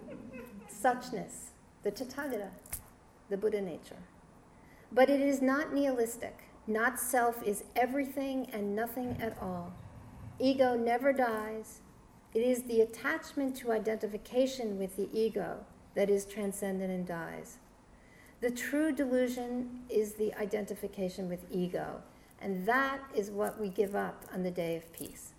Suchness, 0.81 1.51
the 1.83 1.91
Tathagata, 1.91 2.49
the 3.29 3.37
Buddha 3.37 3.61
nature. 3.61 3.97
But 4.91 5.09
it 5.09 5.19
is 5.19 5.41
not 5.41 5.73
nihilistic. 5.73 6.43
Not 6.67 6.99
self 6.99 7.43
is 7.43 7.63
everything 7.75 8.47
and 8.53 8.75
nothing 8.75 9.17
at 9.19 9.37
all. 9.41 9.73
Ego 10.39 10.75
never 10.75 11.11
dies. 11.11 11.81
It 12.33 12.39
is 12.39 12.63
the 12.63 12.81
attachment 12.81 13.55
to 13.57 13.71
identification 13.71 14.77
with 14.77 14.95
the 14.95 15.09
ego 15.11 15.65
that 15.95 16.09
is 16.09 16.25
transcendent 16.25 16.91
and 16.91 17.05
dies. 17.05 17.57
The 18.39 18.51
true 18.51 18.93
delusion 18.93 19.81
is 19.89 20.13
the 20.13 20.33
identification 20.35 21.27
with 21.27 21.45
ego, 21.51 22.01
and 22.39 22.65
that 22.67 22.99
is 23.13 23.31
what 23.31 23.59
we 23.59 23.67
give 23.67 23.95
up 23.95 24.23
on 24.33 24.43
the 24.43 24.51
day 24.51 24.77
of 24.77 24.93
peace. 24.93 25.33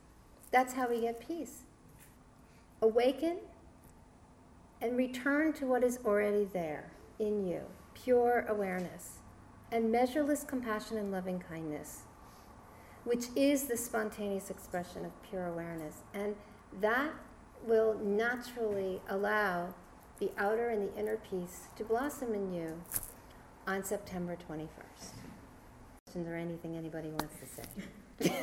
That's 0.50 0.74
how 0.74 0.90
we 0.90 1.00
get 1.00 1.26
peace. 1.26 1.62
Awaken 2.82 3.38
and 4.80 4.96
return 4.96 5.52
to 5.54 5.66
what 5.66 5.84
is 5.84 5.98
already 6.04 6.48
there 6.52 6.92
in 7.18 7.46
you 7.46 7.60
pure 7.94 8.46
awareness 8.48 9.18
and 9.72 9.92
measureless 9.92 10.42
compassion 10.42 10.96
and 10.96 11.12
loving 11.12 11.38
kindness, 11.38 12.00
which 13.04 13.26
is 13.36 13.64
the 13.64 13.76
spontaneous 13.76 14.50
expression 14.50 15.04
of 15.04 15.12
pure 15.28 15.46
awareness. 15.46 15.96
And 16.14 16.34
that 16.80 17.12
will 17.66 17.98
naturally 18.02 19.00
allow 19.08 19.74
the 20.18 20.30
outer 20.38 20.70
and 20.70 20.88
the 20.88 20.98
inner 20.98 21.16
peace 21.16 21.68
to 21.76 21.84
blossom 21.84 22.34
in 22.34 22.52
you 22.52 22.82
on 23.66 23.84
September 23.84 24.36
21st. 24.48 24.68
Questions 26.04 26.28
or 26.28 26.34
anything 26.34 26.76
anybody 26.76 27.08
wants 27.08 27.34
to 27.38 27.46
say? 27.46 27.62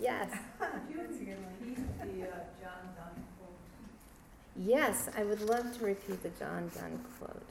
yes. 0.00 0.30
Do 0.60 0.94
you 0.94 1.00
repeat 1.00 1.76
the 1.98 2.24
uh, 2.24 2.44
John 2.60 2.84
Dunne 2.96 3.24
quote? 3.38 3.58
Yes, 4.56 5.08
I 5.16 5.24
would 5.24 5.40
love 5.40 5.76
to 5.78 5.84
repeat 5.84 6.22
the 6.22 6.28
John 6.30 6.70
Dunne 6.74 7.02
quote. 7.18 7.42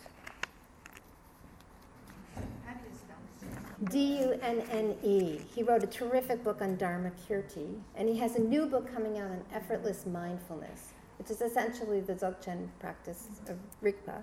D 3.90 4.20
U 4.20 4.40
N 4.44 4.62
N 4.70 4.96
E. 5.02 5.40
He 5.56 5.64
wrote 5.64 5.84
a 5.84 5.88
terrific 5.88 6.44
book 6.44 6.62
on 6.62 6.78
Dharma 6.78 7.12
Kirti, 7.28 7.80
and 7.96 8.08
he 8.08 8.16
has 8.18 8.36
a 8.36 8.40
new 8.40 8.68
book 8.68 8.94
coming 8.94 9.18
out 9.18 9.32
on 9.32 9.42
effortless 9.52 10.06
mindfulness, 10.06 10.90
which 11.18 11.32
is 11.32 11.42
essentially 11.42 12.00
the 12.00 12.14
Dzogchen 12.14 12.68
practice 12.80 13.28
of 13.48 13.58
Rigpa. 13.84 14.22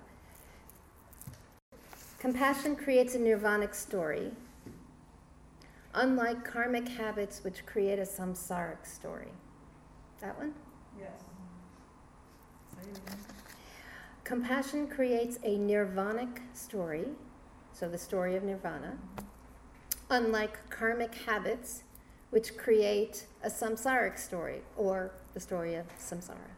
Compassion 2.19 2.77
creates 2.77 3.15
a 3.15 3.19
nirvanic 3.19 3.75
story, 3.75 4.31
unlike 5.93 6.45
karmic 6.45 6.87
habits 6.87 7.43
which 7.43 7.65
create 7.65 7.99
a 7.99 8.03
samsaric 8.03 8.85
story. 8.85 9.31
That 10.21 10.37
one? 10.37 10.53
Yes. 10.97 11.09
Say 12.75 12.78
it 12.78 12.78
again. 12.78 12.78
Compassion 14.23 14.87
creates 14.87 15.39
a 15.43 15.57
nirvanic 15.57 16.41
story, 16.53 17.05
so 17.73 17.89
the 17.89 17.97
story 17.97 18.35
of 18.35 18.43
nirvana, 18.43 18.97
unlike 20.09 20.69
karmic 20.69 21.15
habits, 21.15 21.83
which 22.29 22.55
create 22.57 23.25
a 23.43 23.49
samsaric 23.49 24.19
story, 24.19 24.61
or 24.77 25.11
the 25.33 25.39
story 25.39 25.75
of 25.75 25.85
samsara. 25.97 26.48